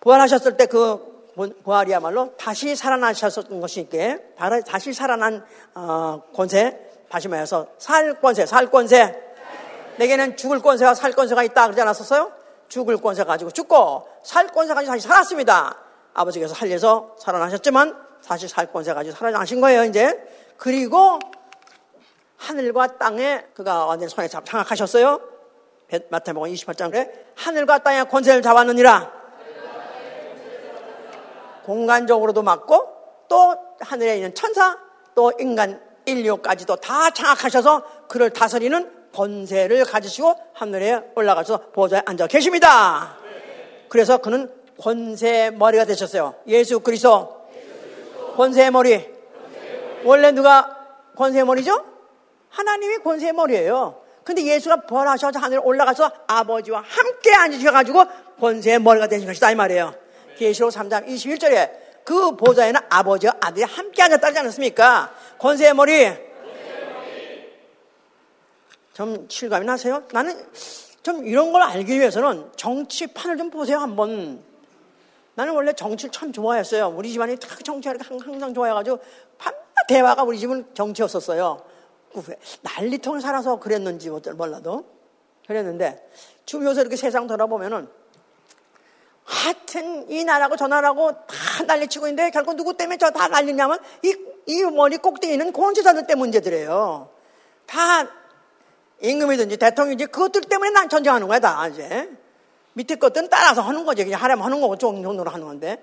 부활하셨을 0.00 0.56
때 0.56 0.66
그 0.66 1.12
부활이야말로 1.64 2.34
다시 2.36 2.76
살아나셨던 2.76 3.60
것이니까 3.60 4.18
다시 4.66 4.92
살아난 4.92 5.44
어, 5.74 6.22
권세 6.34 6.91
다시 7.12 7.28
말해서 7.28 7.66
살 7.76 8.18
권세 8.22 8.46
살 8.46 8.70
권세 8.70 9.14
내게는 9.98 10.38
죽을 10.38 10.62
권세와 10.62 10.94
살 10.94 11.12
권세가 11.12 11.42
있다 11.42 11.64
그러지 11.64 11.82
않았었어요? 11.82 12.32
죽을 12.68 12.96
권세 12.96 13.22
가지고 13.24 13.50
죽고 13.50 14.08
살 14.22 14.46
권세 14.46 14.72
가지고 14.72 14.94
다시 14.94 15.06
살았습니다. 15.06 15.76
아버지께서 16.14 16.54
살려서 16.54 17.16
살아나셨지만 17.18 17.94
다시 18.26 18.48
살 18.48 18.72
권세 18.72 18.94
가지고 18.94 19.14
살아나신 19.14 19.60
거예요 19.60 19.84
이제 19.84 20.26
그리고 20.56 21.18
하늘과 22.38 22.96
땅에 22.96 23.44
그가 23.52 23.84
완전히 23.84 24.08
손에 24.08 24.26
장악하셨어요. 24.28 25.20
마태복음 26.08 26.50
28장에 26.50 27.12
하늘과 27.34 27.80
땅의 27.80 28.08
권세를 28.08 28.40
잡았느니라. 28.40 29.12
공간적으로도 31.66 32.42
맞고 32.42 32.88
또 33.28 33.54
하늘에 33.80 34.16
있는 34.16 34.34
천사 34.34 34.78
또 35.14 35.30
인간 35.38 35.91
인류까지도 36.06 36.76
다 36.76 37.10
장악하셔서 37.10 38.06
그를 38.08 38.30
다스리는 38.30 38.90
권세를 39.14 39.84
가지시고 39.84 40.34
하늘에 40.54 41.00
올라가서 41.14 41.70
보좌에 41.72 42.02
앉아 42.06 42.26
계십니다. 42.26 43.16
그래서 43.88 44.18
그는 44.18 44.50
권세 44.80 45.50
머리가 45.50 45.84
되셨어요. 45.84 46.34
예수 46.46 46.80
그리스도 46.80 47.42
권세 48.36 48.70
머리. 48.70 49.10
원래 50.04 50.32
누가 50.32 50.78
권세 51.16 51.44
머리죠? 51.44 51.84
하나님이 52.48 52.98
권세 52.98 53.32
머리예요. 53.32 54.00
근데 54.24 54.44
예수가 54.44 54.86
부활하셔서 54.86 55.38
하늘에 55.38 55.60
올라가서 55.62 56.10
아버지와 56.26 56.82
함께 56.86 57.34
앉으셔가지고 57.34 58.04
권세의 58.40 58.78
머리가 58.80 59.08
되신 59.08 59.26
것이다 59.26 59.50
이 59.50 59.54
말이에요. 59.54 59.94
계시록 60.38 60.70
3장 60.70 61.06
21절에 61.06 61.70
그 62.04 62.36
보좌에는 62.36 62.80
아버지와 62.88 63.34
아들이 63.40 63.64
함께 63.64 64.02
앉았다지 64.02 64.38
않았습니까? 64.38 65.14
권세의 65.38 65.74
머리. 65.74 66.32
좀 68.92 69.26
실감이 69.28 69.64
나세요? 69.64 70.02
나는 70.12 70.36
좀 71.02 71.26
이런 71.26 71.52
걸 71.52 71.62
알기 71.62 71.98
위해서는 71.98 72.50
정치판을 72.56 73.36
좀 73.36 73.50
보세요 73.50 73.78
한번. 73.78 74.42
나는 75.34 75.54
원래 75.54 75.72
정치를 75.72 76.12
참 76.12 76.32
좋아했어요. 76.32 76.88
우리 76.88 77.10
집안이 77.10 77.38
정치를 77.38 77.98
항상 78.00 78.52
좋아해가지고 78.52 78.98
밤낮 79.38 79.60
대화가 79.88 80.22
우리 80.24 80.38
집은 80.38 80.74
정치였었어요. 80.74 81.64
난리통을 82.60 83.22
살아서 83.22 83.58
그랬는지 83.58 84.10
몰라도 84.10 84.84
그랬는데 85.46 86.06
지금 86.44 86.66
요새 86.66 86.82
이렇게 86.82 86.96
세상 86.96 87.26
돌아보면은 87.26 87.88
하여튼 89.32 90.08
이 90.10 90.24
나라고 90.24 90.56
저 90.56 90.66
나라고 90.66 91.12
다 91.12 91.64
난리치고 91.66 92.06
있는데 92.06 92.30
결국 92.30 92.54
누구 92.54 92.76
때문에 92.76 92.98
저 92.98 93.10
다 93.10 93.28
난리냐면 93.28 93.78
이, 94.02 94.14
이 94.46 94.62
머리 94.64 94.98
꼭대기 94.98 95.32
있는 95.32 95.52
공직자들 95.52 96.06
때문에 96.06 96.18
문제들이에요. 96.26 97.08
다 97.66 98.06
임금이든지 99.00 99.56
대통령이든지 99.56 100.12
그것들 100.12 100.42
때문에 100.42 100.70
난 100.70 100.88
전쟁하는 100.88 101.26
거야 101.28 101.40
다 101.40 101.66
이제 101.68 102.10
밑에 102.74 102.96
것들은 102.96 103.28
따라서 103.30 103.62
하는 103.62 103.84
거지 103.84 104.04
그냥 104.04 104.22
하려면 104.22 104.44
하는 104.44 104.60
거고 104.60 104.76
좋은 104.76 105.02
정도로 105.02 105.30
하는 105.30 105.46
건데 105.46 105.82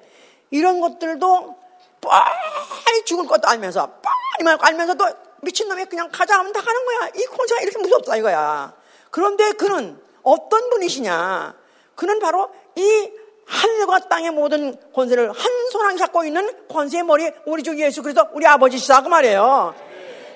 이런 0.52 0.80
것들도 0.80 1.56
빨리 2.02 3.06
죽을 3.06 3.26
것도 3.28 3.47
알면서 3.47 4.00
빨리 4.02 4.58
알면서도 4.60 5.06
미친놈이 5.41 5.86
그냥 5.86 6.10
가자 6.12 6.38
하면 6.39 6.54
다 6.54 6.62
가는 6.62 6.86
거야. 6.86 7.10
이 7.16 7.26
공사가 7.26 7.62
이렇게 7.62 7.80
무섭다 7.80 8.16
이거야. 8.18 8.74
그런데 9.10 9.52
그는 9.54 10.00
어떤 10.22 10.70
분이시냐? 10.70 11.56
그는 11.95 12.20
바로 12.20 12.50
이 12.76 13.12
하늘과 13.50 14.00
땅의 14.10 14.32
모든 14.32 14.78
권세를 14.93 15.32
한 15.32 15.70
손안에 15.72 15.97
잡고 15.97 16.24
있는 16.24 16.50
권세의 16.70 17.04
머리 17.04 17.32
우리 17.45 17.64
주 17.64 17.78
예수 17.80 18.04
그리스도 18.04 18.28
우리 18.34 18.45
아버지시다 18.45 19.02
그 19.02 19.08
말이에요. 19.08 19.74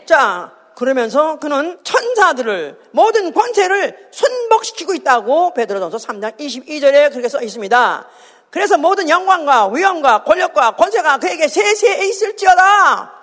자, 0.06 0.52
그러면서 0.76 1.38
그는 1.38 1.78
천사들을 1.84 2.80
모든 2.92 3.32
권세를 3.32 4.10
순복시키고 4.12 4.96
있다고 4.96 5.54
베드로전서 5.54 5.98
3장 5.98 6.38
22절에 6.40 7.12
그렇게 7.12 7.30
써 7.30 7.42
있습니다. 7.42 8.08
그래서 8.50 8.78
모든 8.78 9.10
영광과 9.10 9.68
위엄과 9.68 10.24
권력과 10.24 10.76
권세가 10.76 11.18
그에게 11.20 11.48
세세에 11.48 12.06
있을지어다. 12.08 13.14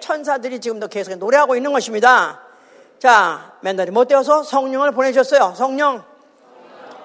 천사들이 0.00 0.60
지금도 0.60 0.88
계속 0.88 1.14
노래하고 1.16 1.56
있는 1.56 1.72
것입니다. 1.72 2.42
자, 2.98 3.54
맨날이 3.60 3.90
못 3.90 4.06
되어서 4.06 4.42
성령을 4.42 4.92
보내셨어요. 4.92 5.54
성령. 5.56 6.04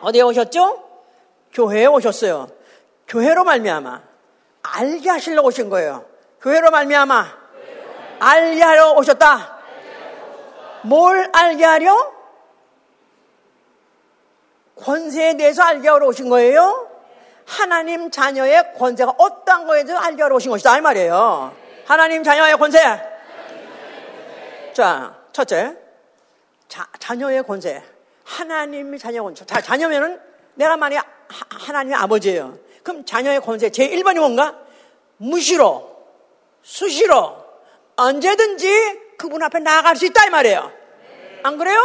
어디에 0.01 0.21
오셨죠? 0.21 0.86
교회에 1.57 1.87
오셨어요. 1.87 2.49
교회로 3.07 3.43
말미암아 3.43 4.01
알게 4.61 5.09
하시려고 5.09 5.47
오신 5.47 5.69
거예요. 5.69 6.05
교회로 6.39 6.69
말미암아 6.69 7.25
알게 8.19 8.61
하려 8.61 8.91
오셨다. 8.93 9.57
뭘 10.83 11.27
알게 11.33 11.65
하려? 11.65 12.13
권세에 14.75 15.35
대해서 15.35 15.63
알게 15.63 15.89
하러 15.89 16.05
오신 16.05 16.29
거예요. 16.29 16.91
하나님 17.47 18.11
자녀의 18.11 18.75
권세가 18.77 19.15
어떤 19.17 19.65
거에 19.65 19.83
대해서 19.83 19.99
알게 19.99 20.21
하러 20.21 20.35
오신 20.35 20.51
것이다 20.51 20.77
이 20.77 20.81
말이에요. 20.81 21.55
하나님 21.87 22.23
자녀의 22.23 22.55
권세. 22.57 22.79
자, 24.73 25.17
첫째. 25.31 25.75
자, 26.67 26.87
자녀의 26.99 27.41
권세. 27.41 27.83
하나님이 28.25 28.99
자녀의 28.99 29.23
권세. 29.23 29.45
자, 29.45 29.59
자녀면은 29.59 30.21
내가 30.53 30.77
만약 30.77 31.16
하나님의 31.29 31.97
아버지예요. 31.97 32.57
그럼 32.83 33.05
자녀의 33.05 33.41
권세 33.41 33.69
제 33.69 33.87
1번이 33.87 34.19
뭔가? 34.19 34.57
무시로, 35.17 36.05
수시로, 36.61 37.43
언제든지 37.95 39.15
그분 39.17 39.41
앞에 39.43 39.59
나아갈 39.59 39.95
수 39.95 40.05
있다 40.05 40.25
이 40.25 40.29
말이에요. 40.29 40.71
안 41.43 41.57
그래요? 41.57 41.79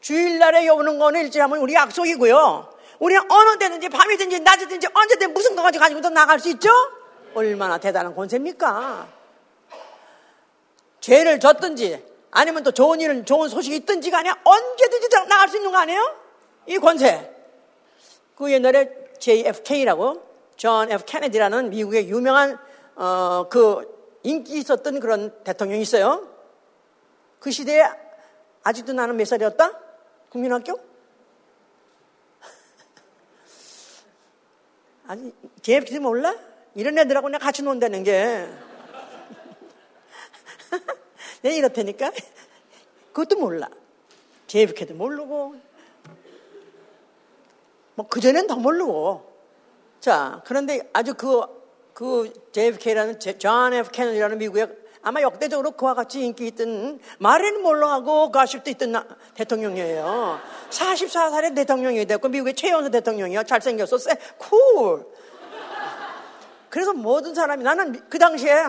주일날에 0.00 0.68
오는 0.68 0.98
거는 0.98 1.20
일주일하면 1.22 1.58
우리 1.58 1.74
약속이고요. 1.74 2.72
우리는 2.98 3.22
어느 3.30 3.58
때든지 3.58 3.88
밤이든지 3.88 4.40
낮이든지 4.40 4.88
언제든 4.92 5.34
무슨 5.34 5.54
거 5.54 5.62
가지고 5.62 5.82
가지고도 5.82 6.10
나갈 6.10 6.40
수 6.40 6.48
있죠? 6.50 6.70
얼마나 7.34 7.78
대단한 7.78 8.14
권세입니까? 8.14 9.08
죄를 11.00 11.40
졌든지 11.40 12.04
아니면 12.30 12.62
또 12.62 12.70
좋은 12.70 13.00
일, 13.00 13.24
좋은 13.24 13.48
소식이 13.48 13.76
있든지 13.76 14.10
간에 14.10 14.30
언제든지 14.44 15.08
나갈 15.28 15.48
수 15.48 15.56
있는 15.56 15.70
거 15.70 15.78
아니에요? 15.78 16.16
이 16.66 16.78
권세. 16.78 17.30
그 18.42 18.50
옛날에 18.50 18.90
JFK라고 19.20 20.20
존 20.56 20.90
F 20.90 21.04
케네디라는 21.06 21.70
미국의 21.70 22.08
유명한 22.08 22.58
어, 22.96 23.46
그 23.48 24.18
인기 24.24 24.58
있었던 24.58 24.98
그런 24.98 25.44
대통령이 25.44 25.80
있어요. 25.80 26.28
그 27.38 27.52
시대에 27.52 27.84
아직도 28.64 28.94
나는 28.94 29.16
몇 29.16 29.26
살이었다? 29.26 29.78
국민학교? 30.28 30.76
아니, 35.06 35.32
JFK 35.62 36.00
몰라? 36.00 36.34
이런 36.74 36.98
애들하고 36.98 37.28
내가 37.28 37.44
같이 37.44 37.62
논다는 37.62 38.02
게. 38.02 38.48
내가 41.42 41.54
이렇다니까? 41.54 42.10
그것도 43.12 43.38
몰라. 43.38 43.68
JFK도 44.48 44.94
모르고. 44.94 45.71
뭐, 47.94 48.08
그전엔 48.08 48.46
더 48.46 48.56
모르고. 48.56 49.32
자, 50.00 50.42
그런데 50.46 50.88
아주 50.92 51.14
그, 51.14 51.42
그 51.92 52.32
JFK라는, 52.52 53.18
존 53.38 53.72
F 53.72 53.90
케네디라는 53.90 54.38
미국의 54.38 54.82
아마 55.02 55.20
역대적으로 55.20 55.72
그와 55.72 55.94
같이 55.94 56.24
인기 56.24 56.46
있던 56.46 57.00
마릴린 57.18 57.60
먼로하고 57.62 58.30
가십도 58.30 58.70
있던 58.70 59.04
대통령이에요. 59.34 60.38
44살에 60.70 61.54
대통령이 61.56 62.06
됐고 62.06 62.28
미국의 62.28 62.54
최연소 62.54 62.88
대통령이야. 62.88 63.42
잘생겼어. 63.42 63.98
쎄, 63.98 64.16
쿨. 64.38 65.06
그래서 66.70 66.92
모든 66.94 67.34
사람이 67.34 67.64
나는 67.64 68.00
그 68.08 68.18
당시에 68.18 68.64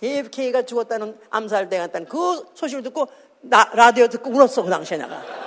JFK가 0.00 0.62
죽었다는 0.62 1.18
암살당했다는 1.30 2.08
그 2.08 2.46
소식을 2.54 2.82
듣고 2.84 3.08
나, 3.40 3.70
라디오 3.72 4.06
듣고 4.08 4.30
울었어 4.30 4.62
그 4.62 4.70
당시에 4.70 4.98
내가. 4.98 5.45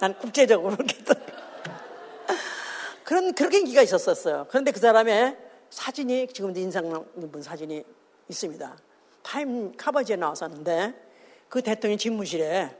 난 0.00 0.16
국제적으로 0.18 0.76
그렇게 0.76 0.96
그런 3.04 3.32
그렇게 3.32 3.60
인기가 3.60 3.82
있었었어요. 3.82 4.46
그런데 4.50 4.70
그 4.70 4.78
사람의 4.78 5.36
사진이 5.70 6.28
지금도 6.28 6.60
인상 6.60 7.06
깊은 7.18 7.42
사진이 7.42 7.82
있습니다. 8.28 8.76
타임 9.22 9.74
카바지에 9.76 10.16
나왔었는데 10.16 10.94
그 11.48 11.62
대통령 11.62 11.96
집무실에 11.96 12.76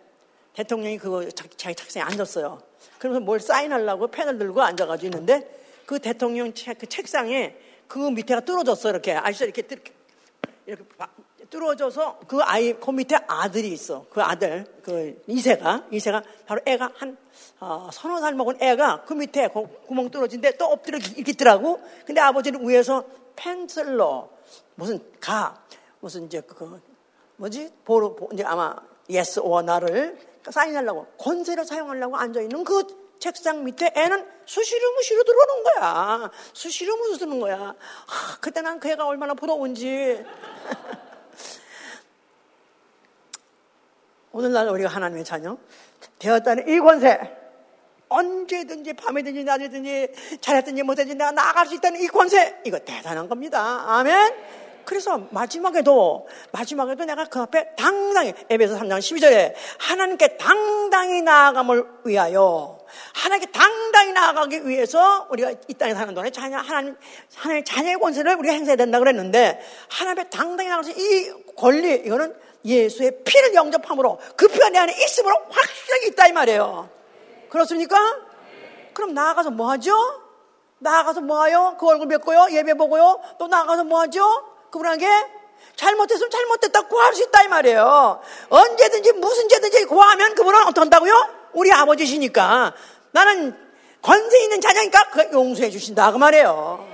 대통령이 0.52 0.98
그 0.98 1.30
자기 1.32 1.74
책상에 1.74 2.04
앉았어요. 2.04 2.60
그러면서 2.98 3.24
뭘 3.24 3.40
사인하려고 3.40 4.08
펜을 4.08 4.38
들고 4.38 4.60
앉아가지고 4.60 5.06
있는데 5.06 5.48
그 5.86 5.98
대통령 5.98 6.52
책, 6.52 6.78
그 6.78 6.86
책상에 6.86 7.56
그 7.86 7.98
밑에가 7.98 8.40
뚫어졌어 8.40 8.90
이렇게 8.90 9.14
아시죠? 9.14 9.46
이렇게 9.46 9.62
이렇게 10.66 10.84
뚫어져서 11.51 12.20
그 12.28 12.40
아이 12.42 12.74
그 12.74 12.90
밑에 12.90 13.16
아들이 13.26 13.68
있어. 13.68 14.07
그 14.11 14.22
아들 14.22 14.66
그 14.82 15.22
이세가 15.26 15.86
이세가 15.90 16.22
바로 16.46 16.61
애가 16.66 16.92
한 16.96 17.16
어, 17.61 17.88
서너 17.92 18.20
살 18.20 18.34
먹은 18.34 18.62
애가 18.62 19.05
그 19.05 19.14
밑에 19.14 19.49
구멍 19.49 20.11
뚫어진데 20.11 20.57
또 20.57 20.66
엎드려 20.66 20.99
있더라고. 21.16 21.80
근데 22.05 22.20
아버지는 22.20 22.68
위에서 22.68 23.05
펜슬로 23.36 24.30
무슨 24.74 25.01
가 25.20 25.62
무슨 26.01 26.26
이제 26.26 26.40
그 26.40 26.80
뭐지 27.36 27.72
보로 27.84 28.16
이제 28.32 28.44
아마 28.44 28.74
or 29.40 29.62
나를 29.64 30.18
사인하려고 30.51 31.07
권세를 31.18 31.64
사용하려고 31.64 32.16
앉아 32.16 32.40
있는 32.40 32.64
그 32.64 32.86
책상 33.18 33.64
밑에 33.64 33.92
애는 33.96 34.26
수시루무시로 34.44 35.24
들어오는 35.24 35.62
거야. 35.64 36.30
수시루무시 36.53 37.18
쓰는 37.18 37.40
거야. 37.40 37.57
아, 37.59 38.38
그때 38.40 38.61
난 38.61 38.78
그 38.78 38.88
애가 38.88 39.07
얼마나 39.07 39.34
부러운지. 39.34 40.24
오늘날 44.39 44.68
우리가 44.68 44.89
하나님의 44.89 45.24
자녀 45.24 45.59
되었다는 46.20 46.68
이 46.68 46.78
권세. 46.78 47.18
언제든지 48.09 48.93
밤이든지 48.93 49.43
낮이든지 49.43 50.39
잘했든지 50.41 50.84
못했든지 50.84 51.16
내가 51.16 51.32
나아갈 51.32 51.66
수 51.66 51.74
있다는 51.74 52.01
이 52.01 52.07
권세. 52.07 52.61
이거 52.64 52.78
대단한 52.78 53.28
겁니다. 53.28 53.84
아멘. 53.89 54.34
그래서 54.84 55.26
마지막에도 55.32 56.28
마지막에도 56.53 57.05
내가 57.05 57.24
그 57.24 57.41
앞에 57.41 57.74
당당히 57.76 58.32
에베소 58.49 58.78
3장 58.78 59.01
12절에 59.01 59.55
하나님께 59.80 60.36
당당히 60.36 61.20
나아감을 61.20 61.84
위하여 62.05 62.78
하나님께 63.14 63.51
당당히 63.51 64.12
나아가기 64.12 64.68
위해서 64.68 65.26
우리가 65.32 65.53
이 65.66 65.74
땅에 65.74 65.95
사는 65.95 66.14
동안에 66.14 66.30
자녀 66.30 66.59
하나님 66.59 66.95
하나님의 67.34 67.64
자녀의 67.64 67.97
권세를 67.97 68.36
우리가 68.36 68.55
행사해야 68.55 68.76
된다 68.76 69.01
그랬는데 69.01 69.61
하나님의 69.91 70.30
당당히 70.30 70.70
나아가서 70.70 70.93
이 70.93 71.32
권리 71.57 71.95
이거는 71.95 72.47
예수의 72.64 73.22
피를 73.24 73.54
영접함으로 73.54 74.18
그피 74.36 74.62
안에 74.62 74.92
있음으로 75.04 75.34
확실하게 75.48 76.06
있다 76.09 76.26
이 76.28 76.32
말이에요. 76.32 76.88
그렇습니까? 77.48 77.96
그럼 78.92 79.14
나아가서 79.14 79.50
뭐 79.50 79.70
하죠? 79.70 79.94
나아가서 80.78 81.20
뭐 81.20 81.40
하요? 81.40 81.76
그 81.78 81.86
얼굴 81.86 82.09
뵙고요? 82.09 82.48
예배 82.50 82.74
보고요? 82.74 83.20
또 83.38 83.46
나아가서 83.46 83.84
뭐 83.84 84.00
하죠? 84.00 84.22
그분에게 84.70 85.06
잘못했으면 85.76 86.30
잘못됐다 86.30 86.82
구할 86.82 87.14
수 87.14 87.22
있다 87.22 87.42
이 87.44 87.48
말이에요. 87.48 88.20
언제든지 88.48 89.12
무슨 89.12 89.48
죄든지 89.48 89.84
구하면 89.84 90.34
그분은 90.34 90.66
어떡한다고요? 90.66 91.28
우리 91.52 91.72
아버지시니까 91.72 92.74
나는 93.12 93.56
권세 94.02 94.42
있는 94.42 94.61
자녀니까 94.61 95.11
그 95.11 95.30
용서해 95.32 95.70
주신다 95.70 96.12
그 96.12 96.18
말이에요. 96.18 96.86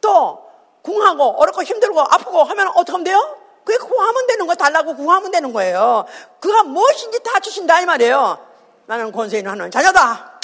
또 0.00 0.42
궁하고 0.82 1.40
어렵고 1.40 1.62
힘들고 1.62 2.00
아프고 2.00 2.42
하면 2.42 2.68
어떻게 2.68 2.92
하면 2.92 3.04
돼요? 3.04 3.41
그게 3.64 3.78
구하면 3.78 4.26
되는 4.26 4.46
거 4.46 4.54
달라고 4.54 4.96
구하면 4.96 5.30
되는 5.30 5.52
거예요. 5.52 6.04
그가 6.40 6.64
무엇인지 6.64 7.22
다 7.22 7.40
주신다 7.40 7.80
이 7.80 7.86
말이에요. 7.86 8.46
나는 8.86 9.12
권세 9.12 9.38
있는 9.38 9.52
하나님 9.52 9.70
자녀다. 9.70 10.40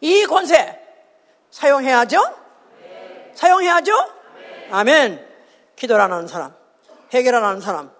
이 0.00 0.24
권세 0.26 0.80
사용해야죠? 1.50 2.22
사용해야죠? 3.34 3.92
아멘. 4.70 5.26
기도를 5.76 6.02
안 6.02 6.12
하는 6.12 6.26
사람, 6.26 6.54
해결 7.12 7.34
안 7.34 7.44
하는 7.44 7.60
사람, 7.60 7.90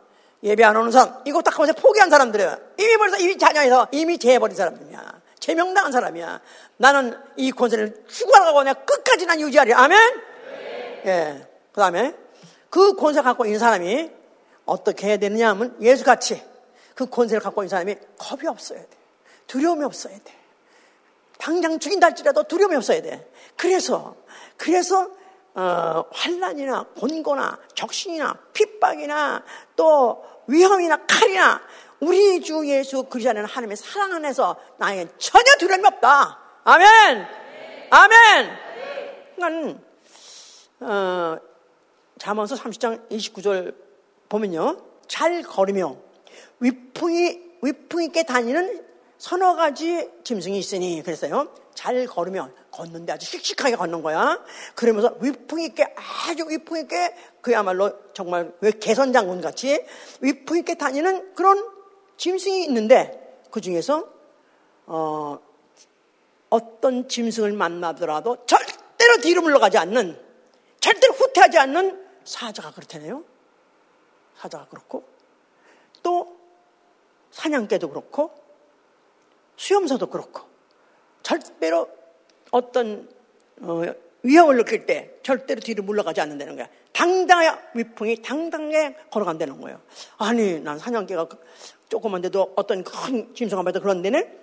예배 0.42 0.64
안 0.64 0.76
오는 0.76 0.90
사람, 0.90 1.20
이거 1.24 1.42
딱 1.42 1.54
하면서 1.58 1.72
포기한 1.74 2.10
사람들이에요. 2.10 2.56
이미 2.78 2.96
벌써 2.96 3.16
이미 3.18 3.36
자녀에서 3.36 3.88
이미 3.92 4.18
재해버린 4.18 4.56
사람이야. 4.56 5.20
제명당한 5.38 5.90
사람이야. 5.90 6.40
나는 6.76 7.18
이 7.36 7.50
권세를 7.50 8.04
죽어가고 8.08 8.62
내가 8.62 8.84
끝까지 8.84 9.26
난 9.26 9.40
유지하리. 9.40 9.72
아멘? 9.72 10.22
예. 11.06 11.48
그 11.72 11.80
다음에 11.80 12.14
그 12.70 12.94
권세 12.94 13.20
갖고 13.20 13.44
있는 13.44 13.58
사람이 13.58 14.10
어떻게 14.64 15.08
해야 15.08 15.16
되느냐 15.16 15.50
하면 15.50 15.76
예수같이 15.82 16.42
그 16.94 17.06
권세를 17.06 17.40
갖고 17.42 17.62
있는 17.62 17.68
사람이 17.68 17.96
겁이 18.16 18.46
없어야 18.46 18.78
돼. 18.78 18.88
두려움이 19.46 19.84
없어야 19.84 20.16
돼. 20.18 20.40
당장 21.38 21.78
죽인다 21.78 22.08
할지라도 22.08 22.44
두려움이 22.44 22.76
없어야 22.76 23.02
돼. 23.02 23.28
그래서, 23.56 24.14
그래서 24.56 25.10
어, 25.54 26.04
환란이나 26.12 26.84
곤고나 26.96 27.58
적신이나 27.74 28.38
핍박이나 28.52 29.42
또 29.74 30.24
위험이나 30.46 31.04
칼이나 31.06 31.60
우리 31.98 32.40
주 32.40 32.66
예수 32.68 33.02
그리스도 33.04 33.30
안에는 33.30 33.48
하나님의 33.48 33.76
사랑 33.76 34.12
안에서 34.12 34.56
나에게 34.78 35.10
전혀 35.18 35.44
두려움이 35.58 35.86
없다. 35.86 36.38
아멘. 36.64 37.26
아멘. 37.90 38.50
그러니까 39.34 39.80
어, 40.80 41.49
잠언서 42.20 42.54
30장 42.54 43.08
29절 43.08 43.74
보면요. 44.28 44.76
잘 45.08 45.42
걸으며 45.42 45.96
위풍이 46.60 47.40
위풍 47.62 48.02
있게 48.02 48.24
다니는 48.24 48.84
서너 49.16 49.56
가지 49.56 50.06
짐승이 50.22 50.58
있으니 50.58 51.02
그랬어요. 51.02 51.48
잘 51.74 52.06
걸으면 52.06 52.54
걷는데 52.72 53.14
아주 53.14 53.24
씩씩하게 53.24 53.76
걷는 53.76 54.02
거야. 54.02 54.38
그러면서 54.74 55.16
위풍 55.20 55.60
있게 55.60 55.94
아주 56.28 56.44
위풍 56.46 56.78
있게 56.80 57.16
그야말로 57.40 57.90
정말 58.12 58.52
왜 58.60 58.70
개선 58.70 59.14
장군 59.14 59.40
같이 59.40 59.82
위풍 60.20 60.58
있게 60.58 60.74
다니는 60.74 61.34
그런 61.34 61.66
짐승이 62.18 62.64
있는데 62.64 63.40
그 63.50 63.62
중에서 63.62 64.06
어, 64.84 65.38
어떤 66.50 67.08
짐승을 67.08 67.52
만나더라도 67.52 68.44
절대로 68.44 69.22
뒤로 69.22 69.40
물러가지 69.40 69.78
않는 69.78 70.20
절대로 70.80 71.14
후퇴하지 71.14 71.56
않는 71.58 72.09
사자가 72.30 72.70
그렇다네요. 72.70 73.24
사자가 74.36 74.66
그렇고 74.68 75.04
또 76.02 76.38
사냥개도 77.32 77.88
그렇고 77.88 78.32
수염소도 79.56 80.06
그렇고 80.06 80.42
절대로 81.22 81.88
어떤 82.52 83.08
어, 83.60 83.82
위협을 84.22 84.56
느낄 84.56 84.86
때 84.86 85.18
절대로 85.22 85.60
뒤로 85.60 85.82
물러가지 85.82 86.20
않는다는 86.20 86.56
거야. 86.56 86.68
당당해, 86.92 87.50
위풍이 87.74 88.22
당당하게 88.22 88.96
걸어간다는 89.10 89.60
거예요. 89.60 89.80
아니, 90.18 90.60
난 90.60 90.78
사냥개가 90.78 91.28
그 91.28 91.38
조그만데도 91.88 92.52
어떤 92.56 92.84
큰 92.84 93.34
짐승 93.34 93.58
앞에도 93.58 93.80
그런 93.80 94.02
데는 94.02 94.38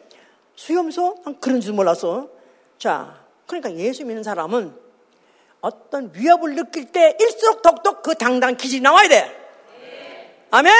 수염소? 0.55 1.21
난 1.23 1.39
그런 1.39 1.61
줄 1.61 1.73
몰랐어. 1.73 2.29
자, 2.77 3.25
그러니까 3.45 3.73
예수 3.75 4.05
믿는 4.05 4.23
사람은 4.23 4.86
어떤 5.61 6.11
위협을 6.13 6.55
느낄 6.55 6.91
때 6.91 7.17
일수록 7.19 7.61
더욱더 7.61 8.01
그 8.01 8.15
당당한 8.15 8.57
기질이 8.57 8.81
나와야 8.81 9.07
돼. 9.07 9.47
아멘? 10.51 10.73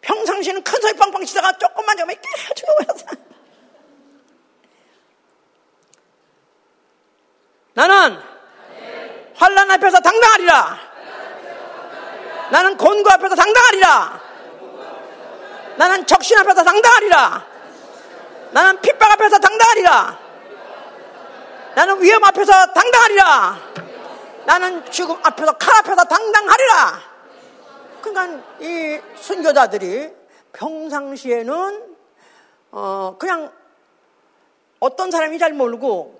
평상시에는 0.00 0.62
큰 0.62 0.80
소리 0.80 0.92
빵빵 0.94 1.24
치다가 1.24 1.52
조금만 1.58 1.96
좀 1.96 2.10
이렇게 2.10 2.28
죽어버렸어. 2.54 3.06
나는 7.74 8.18
환란 9.34 9.70
앞에서 9.70 10.00
당당하리라. 10.00 10.78
나는 12.50 12.76
곤고 12.76 13.10
앞에서 13.10 13.34
당당하리라. 13.34 14.20
나는 15.76 16.06
적신 16.06 16.36
앞에서 16.38 16.62
당당하리라. 16.62 17.46
나는 18.52 18.80
핍박 18.80 19.12
앞에서 19.12 19.38
당당하리라. 19.38 20.19
나는 21.74 22.02
위험 22.02 22.22
앞에서 22.24 22.52
당당하리라. 22.72 23.58
나는 24.46 24.90
죽음 24.90 25.16
앞에서 25.22 25.52
칼 25.52 25.76
앞에서 25.76 26.04
당당하리라. 26.04 27.00
그러니까 28.02 28.42
이 28.60 29.00
순교자들이 29.16 30.10
평상시에는 30.52 31.96
어 32.72 33.16
그냥 33.18 33.52
어떤 34.80 35.10
사람이 35.10 35.38
잘 35.38 35.52
모르고 35.52 36.18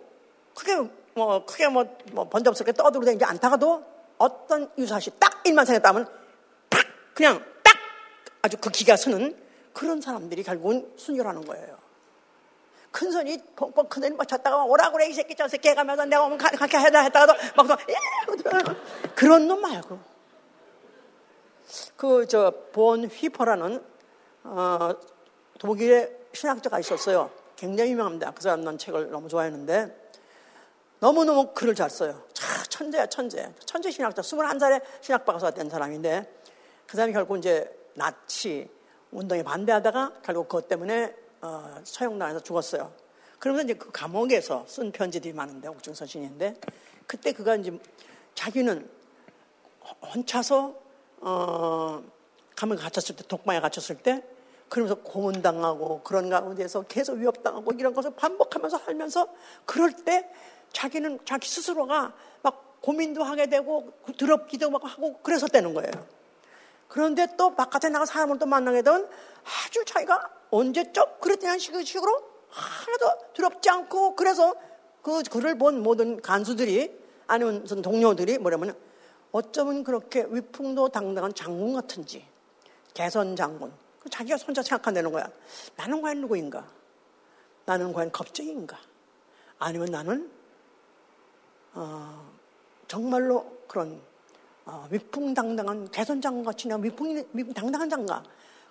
크게 0.54 0.76
뭐 1.14 1.44
크게 1.44 1.68
뭐, 1.68 1.84
뭐 2.12 2.28
번잡스럽게 2.28 2.72
떠들어다니지 2.72 3.24
않다가도 3.24 3.84
어떤 4.18 4.70
유사시 4.78 5.10
딱 5.18 5.40
일만 5.44 5.64
생겼다면 5.66 6.06
탁 6.68 6.84
그냥 7.14 7.42
딱 7.62 7.74
아주 8.42 8.56
그 8.58 8.70
기가 8.70 8.96
서는 8.96 9.36
그런 9.72 10.00
사람들이 10.00 10.42
결국은 10.42 10.92
순교라는 10.96 11.44
거예요. 11.46 11.79
큰 12.90 13.10
손이 13.12 13.38
펑펑 13.56 13.88
큰 13.88 14.02
손이 14.02 14.16
맞췄다가 14.16 14.64
오라 14.64 14.90
그래 14.90 15.06
이 15.08 15.12
새끼 15.12 15.34
저 15.36 15.46
새끼 15.48 15.72
가면서 15.74 16.04
내가 16.04 16.24
오면 16.24 16.38
그렇게 16.38 16.78
해라 16.78 17.02
했다가도 17.02 17.32
막 17.56 17.66
또 17.68 17.76
예, 17.88 17.94
그런 19.14 19.46
놈 19.46 19.60
말고 19.60 19.98
그 21.96 22.26
저 22.26 22.50
본 22.72 23.04
휘퍼라는 23.04 23.84
어, 24.44 24.90
독일의 25.58 26.16
신학자가 26.32 26.80
있었어요. 26.80 27.30
굉장히 27.56 27.90
유명합니다. 27.92 28.30
그 28.32 28.42
사람 28.42 28.62
난 28.62 28.78
책을 28.78 29.10
너무 29.10 29.28
좋아했는데 29.28 30.10
너무너무 31.00 31.52
글을 31.52 31.74
잘 31.74 31.90
써요. 31.90 32.22
차, 32.32 32.62
천재야, 32.64 33.06
천재. 33.06 33.52
천재 33.66 33.90
신학자. 33.90 34.22
21살에 34.22 34.82
신학박사가 35.02 35.50
된 35.52 35.68
사람인데 35.68 36.32
그 36.86 36.96
사람이 36.96 37.12
결국 37.12 37.36
이제 37.38 37.70
나치 37.94 38.68
운동에 39.10 39.42
반대하다가 39.42 40.14
결국 40.22 40.48
그것 40.48 40.68
때문에 40.68 41.14
어, 41.40 41.80
처형당해서 41.84 42.40
죽었어요. 42.40 42.92
그러면서 43.38 43.64
이제 43.64 43.74
그 43.74 43.90
감옥에서 43.90 44.64
쓴 44.68 44.92
편지들이 44.92 45.32
많은데 45.32 45.68
옥중 45.68 45.94
서신인데 45.94 46.54
그때 47.06 47.32
그가 47.32 47.56
이제 47.56 47.78
자기는 48.34 48.88
혼자서 50.14 50.74
어, 51.20 52.02
감옥에 52.54 52.78
갇혔을 52.78 53.16
때 53.16 53.24
독방에 53.26 53.60
갇혔을 53.60 53.96
때 53.96 54.22
그러면서 54.68 54.94
고문당하고 55.02 56.02
그런 56.02 56.28
가운데서 56.28 56.82
계속 56.82 57.18
위협당하고 57.18 57.72
이런 57.72 57.94
것을 57.94 58.14
반복하면서 58.14 58.78
살면서 58.78 59.26
그럴 59.64 59.92
때 59.92 60.30
자기는 60.72 61.18
자기 61.24 61.48
스스로가 61.48 62.14
막 62.42 62.80
고민도 62.80 63.24
하게 63.24 63.46
되고 63.46 63.92
더럽기도 64.16 64.70
막 64.70 64.82
하고 64.84 65.18
그랬었다는 65.18 65.74
거예요. 65.74 65.90
그런데 66.88 67.26
또 67.36 67.54
바깥에 67.54 67.88
나가 67.88 68.04
사람을 68.04 68.38
또 68.38 68.46
만나게 68.46 68.82
되면 68.82 69.08
아주 69.66 69.84
자기가 69.84 70.39
언제적 70.50 71.20
그랬다는 71.20 71.58
식으로 71.58 72.30
하나도 72.48 73.32
두렵지 73.32 73.70
않고 73.70 74.16
그래서 74.16 74.54
그 75.02 75.22
글을 75.22 75.56
본 75.58 75.82
모든 75.82 76.20
간수들이 76.20 76.98
아니면 77.26 77.62
무슨 77.62 77.80
동료들이 77.82 78.38
뭐냐면 78.38 78.76
어쩌면 79.32 79.84
그렇게 79.84 80.26
위풍도 80.28 80.88
당당한 80.88 81.32
장군 81.34 81.74
같은지 81.74 82.26
개선 82.92 83.36
장군 83.36 83.72
자기가 84.10 84.36
혼자 84.46 84.62
생각한다는 84.62 85.12
거야. 85.12 85.30
나는 85.76 86.00
과연 86.00 86.22
누구인가? 86.22 86.66
나는 87.66 87.92
과연 87.92 88.10
겁쟁인가? 88.10 88.78
아니면 89.58 89.88
나는 89.90 90.30
어, 91.74 92.32
정말로 92.88 93.58
그런 93.68 94.00
어, 94.64 94.88
위풍당당한 94.90 95.90
개선장관 95.90 96.44
같이 96.44 96.64
그냥 96.64 96.82
위풍이 96.82 97.24
위풍 97.32 97.52
당당한 97.52 97.88
장가 97.88 98.24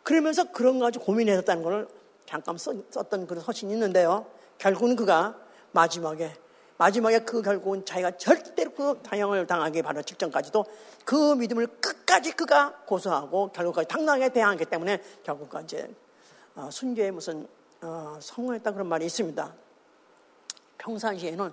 그러면서 0.09 0.45
그런 0.45 0.79
거 0.79 0.85
가지고 0.85 1.05
고민했었다는 1.05 1.61
걸 1.61 1.87
잠깐 2.25 2.57
써, 2.57 2.73
썼던 2.89 3.27
그런 3.27 3.43
서신이 3.43 3.71
있는데요. 3.73 4.25
결국은 4.57 4.95
그가 4.95 5.37
마지막에 5.71 6.33
마지막에 6.77 7.19
그 7.19 7.43
결국은 7.43 7.85
자기가 7.85 8.17
절대로 8.17 8.71
그 8.71 8.99
당형을 9.03 9.45
당하기 9.45 9.83
바로 9.83 10.01
직전까지도 10.01 10.65
그 11.05 11.35
믿음을 11.35 11.67
끝까지 11.79 12.31
그가 12.31 12.73
고수하고 12.87 13.51
결국까지 13.51 13.87
당당하게 13.87 14.29
대항하기 14.29 14.65
때문에 14.65 14.99
결국 15.21 15.47
이제 15.63 15.87
어, 16.55 16.69
순교의 16.71 17.11
무슨 17.11 17.47
어, 17.81 18.17
성공했다 18.19 18.71
그런 18.71 18.87
말이 18.87 19.05
있습니다. 19.05 19.53
평상시에는 20.79 21.51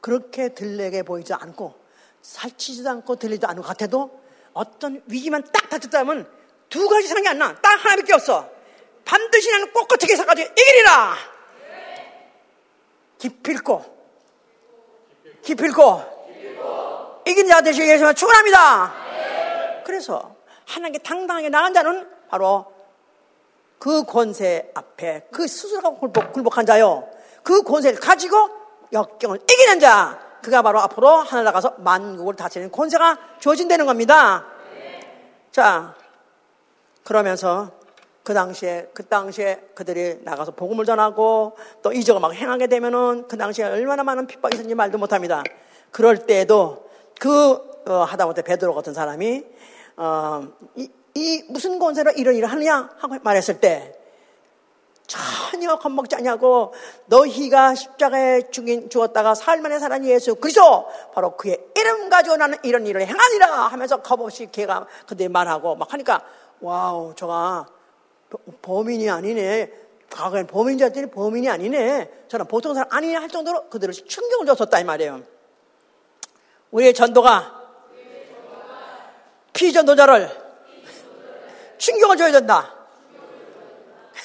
그렇게 0.00 0.54
들레게 0.54 1.02
보이지 1.02 1.34
않고 1.34 1.74
살치지도 2.22 2.90
않고 2.90 3.16
들리지도 3.16 3.48
않은 3.48 3.62
것 3.62 3.66
같아도 3.66 4.20
어떤 4.52 5.02
위기만 5.06 5.42
딱 5.52 5.68
닥쳤다면 5.68 6.37
두 6.68 6.88
가지 6.88 7.06
생각이 7.06 7.28
안 7.28 7.38
나. 7.38 7.54
딱 7.60 7.84
하나밖에 7.84 8.12
없어. 8.14 8.48
반드시 9.04 9.50
나는 9.50 9.72
꼿꼿하게 9.72 10.16
서가지고 10.16 10.50
이기리라. 10.52 11.14
기필코. 13.18 13.84
기필코. 15.42 16.18
이긴 17.26 17.48
자 17.48 17.60
되시기 17.60 17.86
위해서 17.86 18.12
축원합니다. 18.12 18.94
그래서 19.84 20.36
하나님께 20.66 20.98
당당하게 21.00 21.48
나간 21.48 21.72
자는 21.72 22.08
바로 22.28 22.72
그 23.78 24.04
권세 24.04 24.70
앞에 24.74 25.28
그 25.32 25.46
스스로가 25.46 25.98
굴복, 25.98 26.32
굴복한 26.32 26.66
자요. 26.66 27.08
그 27.42 27.62
권세를 27.62 28.00
가지고 28.00 28.50
역경을 28.92 29.40
이기는 29.50 29.80
자, 29.80 30.18
그가 30.42 30.62
바로 30.62 30.80
앞으로 30.80 31.08
하늘 31.08 31.44
나가서 31.44 31.76
만국을 31.78 32.36
다스리는 32.36 32.70
권세가 32.70 33.18
주어진다는 33.40 33.86
겁니다. 33.86 34.46
자, 35.50 35.94
그러면서 37.08 37.70
그 38.22 38.34
당시에, 38.34 38.90
그 38.92 39.02
당시에 39.06 39.70
그들이 39.74 40.18
나가서 40.24 40.50
복음을 40.50 40.84
전하고 40.84 41.56
또 41.82 41.90
이적을 41.90 42.20
막 42.20 42.34
행하게 42.34 42.66
되면은 42.66 43.28
그 43.28 43.38
당시에 43.38 43.64
얼마나 43.64 44.04
많은 44.04 44.26
핍박이 44.26 44.54
있었는지 44.54 44.74
말도 44.74 44.98
못 44.98 45.14
합니다. 45.14 45.42
그럴 45.90 46.26
때에도 46.26 46.86
그, 47.18 47.82
어, 47.88 48.04
하다못해 48.06 48.42
베드로 48.42 48.74
같은 48.74 48.92
사람이, 48.92 49.42
어, 49.96 50.48
이, 50.76 50.90
이 51.14 51.44
무슨 51.48 51.78
권세로 51.78 52.10
이런 52.10 52.34
일을 52.34 52.52
하느냐 52.52 52.90
하고 52.98 53.16
말했을 53.22 53.58
때 53.58 53.98
전혀 55.06 55.78
겁먹지 55.78 56.14
않냐고 56.16 56.74
너희가 57.06 57.74
십자가에 57.74 58.50
죽인, 58.50 58.90
죽었다가 58.90 59.34
살만에 59.34 59.78
살은 59.78 60.04
예수 60.04 60.34
그리스도 60.34 60.86
바로 61.14 61.38
그의 61.38 61.58
이름 61.74 62.10
가지고 62.10 62.36
나는 62.36 62.58
이런 62.62 62.86
일을 62.86 63.06
행하니라 63.06 63.46
하면서 63.68 64.02
겁없이 64.02 64.50
걔가 64.52 64.86
그들 65.06 65.30
말하고 65.30 65.74
막 65.76 65.90
하니까 65.94 66.22
wow 66.60 67.14
저가 67.14 67.66
범인이 68.62 69.08
아니네. 69.08 69.72
과거엔 70.10 70.46
범인자들이 70.46 71.10
범인이 71.10 71.48
아니네. 71.48 72.24
저는 72.28 72.46
보통 72.46 72.74
사람 72.74 72.88
아니네 72.90 73.16
할 73.16 73.28
정도로 73.28 73.68
그들을 73.68 73.92
충격을 73.94 74.46
줬었다 74.46 74.80
이 74.80 74.84
말이에요. 74.84 75.22
우리의 76.70 76.94
전도가 76.94 77.54
피전도자를 79.52 80.30
충격을 81.78 82.16
줘야 82.16 82.32
된다. 82.32 82.74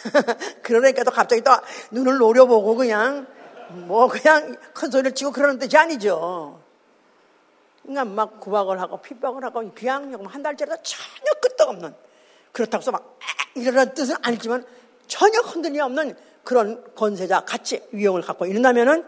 그러니까 0.62 1.04
또 1.04 1.12
갑자기 1.12 1.42
또 1.42 1.52
눈을 1.92 2.18
노려보고 2.18 2.76
그냥 2.76 3.28
뭐 3.70 4.08
그냥 4.08 4.56
큰 4.74 4.92
소리를 4.92 5.16
치고 5.16 5.32
그러는 5.32 5.58
뜻이 5.60 5.78
아니죠. 5.78 6.60
그러니까 7.84 8.06
막 8.06 8.40
구박을 8.40 8.80
하고 8.80 9.02
핍박을 9.02 9.44
하고 9.44 9.72
비양력 9.72 10.22
한 10.34 10.44
달짜리도 10.44 10.78
전혀 10.84 11.34
끄떡없는 11.42 11.94
그렇다고 12.54 12.82
해서 12.82 12.92
막 12.92 13.20
이러는 13.56 13.94
뜻은 13.94 14.16
아니지만 14.22 14.66
전혀 15.08 15.42
흔들림 15.42 15.82
없는 15.82 16.16
그런 16.46 16.84
권세자 16.96 17.42
같이 17.42 17.86
위용을 17.92 18.22
갖고 18.22 18.46
있는다면은 18.46 19.06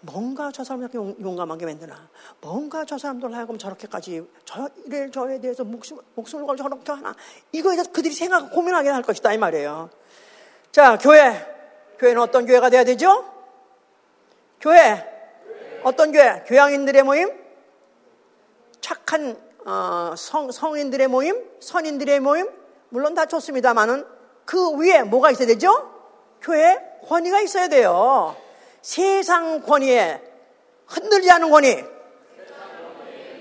뭔가 0.00 0.50
저 0.52 0.64
사람 0.64 0.82
이렇게 0.82 0.98
용감하게 0.98 1.66
만드나 1.66 2.08
뭔가 2.40 2.84
저 2.84 2.98
사람들 2.98 3.34
하여금 3.34 3.56
저렇게까지 3.58 4.26
저 4.44 4.68
이래 4.86 5.10
저에 5.10 5.40
대해서 5.40 5.62
목숨, 5.62 5.98
목숨을 6.16 6.44
걸고 6.46 6.62
저렇게 6.62 6.92
하나 6.92 7.14
이거에 7.52 7.76
대해서 7.76 7.92
그들이 7.92 8.14
생각 8.14 8.50
고민하게 8.50 8.88
할 8.88 9.02
것이다 9.02 9.32
이 9.32 9.38
말이에요 9.38 9.90
자, 10.70 10.98
교회. 10.98 11.44
교회는 11.98 12.22
어떤 12.22 12.46
교회가 12.46 12.70
돼야 12.70 12.84
되죠? 12.84 13.24
교회. 14.60 15.04
어떤 15.82 16.12
교회? 16.12 16.44
교양인들의 16.46 17.02
모임? 17.02 17.30
착한 18.80 19.36
어, 19.64 20.14
성, 20.16 20.52
성인들의 20.52 21.08
모임? 21.08 21.44
선인들의 21.60 22.20
모임? 22.20 22.48
물론 22.90 23.14
다 23.14 23.26
좋습니다만은 23.26 24.06
그 24.44 24.76
위에 24.78 25.02
뭐가 25.02 25.30
있어야 25.30 25.46
되죠? 25.46 25.92
교회 26.40 26.78
권위가 27.06 27.40
있어야 27.40 27.68
돼요. 27.68 28.36
세상 28.80 29.62
권위에 29.62 30.22
흔들지 30.86 31.30
않은 31.30 31.50
권위. 31.50 31.84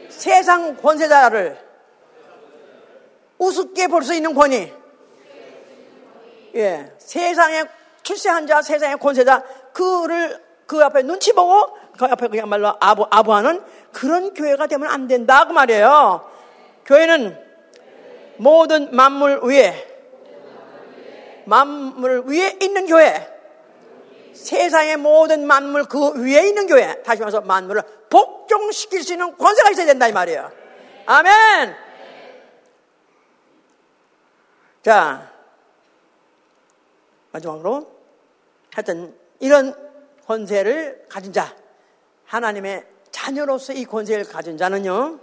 세상 0.10 0.76
권세자를 0.78 1.58
우습게 3.38 3.88
볼 3.88 4.04
수 4.04 4.14
있는 4.14 4.34
권위. 4.34 4.74
예. 6.56 6.92
세상에 6.98 7.66
출세한 8.02 8.48
자, 8.48 8.62
세상의 8.62 8.98
권세자, 8.98 9.44
그를 9.74 10.44
그 10.66 10.84
앞에 10.84 11.04
눈치 11.04 11.34
보고 11.34 11.78
그 11.98 12.06
앞에 12.06 12.28
그야말로 12.30 12.74
아부, 12.80 13.06
아부하는 13.10 13.64
그런 13.92 14.34
교회가 14.34 14.68
되면 14.68 14.90
안 14.90 15.08
된다. 15.08 15.46
그 15.46 15.54
말이에요. 15.54 16.30
교회는 16.86 17.47
모든 18.38 18.96
만물 18.96 19.42
위에, 19.44 19.98
만물 21.46 22.24
위에 22.28 22.58
있는 22.62 22.86
교회. 22.88 23.36
세상의 24.34 24.98
모든 24.98 25.48
만물 25.48 25.86
그 25.86 26.24
위에 26.24 26.48
있는 26.48 26.68
교회. 26.68 27.02
다시 27.04 27.20
말해서 27.22 27.42
만물을 27.42 27.82
복종시킬 28.10 29.04
수 29.04 29.14
있는 29.14 29.36
권세가 29.36 29.72
있어야 29.72 29.86
된다. 29.86 30.08
이 30.08 30.14
말이에요. 30.14 30.52
아멘! 31.06 31.76
자, 34.84 35.32
마지막으로 37.32 37.92
하여튼 38.74 39.18
이런 39.40 39.74
권세를 40.26 41.06
가진 41.10 41.34
자, 41.34 41.56
하나님의 42.26 42.86
자녀로서 43.12 43.74
이 43.74 43.86
권세를 43.86 44.26
가진 44.26 44.58
자는요, 44.58 45.20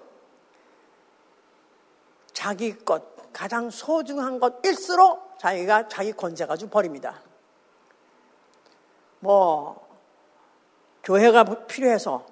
자기 2.34 2.76
것, 2.76 3.32
가장 3.32 3.70
소중한 3.70 4.38
것일수록 4.38 5.38
자기가 5.38 5.88
자기 5.88 6.12
권세 6.12 6.44
가지고 6.44 6.70
버립니다. 6.70 7.22
뭐, 9.20 9.88
교회가 11.02 11.66
필요해서, 11.66 12.26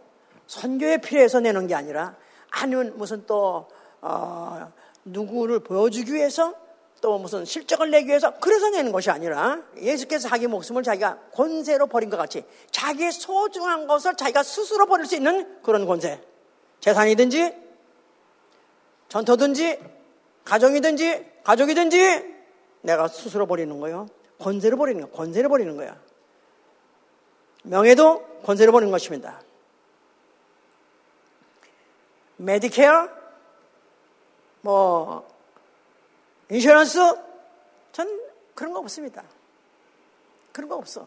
선교에 0.47 0.99
필요해서 0.99 1.41
내는 1.41 1.67
게 1.67 1.75
아니라, 1.75 2.17
아니면 2.51 2.99
무슨 2.99 3.25
또, 3.27 3.69
어, 4.03 4.71
누구를 5.05 5.61
보여주기 5.61 6.13
위해서 6.13 6.55
또 7.01 7.19
무슨 7.19 7.45
실적을 7.45 7.91
내기 7.91 8.09
위해서 8.09 8.39
그래서 8.39 8.71
내는 8.71 8.93
것이 8.93 9.11
아니라 9.11 9.61
예수께서 9.77 10.29
자기 10.29 10.47
목숨을 10.47 10.85
자기가 10.85 11.19
권세로 11.33 11.89
버린 11.89 12.11
것 12.11 12.17
같이 12.17 12.45
자기의 12.71 13.11
소중한 13.11 13.89
것을 13.89 14.15
자기가 14.15 14.45
스스로 14.45 14.87
버릴 14.87 15.07
수 15.07 15.17
있는 15.17 15.61
그런 15.63 15.85
권세. 15.85 16.23
재산이든지 16.79 17.57
전토든지 19.09 19.92
가정이든지 20.45 21.43
가족이든지 21.45 22.35
내가 22.83 23.09
스스로 23.09 23.47
버리는 23.47 23.79
거예요. 23.81 24.09
권세를 24.39 24.77
버리는 24.77 25.01
거야. 25.03 25.13
권세를 25.13 25.49
버리는 25.49 25.77
거야. 25.77 25.97
명예도 27.65 28.41
권세를 28.45 28.73
버리는 28.73 28.91
것입니다. 28.91 29.41
메디케어, 32.37 33.09
뭐 34.63 35.29
insurance? 36.51 36.99
전 37.93 38.21
그런 38.55 38.73
거 38.73 38.81
없습니다. 38.81 39.23
그런 40.51 40.69
거 40.69 40.77
없어. 40.77 41.07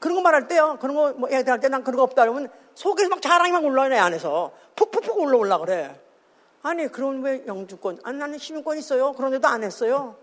그런 0.00 0.16
거 0.16 0.22
말할 0.22 0.48
때요. 0.48 0.76
그런 0.80 0.96
거, 0.96 1.12
뭐, 1.12 1.28
애들 1.30 1.52
할 1.52 1.60
때 1.60 1.68
난 1.68 1.84
그런 1.84 1.96
거 1.96 2.02
없다 2.02 2.22
그러면 2.22 2.50
속에서 2.74 3.08
막 3.08 3.22
자랑이 3.22 3.52
막 3.52 3.64
올라오네, 3.64 3.94
내 3.94 3.98
안에서. 3.98 4.52
푹푹푹 4.74 5.16
올라올라 5.18 5.58
그래. 5.58 5.98
아니, 6.66 6.88
그럼 6.88 7.22
왜 7.22 7.44
영주권? 7.46 8.00
아니, 8.02 8.18
나는 8.18 8.38
시민권 8.38 8.76
있어요. 8.78 9.12
그런데도 9.12 9.46
안 9.46 9.62
했어요. 9.62 10.16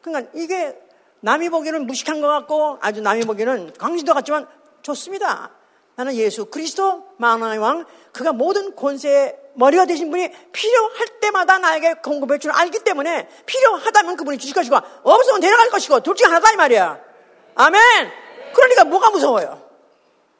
그러니까 0.00 0.28
이게 0.34 0.76
남이 1.20 1.50
보기에는 1.50 1.86
무식한 1.86 2.20
것 2.20 2.26
같고 2.26 2.78
아주 2.80 3.00
남이 3.00 3.22
보기에는 3.22 3.74
강신도 3.74 4.12
같지만 4.12 4.48
좋습니다. 4.82 5.52
나는 5.94 6.14
예수 6.14 6.46
그리스도 6.46 7.04
만왕의 7.18 7.58
왕 7.58 7.84
그가 8.10 8.32
모든 8.32 8.74
권세의 8.74 9.38
머리가 9.54 9.84
되신 9.84 10.10
분이 10.10 10.30
필요할 10.50 11.20
때마다 11.20 11.58
나에게 11.58 11.94
공급해 12.02 12.38
주는 12.38 12.52
알기 12.56 12.80
때문에 12.80 13.28
필요하다면 13.46 14.16
그분이 14.16 14.38
주실 14.38 14.56
것이고 14.56 14.76
없으면 15.04 15.40
데려갈 15.40 15.70
것이고 15.70 16.00
둘 16.00 16.16
중에 16.16 16.26
하나다 16.26 16.50
이 16.50 16.56
말이야. 16.56 16.98
아멘. 17.54 18.10
그러니까 18.52 18.84
뭐가 18.84 19.10
무서워요? 19.10 19.62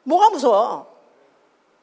뭐가 0.03 0.31
무서워? 0.31 0.93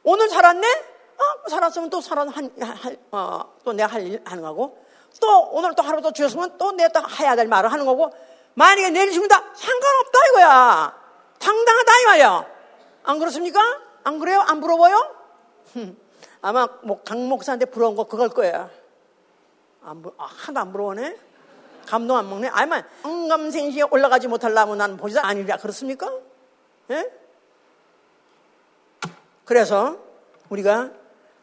오늘 0.03 0.29
살았네? 0.29 0.90
어, 1.21 1.49
살았으면 1.49 1.91
또 1.91 2.01
살아 2.01 2.23
한, 2.27 2.51
한 2.61 2.97
어, 3.13 3.53
또 3.65 3.73
내가 3.73 3.93
할 3.93 4.03
일 4.07 4.23
하는 4.25 4.43
거고 4.43 4.79
또 5.21 5.49
오늘 5.53 5.75
또 5.75 5.83
하루 5.83 6.01
더 6.01 6.11
주셨으면 6.13 6.57
또 6.57 6.73
내가 6.73 7.01
또 7.01 7.09
해야 7.21 7.37
될 7.37 7.47
말을 7.49 7.71
하는 7.71 7.85
거고 7.85 8.11
만약에 8.55 8.91
내일 8.91 9.11
죽는다 9.13 9.37
상관없다 9.55 10.19
이거야. 10.31 11.01
당당하다 11.39 11.93
이 12.01 12.05
말이야. 12.07 12.47
안 13.05 13.19
그렇습니까? 13.19 13.61
안 14.05 14.19
그래요? 14.19 14.41
안 14.47 14.61
부러워요? 14.61 15.15
아마 16.43 16.67
뭐 16.83 17.01
강 17.05 17.29
목사한테 17.29 17.67
부러운 17.67 17.95
거 17.97 18.05
그걸 18.05 18.29
거야. 18.31 18.71
안 19.83 20.03
부, 20.03 20.13
아, 20.19 20.25
하나도 20.25 20.61
안 20.61 20.73
부러워네? 20.73 21.17
감동 21.87 22.17
안 22.17 22.29
먹네? 22.29 22.49
아마 22.53 22.83
안감생시에 23.03 23.85
올라가지 23.91 24.29
못하려면 24.29 24.79
나는 24.79 24.97
보지도 24.97 25.21
아니라 25.21 25.57
그렇습니까? 25.57 26.11
예? 26.91 27.11
그래서 29.45 29.97
우리가 30.51 30.91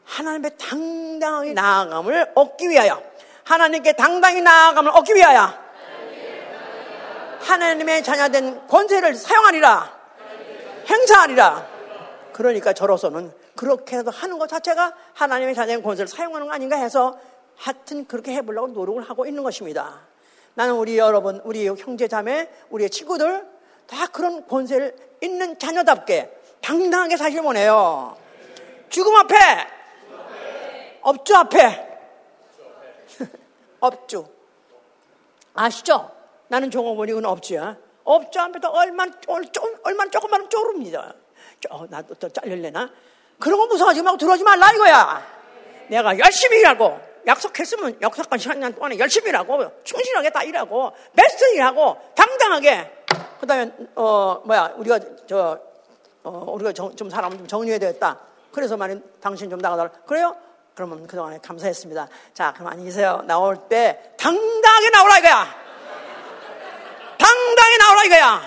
하나님의 0.07 0.51
당당히 0.57 1.53
나아감을 1.53 2.31
얻기 2.33 2.69
위하여 2.69 3.01
하나님께 3.43 3.93
당당히 3.93 4.41
나아감을 4.41 4.91
얻기 4.91 5.13
위하여 5.13 5.53
하나님의 7.41 8.03
자녀된 8.03 8.67
권세를 8.67 9.15
사용하리라 9.15 9.97
행사하리라 10.89 11.67
그러니까 12.33 12.73
저로서는 12.73 13.31
그렇게라도 13.55 14.11
하는 14.11 14.37
것 14.39 14.47
자체가 14.47 14.93
하나님의 15.13 15.55
자녀의 15.55 15.81
권세를 15.81 16.07
사용하는 16.07 16.47
거 16.47 16.53
아닌가 16.53 16.77
해서 16.77 17.17
하여튼 17.57 18.05
그렇게 18.05 18.33
해보려고 18.33 18.67
노력을 18.67 19.01
하고 19.01 19.25
있는 19.25 19.43
것입니다. 19.43 20.01
나는 20.53 20.75
우리 20.75 20.97
여러분, 20.97 21.41
우리 21.43 21.67
형제 21.67 22.07
자매, 22.07 22.47
우리의 22.69 22.89
친구들 22.91 23.45
다 23.87 24.07
그런 24.07 24.47
권세를 24.47 24.95
있는 25.21 25.57
자녀답게 25.57 26.31
당당하게 26.61 27.17
사실 27.17 27.41
원해요. 27.41 28.15
죽음 28.89 29.15
앞에, 29.15 29.35
업주 31.07 31.33
앞에, 31.37 31.87
업주. 33.79 34.27
아시죠? 35.53 36.11
나는 36.49 36.69
종업원이 36.69 37.13
은 37.13 37.25
업주야. 37.25 37.77
업주 38.03 38.37
앞에도 38.41 38.67
얼마나, 38.67 39.13
얼마나 39.83 40.11
조금만 40.11 40.49
쪼릅니다. 40.49 41.13
나도 41.89 42.13
또 42.15 42.27
잘릴래나? 42.27 42.91
그런 43.39 43.57
거 43.57 43.67
무서워하지 43.67 44.01
말고 44.01 44.17
들어오지 44.17 44.43
말라 44.43 44.69
이거야. 44.73 45.25
내가 45.87 46.19
열심히 46.19 46.59
일하고 46.59 46.99
약속했으면 47.25 48.01
약속한 48.01 48.37
시간 48.37 48.73
동안에 48.73 48.99
열심히 48.99 49.29
일하고 49.29 49.83
충실하게 49.85 50.29
다 50.29 50.43
일하고 50.43 50.91
베스트 51.15 51.55
일하고 51.55 51.95
당당하게 52.15 53.05
그 53.39 53.47
다음에 53.47 53.71
어 53.95 54.41
뭐야 54.43 54.73
우리가 54.75 54.99
저 55.25 55.57
어, 56.23 56.45
우리가 56.51 56.73
정, 56.73 56.93
좀 56.97 57.09
사람을 57.09 57.37
좀 57.37 57.47
정리해야 57.47 57.79
되겠다. 57.79 58.19
그래서 58.51 58.75
말인 58.75 59.01
당신 59.21 59.49
좀 59.49 59.59
나가달라. 59.59 59.89
그래요? 60.05 60.35
그러면 60.77 61.07
그동안에 61.07 61.39
감사했습니다. 61.39 62.07
자, 62.35 62.53
그럼 62.53 62.67
안녕히 62.67 62.85
계세요. 62.89 63.23
나올 63.25 63.67
때 63.67 64.13
당당하게 64.15 64.89
나오라 64.91 65.17
이거야. 65.17 65.47
당당히 67.17 67.77
나오라 67.79 68.03
이거야. 68.03 68.41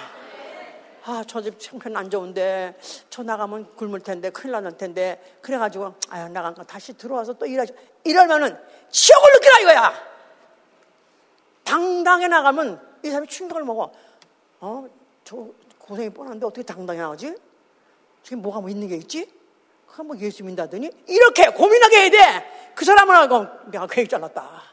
아, 1.06 1.24
저 1.26 1.40
집 1.40 1.56
형편 1.58 1.96
안 1.96 2.08
좋은데, 2.08 2.78
저 3.08 3.24
나가면 3.24 3.74
굶을 3.74 3.98
텐데, 3.98 4.30
큰일 4.30 4.52
나는 4.52 4.76
텐데, 4.76 5.38
그래가지고, 5.42 5.96
아유, 6.10 6.28
나간 6.28 6.54
거 6.54 6.62
다시 6.62 6.92
들어와서 6.96 7.32
또 7.32 7.46
일하지. 7.46 7.74
이러면은, 8.04 8.56
치욕을 8.90 9.32
느끼라 9.34 9.58
이거야! 9.62 9.92
당당히 11.64 12.28
나가면 12.28 12.98
이 13.02 13.08
사람이 13.08 13.26
충격을 13.26 13.64
먹어. 13.64 13.90
어, 14.60 14.86
저 15.24 15.48
고생이 15.78 16.10
뻔한데 16.10 16.46
어떻게 16.46 16.62
당당히 16.62 17.00
나가지? 17.00 17.34
지금 18.22 18.40
뭐가 18.40 18.60
뭐 18.60 18.70
있는 18.70 18.86
게 18.86 18.94
있지? 18.94 19.39
뭐 19.98 20.16
예수 20.18 20.44
믿다더니, 20.44 20.90
이렇게 21.08 21.46
고민하게 21.46 22.00
해야 22.00 22.10
돼! 22.10 22.72
그 22.74 22.84
사람은 22.84 23.14
알고, 23.14 23.46
내가 23.70 23.86
괜히 23.86 24.08
잘났다. 24.08 24.70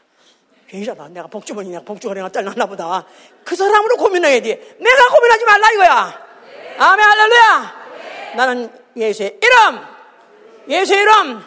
괜히 0.68 0.84
잘났 0.84 1.10
내가 1.12 1.26
복주머니, 1.26 1.70
내가 1.70 1.82
복주머니가 1.82 2.28
잘났나 2.28 2.66
보다. 2.66 3.04
그 3.44 3.56
사람으로 3.56 3.96
고민해야 3.96 4.40
돼. 4.42 4.76
내가 4.78 5.08
고민하지 5.08 5.44
말라 5.44 5.70
이거야! 5.72 6.28
아멘 6.78 7.04
할렐루야. 7.04 7.88
나는 8.36 8.70
예수의 8.94 9.38
이름, 9.42 9.86
예수의 10.68 11.00
이름, 11.00 11.44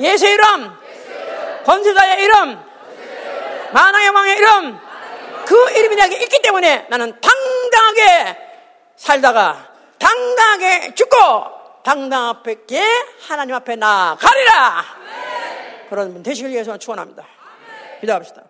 예수의 0.00 0.32
이름, 0.32 0.72
권세자의 1.64 2.24
이름, 2.24 2.58
만왕의 3.72 4.08
왕의 4.08 4.38
이름, 4.38 4.78
그 5.46 5.70
이름이 5.72 5.96
내게 5.96 6.16
있기 6.22 6.40
때문에 6.40 6.86
나는 6.88 7.20
당당하게 7.20 8.38
살다가 8.96 9.70
당당하게 9.98 10.94
죽고 10.94 11.16
당당 11.84 12.28
앞에 12.28 12.64
하나님 13.28 13.54
앞에 13.54 13.76
나가리라. 13.76 14.84
그런 15.90 16.14
분 16.14 16.22
되시길 16.22 16.50
위해서 16.50 16.76
축원합니다. 16.78 17.24
기도합시다. 18.00 18.42